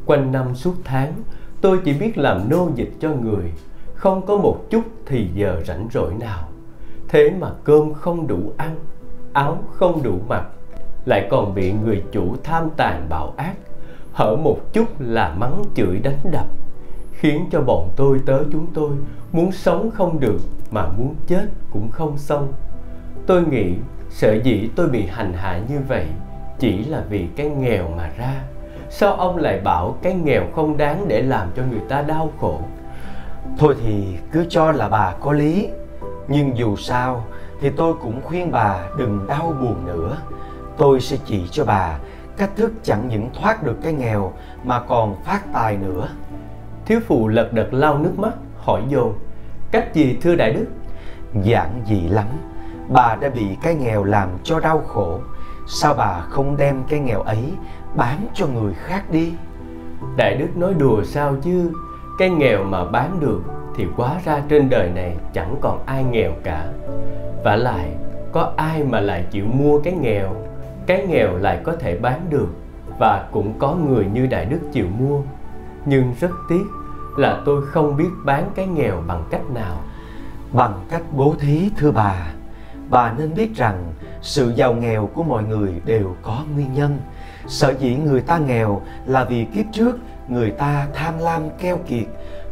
Quanh 0.05 0.31
năm 0.31 0.55
suốt 0.55 0.75
tháng, 0.83 1.13
tôi 1.61 1.79
chỉ 1.85 1.93
biết 1.93 2.17
làm 2.17 2.49
nô 2.49 2.69
dịch 2.75 2.91
cho 2.99 3.09
người, 3.09 3.51
không 3.93 4.25
có 4.25 4.37
một 4.37 4.65
chút 4.69 4.83
thì 5.05 5.27
giờ 5.33 5.61
rảnh 5.65 5.87
rỗi 5.91 6.13
nào. 6.19 6.49
Thế 7.07 7.31
mà 7.39 7.51
cơm 7.63 7.93
không 7.93 8.27
đủ 8.27 8.53
ăn, 8.57 8.75
áo 9.33 9.57
không 9.71 10.03
đủ 10.03 10.19
mặc, 10.27 10.43
lại 11.05 11.27
còn 11.31 11.55
bị 11.55 11.71
người 11.71 12.03
chủ 12.11 12.35
tham 12.43 12.69
tàn 12.77 13.05
bạo 13.09 13.33
ác, 13.37 13.55
hở 14.13 14.35
một 14.35 14.59
chút 14.73 14.85
là 14.99 15.35
mắng 15.37 15.63
chửi 15.75 15.99
đánh 15.99 16.19
đập 16.31 16.45
khiến 17.19 17.45
cho 17.51 17.61
bọn 17.61 17.89
tôi 17.95 18.19
tớ 18.25 18.43
chúng 18.51 18.67
tôi. 18.73 18.91
Muốn 19.31 19.51
sống 19.51 19.91
không 19.91 20.19
được 20.19 20.39
mà 20.71 20.85
muốn 20.97 21.15
chết 21.27 21.45
cũng 21.71 21.91
không 21.91 22.17
xong. 22.17 22.53
Tôi 23.27 23.43
nghĩ 23.43 23.73
sợ 24.09 24.33
dĩ 24.43 24.69
tôi 24.75 24.87
bị 24.87 25.05
hành 25.05 25.33
hạ 25.33 25.61
như 25.69 25.79
vậy 25.87 26.05
chỉ 26.59 26.85
là 26.85 27.03
vì 27.09 27.27
cái 27.35 27.49
nghèo 27.49 27.89
mà 27.97 28.09
ra. 28.17 28.43
Sao 28.89 29.13
ông 29.13 29.37
lại 29.37 29.59
bảo 29.63 29.97
cái 30.01 30.13
nghèo 30.13 30.43
không 30.55 30.77
đáng 30.77 31.07
để 31.07 31.21
làm 31.21 31.47
cho 31.55 31.63
người 31.71 31.81
ta 31.89 32.01
đau 32.01 32.31
khổ? 32.39 32.59
Thôi 33.57 33.75
thì 33.83 34.17
cứ 34.31 34.45
cho 34.49 34.71
là 34.71 34.89
bà 34.89 35.13
có 35.21 35.31
lý. 35.31 35.69
Nhưng 36.27 36.57
dù 36.57 36.75
sao 36.75 37.25
thì 37.61 37.69
tôi 37.69 37.93
cũng 38.01 38.21
khuyên 38.23 38.51
bà 38.51 38.79
đừng 38.97 39.27
đau 39.27 39.53
buồn 39.61 39.85
nữa. 39.85 40.17
Tôi 40.77 41.01
sẽ 41.01 41.17
chỉ 41.25 41.47
cho 41.51 41.65
bà 41.65 41.99
cách 42.37 42.49
thức 42.55 42.71
chẳng 42.83 43.07
những 43.07 43.29
thoát 43.33 43.63
được 43.63 43.77
cái 43.83 43.93
nghèo 43.93 44.33
mà 44.63 44.79
còn 44.79 45.15
phát 45.23 45.41
tài 45.53 45.77
nữa 45.77 46.09
thiếu 46.89 46.99
phụ 47.07 47.27
lật 47.27 47.53
đật 47.53 47.73
lau 47.73 47.97
nước 47.97 48.19
mắt, 48.19 48.33
hỏi 48.57 48.83
dồn, 48.87 49.13
cách 49.71 49.93
gì, 49.93 50.17
thưa 50.21 50.35
đại 50.35 50.53
đức? 50.53 50.65
Giản 51.43 51.81
dị 51.87 52.01
lắm, 52.01 52.25
bà 52.87 53.15
đã 53.21 53.29
bị 53.29 53.47
cái 53.63 53.75
nghèo 53.75 54.03
làm 54.03 54.29
cho 54.43 54.59
đau 54.59 54.81
khổ. 54.87 55.19
Sao 55.67 55.93
bà 55.93 56.19
không 56.19 56.57
đem 56.57 56.83
cái 56.89 56.99
nghèo 56.99 57.21
ấy 57.21 57.43
bán 57.95 58.27
cho 58.33 58.47
người 58.47 58.73
khác 58.73 59.03
đi? 59.11 59.33
Đại 60.17 60.35
đức 60.35 60.57
nói 60.57 60.73
đùa 60.73 61.03
sao 61.03 61.35
chứ? 61.41 61.71
Cái 62.19 62.29
nghèo 62.29 62.63
mà 62.63 62.85
bán 62.85 63.19
được 63.19 63.41
thì 63.75 63.85
quá 63.97 64.21
ra 64.25 64.41
trên 64.49 64.69
đời 64.69 64.89
này 64.95 65.17
chẳng 65.33 65.55
còn 65.61 65.85
ai 65.85 66.03
nghèo 66.03 66.31
cả. 66.43 66.67
Và 67.43 67.55
lại, 67.55 67.89
có 68.31 68.51
ai 68.55 68.83
mà 68.83 68.99
lại 68.99 69.25
chịu 69.31 69.45
mua 69.45 69.79
cái 69.79 69.93
nghèo? 69.93 70.35
Cái 70.85 71.07
nghèo 71.07 71.37
lại 71.37 71.59
có 71.63 71.75
thể 71.75 71.97
bán 71.97 72.21
được 72.29 72.49
và 72.99 73.29
cũng 73.31 73.53
có 73.59 73.75
người 73.75 74.05
như 74.13 74.27
đại 74.27 74.45
đức 74.45 74.59
chịu 74.71 74.85
mua. 74.99 75.21
Nhưng 75.85 76.13
rất 76.19 76.31
tiếc 76.49 76.63
là 77.19 77.41
tôi 77.45 77.65
không 77.65 77.97
biết 77.97 78.09
bán 78.25 78.51
cái 78.55 78.67
nghèo 78.67 79.03
bằng 79.07 79.23
cách 79.29 79.51
nào 79.53 79.83
bằng 80.53 80.85
cách 80.89 81.01
bố 81.11 81.35
thí 81.39 81.69
thưa 81.77 81.91
bà 81.91 82.33
bà 82.89 83.13
nên 83.17 83.35
biết 83.35 83.55
rằng 83.55 83.93
sự 84.21 84.53
giàu 84.55 84.73
nghèo 84.73 85.09
của 85.13 85.23
mọi 85.23 85.43
người 85.43 85.81
đều 85.85 86.15
có 86.21 86.43
nguyên 86.55 86.73
nhân 86.73 86.99
sở 87.47 87.73
dĩ 87.79 87.95
người 87.95 88.21
ta 88.21 88.37
nghèo 88.37 88.81
là 89.05 89.23
vì 89.23 89.45
kiếp 89.45 89.65
trước 89.73 89.99
người 90.29 90.51
ta 90.51 90.87
tham 90.93 91.17
lam 91.19 91.41
keo 91.59 91.77
kiệt, 91.77 92.07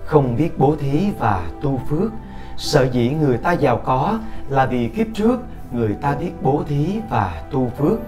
không 0.05 0.35
biết 0.35 0.59
bố 0.59 0.75
thí 0.79 1.11
và 1.19 1.47
tu 1.61 1.81
phước. 1.89 2.11
Sở 2.57 2.83
dĩ 2.83 3.09
người 3.09 3.37
ta 3.37 3.51
giàu 3.51 3.81
có 3.85 4.19
là 4.49 4.65
vì 4.65 4.87
kiếp 4.87 5.07
trước 5.13 5.39
người 5.71 5.95
ta 6.01 6.15
biết 6.15 6.31
bố 6.41 6.63
thí 6.67 6.99
và 7.09 7.43
tu 7.51 7.71
phước. 7.77 7.99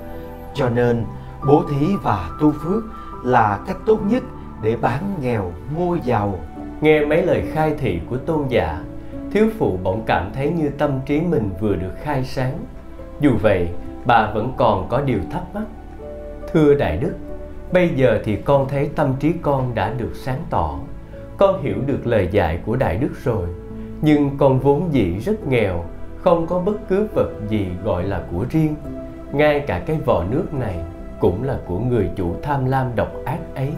Cho 0.53 0.69
nên 0.69 1.05
bố 1.47 1.63
thí 1.69 1.95
và 2.03 2.29
tu 2.41 2.51
phước 2.51 2.83
là 3.23 3.59
cách 3.67 3.77
tốt 3.85 3.99
nhất 4.09 4.23
để 4.61 4.75
bán 4.75 5.17
nghèo 5.21 5.51
mua 5.75 5.95
giàu. 5.95 6.39
Nghe 6.81 7.05
mấy 7.05 7.23
lời 7.23 7.43
khai 7.53 7.73
thị 7.77 7.99
của 8.09 8.17
tôn 8.17 8.47
giả, 8.47 8.81
thiếu 9.31 9.47
phụ 9.57 9.77
bỗng 9.83 10.03
cảm 10.05 10.31
thấy 10.33 10.49
như 10.49 10.69
tâm 10.69 10.99
trí 11.05 11.21
mình 11.21 11.49
vừa 11.59 11.75
được 11.75 11.93
khai 12.01 12.23
sáng. 12.23 12.57
Dù 13.19 13.31
vậy, 13.41 13.69
bà 14.05 14.31
vẫn 14.33 14.53
còn 14.57 14.87
có 14.89 15.01
điều 15.01 15.19
thắc 15.31 15.43
mắc. 15.53 15.63
Thưa 16.53 16.73
Đại 16.73 16.97
Đức, 16.97 17.13
bây 17.71 17.89
giờ 17.89 18.19
thì 18.23 18.35
con 18.35 18.67
thấy 18.67 18.89
tâm 18.95 19.13
trí 19.19 19.33
con 19.41 19.75
đã 19.75 19.93
được 19.97 20.11
sáng 20.15 20.39
tỏ. 20.49 20.79
Con 21.37 21.63
hiểu 21.63 21.75
được 21.85 22.07
lời 22.07 22.27
dạy 22.31 22.59
của 22.65 22.75
Đại 22.75 22.97
Đức 22.97 23.11
rồi. 23.23 23.47
Nhưng 24.01 24.37
con 24.37 24.59
vốn 24.59 24.93
dĩ 24.93 25.19
rất 25.19 25.47
nghèo, 25.47 25.85
không 26.21 26.47
có 26.47 26.59
bất 26.59 26.89
cứ 26.89 27.07
vật 27.15 27.29
gì 27.49 27.67
gọi 27.83 28.03
là 28.03 28.23
của 28.31 28.45
riêng. 28.49 28.75
Ngay 29.31 29.59
cả 29.59 29.83
cái 29.85 29.97
vò 30.05 30.23
nước 30.31 30.53
này 30.53 30.75
cũng 31.19 31.43
là 31.43 31.57
của 31.65 31.79
người 31.79 32.09
chủ 32.15 32.35
tham 32.43 32.65
lam 32.65 32.95
độc 32.95 33.11
ác 33.25 33.39
ấy. 33.55 33.69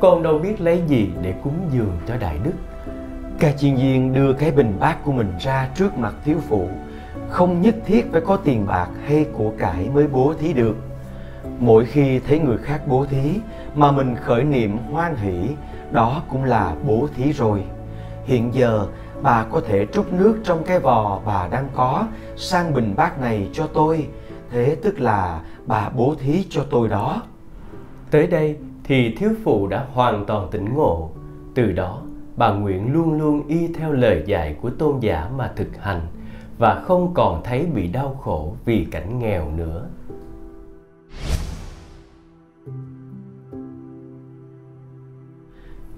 Con 0.00 0.22
đâu 0.22 0.38
biết 0.38 0.60
lấy 0.60 0.82
gì 0.86 1.10
để 1.22 1.34
cúng 1.44 1.68
dường 1.70 1.98
cho 2.08 2.16
Đại 2.16 2.38
Đức. 2.44 2.52
Ca 3.38 3.52
chiên 3.52 3.76
viên 3.76 4.12
đưa 4.12 4.32
cái 4.32 4.50
bình 4.50 4.76
bát 4.80 5.04
của 5.04 5.12
mình 5.12 5.32
ra 5.40 5.68
trước 5.74 5.98
mặt 5.98 6.14
thiếu 6.24 6.36
phụ. 6.48 6.68
Không 7.28 7.62
nhất 7.62 7.74
thiết 7.86 8.12
phải 8.12 8.20
có 8.20 8.36
tiền 8.36 8.66
bạc 8.66 8.88
hay 9.06 9.26
của 9.32 9.52
cải 9.58 9.90
mới 9.94 10.06
bố 10.06 10.34
thí 10.38 10.52
được. 10.52 10.76
Mỗi 11.58 11.84
khi 11.84 12.18
thấy 12.18 12.38
người 12.38 12.58
khác 12.58 12.80
bố 12.86 13.06
thí 13.06 13.40
mà 13.74 13.92
mình 13.92 14.16
khởi 14.16 14.44
niệm 14.44 14.78
hoan 14.92 15.16
hỷ, 15.16 15.48
đó 15.90 16.22
cũng 16.28 16.44
là 16.44 16.74
bố 16.86 17.08
thí 17.16 17.32
rồi. 17.32 17.62
Hiện 18.24 18.54
giờ, 18.54 18.86
bà 19.22 19.44
có 19.50 19.60
thể 19.68 19.86
trút 19.86 20.12
nước 20.12 20.40
trong 20.44 20.64
cái 20.64 20.78
vò 20.78 21.20
bà 21.26 21.48
đang 21.48 21.68
có 21.74 22.06
sang 22.36 22.74
bình 22.74 22.94
bát 22.96 23.20
này 23.20 23.48
cho 23.52 23.66
tôi. 23.66 24.08
Thế 24.50 24.76
tức 24.82 25.00
là 25.00 25.40
bà 25.66 25.88
bố 25.88 26.14
thí 26.20 26.46
cho 26.50 26.64
tôi 26.70 26.88
đó. 26.88 27.22
Tới 28.10 28.26
đây 28.26 28.56
thì 28.84 29.14
thiếu 29.14 29.30
phụ 29.44 29.66
đã 29.66 29.86
hoàn 29.92 30.24
toàn 30.26 30.48
tỉnh 30.50 30.74
ngộ. 30.74 31.10
Từ 31.54 31.72
đó, 31.72 32.02
bà 32.36 32.52
Nguyễn 32.52 32.92
luôn 32.92 33.18
luôn 33.18 33.48
y 33.48 33.68
theo 33.68 33.92
lời 33.92 34.22
dạy 34.26 34.56
của 34.62 34.70
tôn 34.70 35.00
giả 35.00 35.30
mà 35.36 35.52
thực 35.56 35.76
hành 35.76 36.00
và 36.58 36.82
không 36.84 37.14
còn 37.14 37.42
thấy 37.44 37.66
bị 37.74 37.88
đau 37.88 38.14
khổ 38.14 38.56
vì 38.64 38.86
cảnh 38.90 39.18
nghèo 39.18 39.50
nữa. 39.50 39.88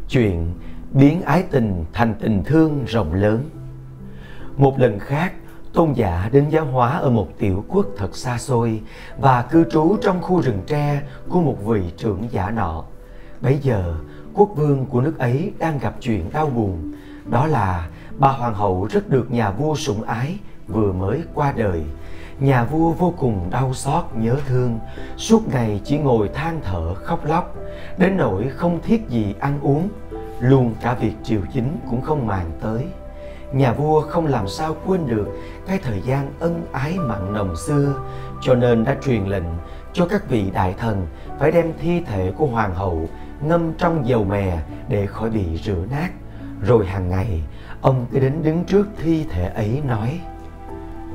Chuyện 0.09 0.53
biến 0.93 1.23
ái 1.23 1.45
tình 1.51 1.85
thành 1.93 2.15
tình 2.21 2.43
thương 2.45 2.85
rộng 2.87 3.15
lớn. 3.15 3.45
Một 4.57 4.79
lần 4.79 4.99
khác 4.99 5.33
tôn 5.77 5.93
giả 5.93 6.29
đến 6.33 6.49
giáo 6.49 6.65
hóa 6.65 6.99
ở 6.99 7.11
một 7.11 7.29
tiểu 7.39 7.65
quốc 7.69 7.87
thật 7.97 8.17
xa 8.17 8.39
xôi 8.39 8.81
và 9.19 9.43
cư 9.43 9.65
trú 9.71 9.97
trong 10.03 10.23
khu 10.23 10.41
rừng 10.41 10.63
tre 10.67 11.03
của 11.29 11.41
một 11.41 11.57
vị 11.65 11.83
trưởng 11.97 12.29
giả 12.31 12.51
nọ. 12.51 12.85
Bấy 13.41 13.59
giờ, 13.63 13.95
quốc 14.35 14.49
vương 14.57 14.87
của 14.87 15.01
nước 15.01 15.19
ấy 15.19 15.53
đang 15.59 15.79
gặp 15.79 15.95
chuyện 16.01 16.31
đau 16.33 16.47
buồn. 16.47 16.93
Đó 17.31 17.47
là 17.47 17.89
bà 18.19 18.29
hoàng 18.29 18.55
hậu 18.55 18.89
rất 18.91 19.09
được 19.09 19.31
nhà 19.31 19.51
vua 19.51 19.75
sủng 19.75 20.03
ái 20.03 20.39
vừa 20.69 20.93
mới 20.93 21.23
qua 21.35 21.53
đời. 21.57 21.85
Nhà 22.41 22.65
vua 22.65 22.93
vô 22.93 23.15
cùng 23.19 23.51
đau 23.51 23.75
xót 23.75 24.05
nhớ 24.15 24.37
thương, 24.47 24.79
suốt 25.17 25.49
ngày 25.49 25.81
chỉ 25.85 25.99
ngồi 25.99 26.29
than 26.29 26.61
thở 26.65 26.95
khóc 26.95 27.25
lóc, 27.25 27.55
đến 27.99 28.17
nỗi 28.17 28.49
không 28.49 28.81
thiết 28.83 29.09
gì 29.09 29.35
ăn 29.41 29.59
uống. 29.63 29.89
Luôn 30.41 30.75
cả 30.83 30.95
việc 30.95 31.15
triều 31.23 31.41
chính 31.53 31.79
cũng 31.91 32.03
không 32.03 32.27
màng 32.27 32.51
tới 32.61 32.87
nhà 33.53 33.73
vua 33.73 34.01
không 34.01 34.27
làm 34.27 34.49
sao 34.49 34.77
quên 34.87 35.07
được 35.07 35.27
cái 35.67 35.79
thời 35.79 36.01
gian 36.01 36.33
ân 36.41 36.63
ái 36.73 36.99
mặn 36.99 37.33
nồng 37.33 37.57
xưa, 37.57 37.95
cho 38.41 38.55
nên 38.55 38.85
đã 38.85 38.97
truyền 39.03 39.25
lệnh 39.25 39.45
cho 39.93 40.07
các 40.07 40.29
vị 40.29 40.51
đại 40.55 40.75
thần 40.79 41.07
phải 41.39 41.53
đem 41.53 41.73
thi 41.81 42.03
thể 42.07 42.33
của 42.39 42.47
hoàng 42.47 42.75
hậu 42.75 43.09
ngâm 43.41 43.73
trong 43.79 44.09
dầu 44.09 44.25
mè 44.25 44.59
để 44.89 45.07
khỏi 45.07 45.31
bị 45.31 45.61
rửa 45.65 45.85
nát. 45.91 46.09
Rồi 46.63 46.87
hàng 46.87 47.09
ngày, 47.09 47.43
ông 47.81 48.07
cứ 48.13 48.19
đến 48.19 48.43
đứng 48.43 48.65
trước 48.65 48.87
thi 49.03 49.27
thể 49.31 49.49
ấy 49.49 49.83
nói, 49.89 50.21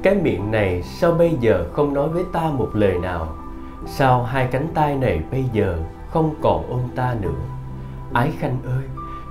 cái 0.03 0.15
miệng 0.15 0.51
này 0.51 0.83
sao 0.83 1.11
bây 1.11 1.37
giờ 1.39 1.65
không 1.73 1.93
nói 1.93 2.09
với 2.09 2.23
ta 2.33 2.41
một 2.41 2.69
lời 2.73 2.99
nào? 2.99 3.27
Sao 3.87 4.23
hai 4.23 4.47
cánh 4.51 4.67
tay 4.73 4.95
này 4.95 5.21
bây 5.31 5.45
giờ 5.53 5.77
không 6.09 6.35
còn 6.41 6.69
ôm 6.69 6.81
ta 6.95 7.15
nữa? 7.21 7.29
Ái 8.13 8.31
khanh 8.39 8.57
ơi, 8.65 8.83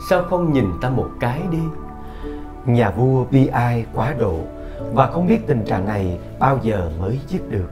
sao 0.08 0.22
không 0.22 0.52
nhìn 0.52 0.66
ta 0.80 0.90
một 0.90 1.08
cái 1.20 1.42
đi? 1.50 1.62
Nhà 2.66 2.90
vua 2.90 3.24
bi 3.24 3.46
ai 3.46 3.86
quá 3.94 4.14
độ 4.18 4.36
và 4.92 5.06
không 5.06 5.26
biết 5.26 5.46
tình 5.46 5.64
trạng 5.64 5.86
này 5.86 6.18
bao 6.38 6.58
giờ 6.62 6.90
mới 7.00 7.20
dứt 7.28 7.50
được. 7.50 7.70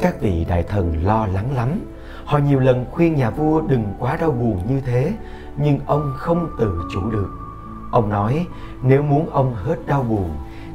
Các 0.00 0.20
vị 0.20 0.46
đại 0.48 0.62
thần 0.62 1.04
lo 1.04 1.26
lắng 1.26 1.56
lắm. 1.56 1.80
Họ 2.24 2.38
nhiều 2.38 2.60
lần 2.60 2.84
khuyên 2.90 3.14
nhà 3.14 3.30
vua 3.30 3.60
đừng 3.60 3.84
quá 3.98 4.16
đau 4.16 4.30
buồn 4.30 4.60
như 4.68 4.80
thế, 4.80 5.12
nhưng 5.56 5.78
ông 5.86 6.12
không 6.16 6.48
tự 6.58 6.82
chủ 6.92 7.10
được. 7.10 7.30
Ông 7.92 8.08
nói, 8.08 8.46
nếu 8.82 9.02
muốn 9.02 9.30
ông 9.30 9.54
hết 9.54 9.76
đau 9.86 10.02
buồn, 10.02 10.30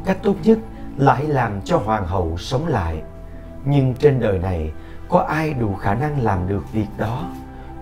cách 0.05 0.17
tốt 0.23 0.35
nhất 0.43 0.57
là 0.97 1.13
hãy 1.13 1.27
làm 1.27 1.61
cho 1.61 1.77
hoàng 1.77 2.07
hậu 2.07 2.37
sống 2.37 2.67
lại. 2.67 3.01
Nhưng 3.65 3.93
trên 3.93 4.19
đời 4.19 4.39
này, 4.39 4.71
có 5.09 5.19
ai 5.19 5.53
đủ 5.53 5.75
khả 5.75 5.93
năng 5.93 6.21
làm 6.21 6.47
được 6.47 6.63
việc 6.73 6.87
đó? 6.97 7.23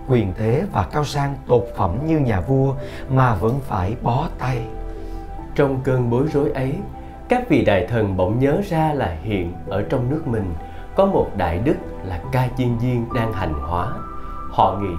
Quyền 0.08 0.32
thế 0.38 0.64
và 0.72 0.86
cao 0.92 1.04
sang 1.04 1.34
tột 1.46 1.64
phẩm 1.76 1.98
như 2.06 2.18
nhà 2.18 2.40
vua 2.40 2.74
mà 3.10 3.34
vẫn 3.34 3.60
phải 3.68 3.96
bó 4.02 4.28
tay 4.38 4.66
trong 5.56 5.80
cơn 5.84 6.10
bối 6.10 6.26
rối 6.32 6.50
ấy, 6.50 6.74
các 7.28 7.48
vị 7.48 7.64
đại 7.64 7.86
thần 7.86 8.16
bỗng 8.16 8.38
nhớ 8.38 8.60
ra 8.68 8.92
là 8.94 9.16
hiện 9.22 9.52
ở 9.68 9.82
trong 9.82 10.10
nước 10.10 10.22
mình 10.26 10.54
có 10.96 11.06
một 11.06 11.30
đại 11.36 11.58
đức 11.64 11.76
là 12.04 12.20
ca 12.32 12.48
chiên 12.58 12.78
viên 12.78 13.04
đang 13.14 13.32
hành 13.32 13.52
hóa. 13.52 13.92
Họ 14.50 14.78
nghĩ, 14.82 14.94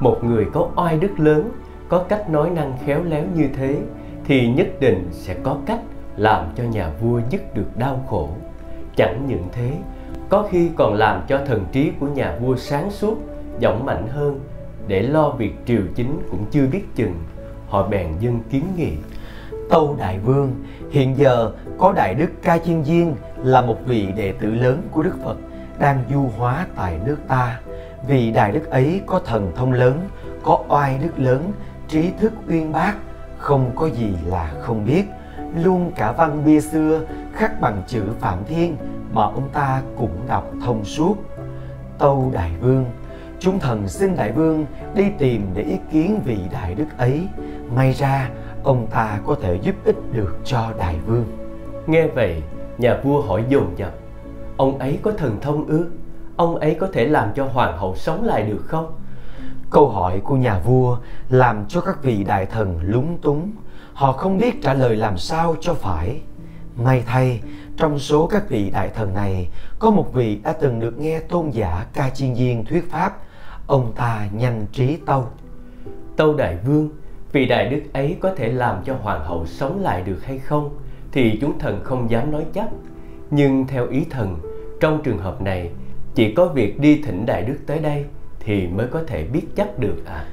một 0.00 0.24
người 0.24 0.46
có 0.52 0.68
oai 0.76 0.98
đức 0.98 1.20
lớn, 1.20 1.50
có 1.88 2.04
cách 2.08 2.30
nói 2.30 2.50
năng 2.50 2.76
khéo 2.86 3.04
léo 3.04 3.24
như 3.34 3.48
thế, 3.56 3.76
thì 4.24 4.48
nhất 4.48 4.66
định 4.80 5.08
sẽ 5.12 5.34
có 5.42 5.56
cách 5.66 5.80
làm 6.16 6.46
cho 6.56 6.64
nhà 6.64 6.90
vua 7.00 7.20
dứt 7.30 7.54
được 7.54 7.76
đau 7.76 8.04
khổ. 8.08 8.28
Chẳng 8.96 9.24
những 9.26 9.48
thế, 9.52 9.72
có 10.28 10.48
khi 10.50 10.70
còn 10.76 10.94
làm 10.94 11.22
cho 11.28 11.40
thần 11.46 11.64
trí 11.72 11.92
của 12.00 12.06
nhà 12.06 12.36
vua 12.40 12.56
sáng 12.56 12.90
suốt, 12.90 13.16
giọng 13.58 13.84
mạnh 13.86 14.06
hơn, 14.08 14.40
để 14.86 15.02
lo 15.02 15.30
việc 15.30 15.54
triều 15.66 15.82
chính 15.94 16.18
cũng 16.30 16.44
chưa 16.50 16.66
biết 16.66 16.84
chừng. 16.94 17.14
Họ 17.68 17.88
bèn 17.88 18.08
dân 18.20 18.40
kiến 18.50 18.64
nghị 18.76 18.92
tâu 19.72 19.96
đại 19.98 20.18
vương. 20.18 20.54
Hiện 20.90 21.18
giờ, 21.18 21.52
có 21.78 21.92
đại 21.92 22.14
đức 22.14 22.30
ca 22.42 22.58
chiên 22.58 22.82
viên 22.82 23.16
là 23.36 23.60
một 23.60 23.76
vị 23.86 24.08
đệ 24.16 24.32
tử 24.32 24.50
lớn 24.54 24.82
của 24.90 25.02
đức 25.02 25.14
phật, 25.24 25.36
đang 25.78 26.04
du 26.10 26.30
hóa 26.38 26.66
tại 26.76 27.00
nước 27.06 27.16
ta. 27.28 27.60
Vì 28.08 28.30
đại 28.30 28.52
đức 28.52 28.70
ấy 28.70 29.00
có 29.06 29.20
thần 29.24 29.52
thông 29.56 29.72
lớn, 29.72 30.08
có 30.42 30.64
oai 30.68 30.98
đức 30.98 31.18
lớn, 31.18 31.52
trí 31.88 32.10
thức 32.20 32.32
uyên 32.48 32.72
bác, 32.72 32.94
không 33.38 33.70
có 33.74 33.86
gì 33.86 34.14
là 34.26 34.52
không 34.60 34.84
biết. 34.86 35.04
Luôn 35.62 35.92
cả 35.96 36.12
văn 36.12 36.42
bia 36.44 36.60
xưa 36.60 37.00
khắc 37.34 37.60
bằng 37.60 37.82
chữ 37.86 38.02
phạm 38.20 38.38
thiên 38.44 38.76
mà 39.12 39.22
ông 39.22 39.48
ta 39.52 39.82
cũng 39.98 40.16
đọc 40.28 40.52
thông 40.64 40.84
suốt. 40.84 41.14
Tâu 41.98 42.30
đại 42.34 42.50
vương, 42.60 42.84
chúng 43.38 43.58
thần 43.58 43.88
xin 43.88 44.16
đại 44.16 44.32
vương 44.32 44.66
đi 44.94 45.04
tìm 45.18 45.46
để 45.54 45.62
ý 45.62 45.76
kiến 45.92 46.20
vị 46.24 46.38
đại 46.52 46.74
đức 46.74 46.86
ấy. 46.98 47.28
May 47.76 47.92
ra 47.92 48.28
ông 48.64 48.86
ta 48.86 49.20
có 49.26 49.36
thể 49.40 49.58
giúp 49.62 49.74
ích 49.84 49.96
được 50.12 50.36
cho 50.44 50.72
đại 50.78 50.98
vương. 51.06 51.24
Nghe 51.86 52.06
vậy 52.06 52.42
nhà 52.78 53.00
vua 53.04 53.22
hỏi 53.22 53.44
dồn 53.48 53.66
dập. 53.76 53.94
Ông 54.56 54.78
ấy 54.78 54.98
có 55.02 55.12
thần 55.12 55.40
thông 55.40 55.66
ư? 55.66 55.86
Ông 56.36 56.56
ấy 56.56 56.76
có 56.80 56.88
thể 56.92 57.06
làm 57.06 57.28
cho 57.34 57.44
hoàng 57.44 57.78
hậu 57.78 57.96
sống 57.96 58.24
lại 58.24 58.42
được 58.42 58.62
không? 58.66 58.92
Câu 59.70 59.88
hỏi 59.88 60.20
của 60.24 60.36
nhà 60.36 60.58
vua 60.58 60.98
làm 61.28 61.64
cho 61.68 61.80
các 61.80 62.02
vị 62.02 62.24
đại 62.24 62.46
thần 62.46 62.80
lúng 62.82 63.18
túng. 63.18 63.52
Họ 63.92 64.12
không 64.12 64.38
biết 64.38 64.62
trả 64.62 64.74
lời 64.74 64.96
làm 64.96 65.18
sao 65.18 65.56
cho 65.60 65.74
phải. 65.74 66.20
May 66.76 67.02
thay 67.06 67.40
trong 67.76 67.98
số 67.98 68.26
các 68.26 68.48
vị 68.48 68.70
đại 68.70 68.88
thần 68.88 69.14
này 69.14 69.48
có 69.78 69.90
một 69.90 70.14
vị 70.14 70.40
đã 70.44 70.52
từng 70.52 70.80
được 70.80 70.98
nghe 70.98 71.20
tôn 71.20 71.50
giả 71.50 71.86
ca 71.92 72.10
chiên 72.10 72.34
viên 72.34 72.64
thuyết 72.64 72.90
pháp. 72.90 73.18
Ông 73.66 73.92
ta 73.96 74.28
nhanh 74.32 74.66
trí 74.72 74.96
tâu. 74.96 75.26
Tâu 76.16 76.34
đại 76.34 76.56
vương 76.66 76.88
vì 77.32 77.46
đại 77.46 77.68
đức 77.68 77.80
ấy 77.92 78.16
có 78.20 78.34
thể 78.34 78.48
làm 78.48 78.76
cho 78.84 78.94
hoàng 78.94 79.24
hậu 79.24 79.46
sống 79.46 79.82
lại 79.82 80.02
được 80.02 80.18
hay 80.24 80.38
không 80.38 80.76
thì 81.12 81.38
chúng 81.40 81.58
thần 81.58 81.80
không 81.84 82.10
dám 82.10 82.30
nói 82.30 82.44
chắc. 82.54 82.68
Nhưng 83.30 83.66
theo 83.66 83.88
ý 83.88 84.04
thần, 84.10 84.38
trong 84.80 85.02
trường 85.02 85.18
hợp 85.18 85.42
này, 85.42 85.70
chỉ 86.14 86.34
có 86.34 86.46
việc 86.46 86.80
đi 86.80 87.02
thỉnh 87.02 87.26
đại 87.26 87.42
đức 87.42 87.56
tới 87.66 87.78
đây 87.78 88.04
thì 88.40 88.66
mới 88.66 88.86
có 88.86 89.02
thể 89.06 89.24
biết 89.24 89.42
chắc 89.56 89.78
được 89.78 90.06
ạ. 90.06 90.14
À. 90.14 90.26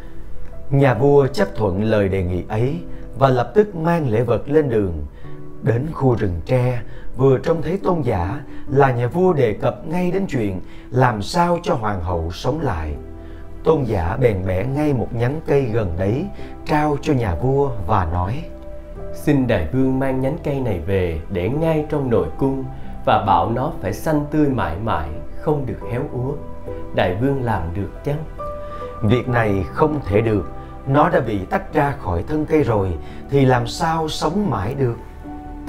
nhà 0.70 0.94
vua 0.94 1.28
chấp 1.28 1.48
thuận 1.56 1.84
lời 1.84 2.10
đề 2.10 2.24
nghị 2.24 2.44
ấy 2.48 2.76
và 3.18 3.30
lập 3.30 3.52
tức 3.56 3.76
mang 3.76 4.10
lễ 4.10 4.24
vật 4.24 4.50
lên 4.50 4.70
đường. 4.70 5.06
Đến 5.64 5.86
khu 5.94 6.16
rừng 6.16 6.42
tre, 6.46 6.82
vừa 7.18 7.38
trông 7.38 7.62
thấy 7.62 7.78
tôn 7.84 8.02
giả 8.02 8.42
là 8.68 8.92
nhà 8.92 9.08
vua 9.08 9.34
đề 9.34 9.54
cập 9.54 9.88
ngay 9.88 10.12
đến 10.12 10.26
chuyện 10.30 10.60
làm 10.92 11.22
sao 11.22 11.60
cho 11.64 11.74
hoàng 11.74 12.04
hậu 12.04 12.32
sống 12.32 12.62
lại 12.62 12.94
tôn 13.64 13.84
giả 13.84 14.18
bèn 14.22 14.46
bẻ 14.48 14.66
ngay 14.66 14.94
một 14.94 15.08
nhánh 15.14 15.42
cây 15.48 15.62
gần 15.62 15.96
đấy 16.00 16.26
trao 16.66 16.98
cho 17.02 17.14
nhà 17.14 17.36
vua 17.36 17.72
và 17.88 18.08
nói 18.14 18.44
xin 19.14 19.48
đại 19.48 19.68
vương 19.72 20.00
mang 20.00 20.22
nhánh 20.22 20.38
cây 20.44 20.60
này 20.60 20.80
về 20.80 21.20
để 21.30 21.50
ngay 21.50 21.86
trong 21.90 22.10
nội 22.10 22.28
cung 22.38 22.64
và 23.06 23.24
bảo 23.28 23.52
nó 23.52 23.72
phải 23.82 23.94
xanh 23.94 24.26
tươi 24.32 24.48
mãi 24.48 24.78
mãi 24.84 25.10
không 25.42 25.66
được 25.66 25.80
héo 25.92 26.02
úa. 26.12 26.32
Đại 26.96 27.16
vương 27.16 27.44
làm 27.44 27.62
được 27.74 28.04
chăng? 28.04 28.24
Việc 29.04 29.28
này 29.28 29.66
không 29.74 30.00
thể 30.06 30.22
được. 30.22 30.52
Nó 30.88 31.10
đã 31.10 31.20
bị 31.20 31.46
tách 31.46 31.74
ra 31.74 31.92
khỏi 32.00 32.24
thân 32.28 32.46
cây 32.46 32.64
rồi 32.64 32.98
thì 33.30 33.46
làm 33.46 33.68
sao 33.68 34.10
sống 34.10 34.50
mãi 34.50 34.76
được? 34.76 34.96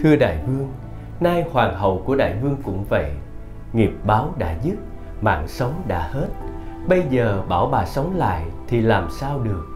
Thưa 0.02 0.16
đại 0.16 0.38
vương 0.46 0.68
nay 1.20 1.44
hoàng 1.52 1.76
hậu 1.76 2.02
của 2.06 2.16
đại 2.16 2.36
vương 2.42 2.56
cũng 2.62 2.84
vậy. 2.88 3.10
Nghiệp 3.72 3.92
báo 4.04 4.34
đã 4.38 4.54
dứt 4.62 4.76
mạng 5.20 5.48
sống 5.48 5.82
đã 5.88 6.08
hết 6.12 6.28
bây 6.86 7.02
giờ 7.10 7.42
bảo 7.48 7.66
bà 7.66 7.84
sống 7.86 8.16
lại 8.16 8.44
thì 8.68 8.80
làm 8.80 9.10
sao 9.10 9.38
được? 9.38 9.66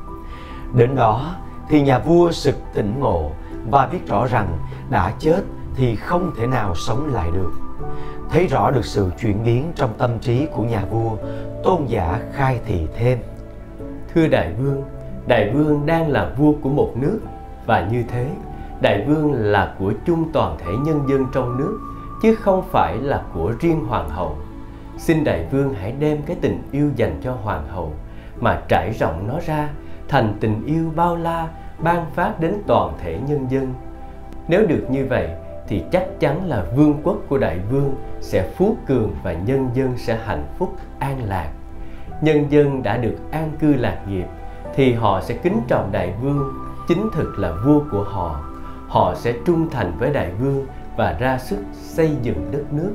Đến 0.75 0.97
đó 0.97 1.35
thì 1.69 1.83
nhà 1.83 1.99
vua 1.99 2.31
sực 2.33 2.57
tỉnh 2.75 3.01
ngộ 3.01 3.31
và 3.71 3.87
biết 3.87 4.09
rõ 4.09 4.27
rằng 4.27 4.59
đã 4.91 5.13
chết 5.19 5.41
thì 5.77 5.97
không 5.97 6.31
thể 6.37 6.47
nào 6.47 6.75
sống 6.75 7.15
lại 7.15 7.31
được. 7.35 7.53
Thấy 8.31 8.47
rõ 8.47 8.71
được 8.71 8.85
sự 8.85 9.11
chuyển 9.21 9.45
biến 9.45 9.73
trong 9.77 9.91
tâm 9.99 10.19
trí 10.19 10.47
của 10.47 10.63
nhà 10.63 10.85
vua, 10.91 11.11
tôn 11.65 11.87
giả 11.87 12.21
khai 12.33 12.61
thị 12.67 12.87
thêm. 12.97 13.19
Thưa 14.15 14.27
đại 14.27 14.53
vương 14.59 14.83
đại 15.27 15.51
vương 15.55 15.87
đang 15.87 16.11
là 16.11 16.31
vua 16.37 16.53
của 16.63 16.69
một 16.69 16.93
nước, 16.97 17.19
và 17.67 17.89
như 17.93 18.05
thế, 18.09 18.31
đại 18.81 19.05
vương 19.07 19.33
là 19.33 19.75
của 19.79 19.93
chung 20.07 20.33
toàn 20.33 20.57
thể 20.59 20.73
nhân 20.85 21.09
dân 21.09 21.27
trong 21.35 21.59
nước, 21.59 21.79
chứ 22.23 22.35
không 22.35 22.63
phải 22.71 22.97
là 22.97 23.23
của 23.35 23.53
riêng 23.61 23.85
hoàng 23.85 24.09
hậu 24.09 24.37
xin 24.99 25.24
đại 25.24 25.47
vương 25.51 25.74
hãy 25.74 25.92
đem 25.99 26.22
cái 26.22 26.36
tình 26.40 26.62
yêu 26.72 26.90
dành 26.97 27.20
cho 27.22 27.32
hoàng 27.32 27.68
hậu 27.68 27.92
mà 28.40 28.61
trải 28.68 28.92
rộng 28.92 29.28
nó 29.28 29.38
ra 29.47 29.68
thành 30.09 30.34
tình 30.40 30.66
yêu 30.66 30.92
bao 30.97 31.16
la, 31.16 31.49
ban 31.78 32.11
phát 32.14 32.40
đến 32.40 32.55
toàn 32.66 32.92
thể 33.03 33.18
nhân 33.28 33.47
dân. 33.51 33.74
Nếu 34.49 34.66
được 34.66 34.86
như 34.90 35.07
vậy, 35.07 35.28
thì 35.68 35.82
chắc 35.92 36.20
chắn 36.20 36.49
là 36.49 36.64
vương 36.76 37.01
quốc 37.03 37.16
của 37.28 37.38
đại 37.38 37.59
vương 37.70 37.95
sẽ 38.20 38.51
phú 38.57 38.76
cường 38.86 39.14
và 39.22 39.32
nhân 39.32 39.70
dân 39.74 39.92
sẽ 39.97 40.18
hạnh 40.24 40.47
phúc, 40.59 40.76
an 40.99 41.24
lạc. 41.24 41.51
Nhân 42.20 42.47
dân 42.51 42.82
đã 42.82 42.97
được 42.97 43.16
an 43.30 43.51
cư 43.61 43.74
lạc 43.74 43.99
nghiệp, 44.09 44.26
thì 44.74 44.92
họ 44.92 45.20
sẽ 45.20 45.34
kính 45.34 45.61
trọng 45.68 45.92
đại 45.92 46.14
vương, 46.22 46.53
chính 46.88 47.09
thực 47.12 47.38
là 47.38 47.53
vua 47.64 47.80
của 47.90 48.05
họ. 48.05 48.40
Họ 48.88 49.14
sẽ 49.14 49.32
trung 49.47 49.70
thành 49.70 49.92
với 49.99 50.12
đại 50.12 50.32
vương 50.40 50.66
và 50.97 51.16
ra 51.18 51.38
sức 51.38 51.59
xây 51.72 52.11
dựng 52.22 52.49
đất 52.53 52.72
nước 52.72 52.92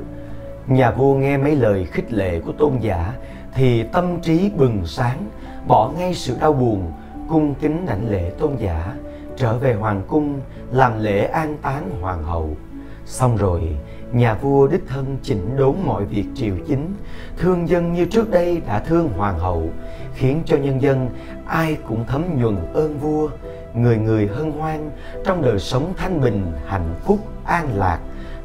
nhà 0.70 0.90
vua 0.90 1.14
nghe 1.14 1.36
mấy 1.36 1.56
lời 1.56 1.84
khích 1.84 2.12
lệ 2.12 2.40
của 2.40 2.52
tôn 2.52 2.78
giả, 2.80 3.12
thì 3.54 3.82
tâm 3.82 4.20
trí 4.20 4.50
bừng 4.56 4.82
sáng, 4.86 5.18
bỏ 5.66 5.90
ngay 5.98 6.14
sự 6.14 6.36
đau 6.40 6.52
buồn, 6.52 6.92
cung 7.28 7.54
kính 7.54 7.86
đảnh 7.86 8.10
lễ 8.10 8.30
tôn 8.38 8.56
giả, 8.58 8.94
trở 9.36 9.58
về 9.58 9.74
hoàng 9.74 10.02
cung, 10.08 10.40
làm 10.72 10.92
lễ 11.00 11.24
an 11.24 11.56
táng 11.62 11.90
hoàng 12.00 12.24
hậu. 12.24 12.56
Xong 13.06 13.36
rồi, 13.36 13.62
nhà 14.12 14.34
vua 14.34 14.66
đích 14.66 14.82
thân 14.88 15.16
chỉnh 15.22 15.56
đốn 15.56 15.74
mọi 15.84 16.04
việc 16.04 16.24
triều 16.34 16.54
chính, 16.68 16.94
thương 17.38 17.68
dân 17.68 17.92
như 17.92 18.04
trước 18.04 18.30
đây 18.30 18.62
đã 18.66 18.78
thương 18.80 19.08
hoàng 19.08 19.38
hậu, 19.38 19.70
khiến 20.14 20.42
cho 20.46 20.56
nhân 20.56 20.82
dân 20.82 21.08
ai 21.46 21.76
cũng 21.88 22.04
thấm 22.08 22.40
nhuần 22.40 22.56
ơn 22.74 22.98
vua, 22.98 23.28
người 23.74 23.96
người 23.96 24.26
hân 24.26 24.50
hoan, 24.50 24.90
trong 25.24 25.42
đời 25.42 25.58
sống 25.58 25.92
thanh 25.96 26.20
bình, 26.20 26.52
hạnh 26.66 26.94
phúc, 27.04 27.18
an 27.44 27.68
lạc 27.76 27.98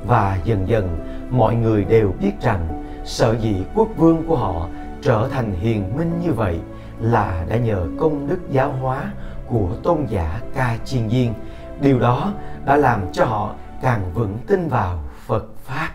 và 0.08 0.40
dần 0.44 0.68
dần 0.68 1.15
mọi 1.30 1.56
người 1.56 1.84
đều 1.84 2.14
biết 2.22 2.32
rằng 2.42 2.84
sợ 3.04 3.36
dĩ 3.42 3.56
quốc 3.76 3.88
vương 3.98 4.24
của 4.28 4.36
họ 4.36 4.68
trở 5.02 5.30
thành 5.32 5.52
hiền 5.52 5.98
minh 5.98 6.20
như 6.24 6.34
vậy 6.34 6.60
là 7.00 7.46
đã 7.50 7.58
nhờ 7.58 7.88
công 8.00 8.28
đức 8.28 8.40
giáo 8.52 8.72
hóa 8.72 9.12
của 9.48 9.70
tôn 9.84 10.06
giả 10.10 10.40
ca 10.56 10.78
chiên 10.86 11.08
viên. 11.08 11.34
Điều 11.82 12.00
đó 12.00 12.34
đã 12.66 12.76
làm 12.76 13.02
cho 13.14 13.26
họ 13.26 13.56
càng 13.82 14.14
vững 14.14 14.38
tin 14.48 14.68
vào 14.68 15.00
phật 15.28 15.46
pháp. 15.64 15.90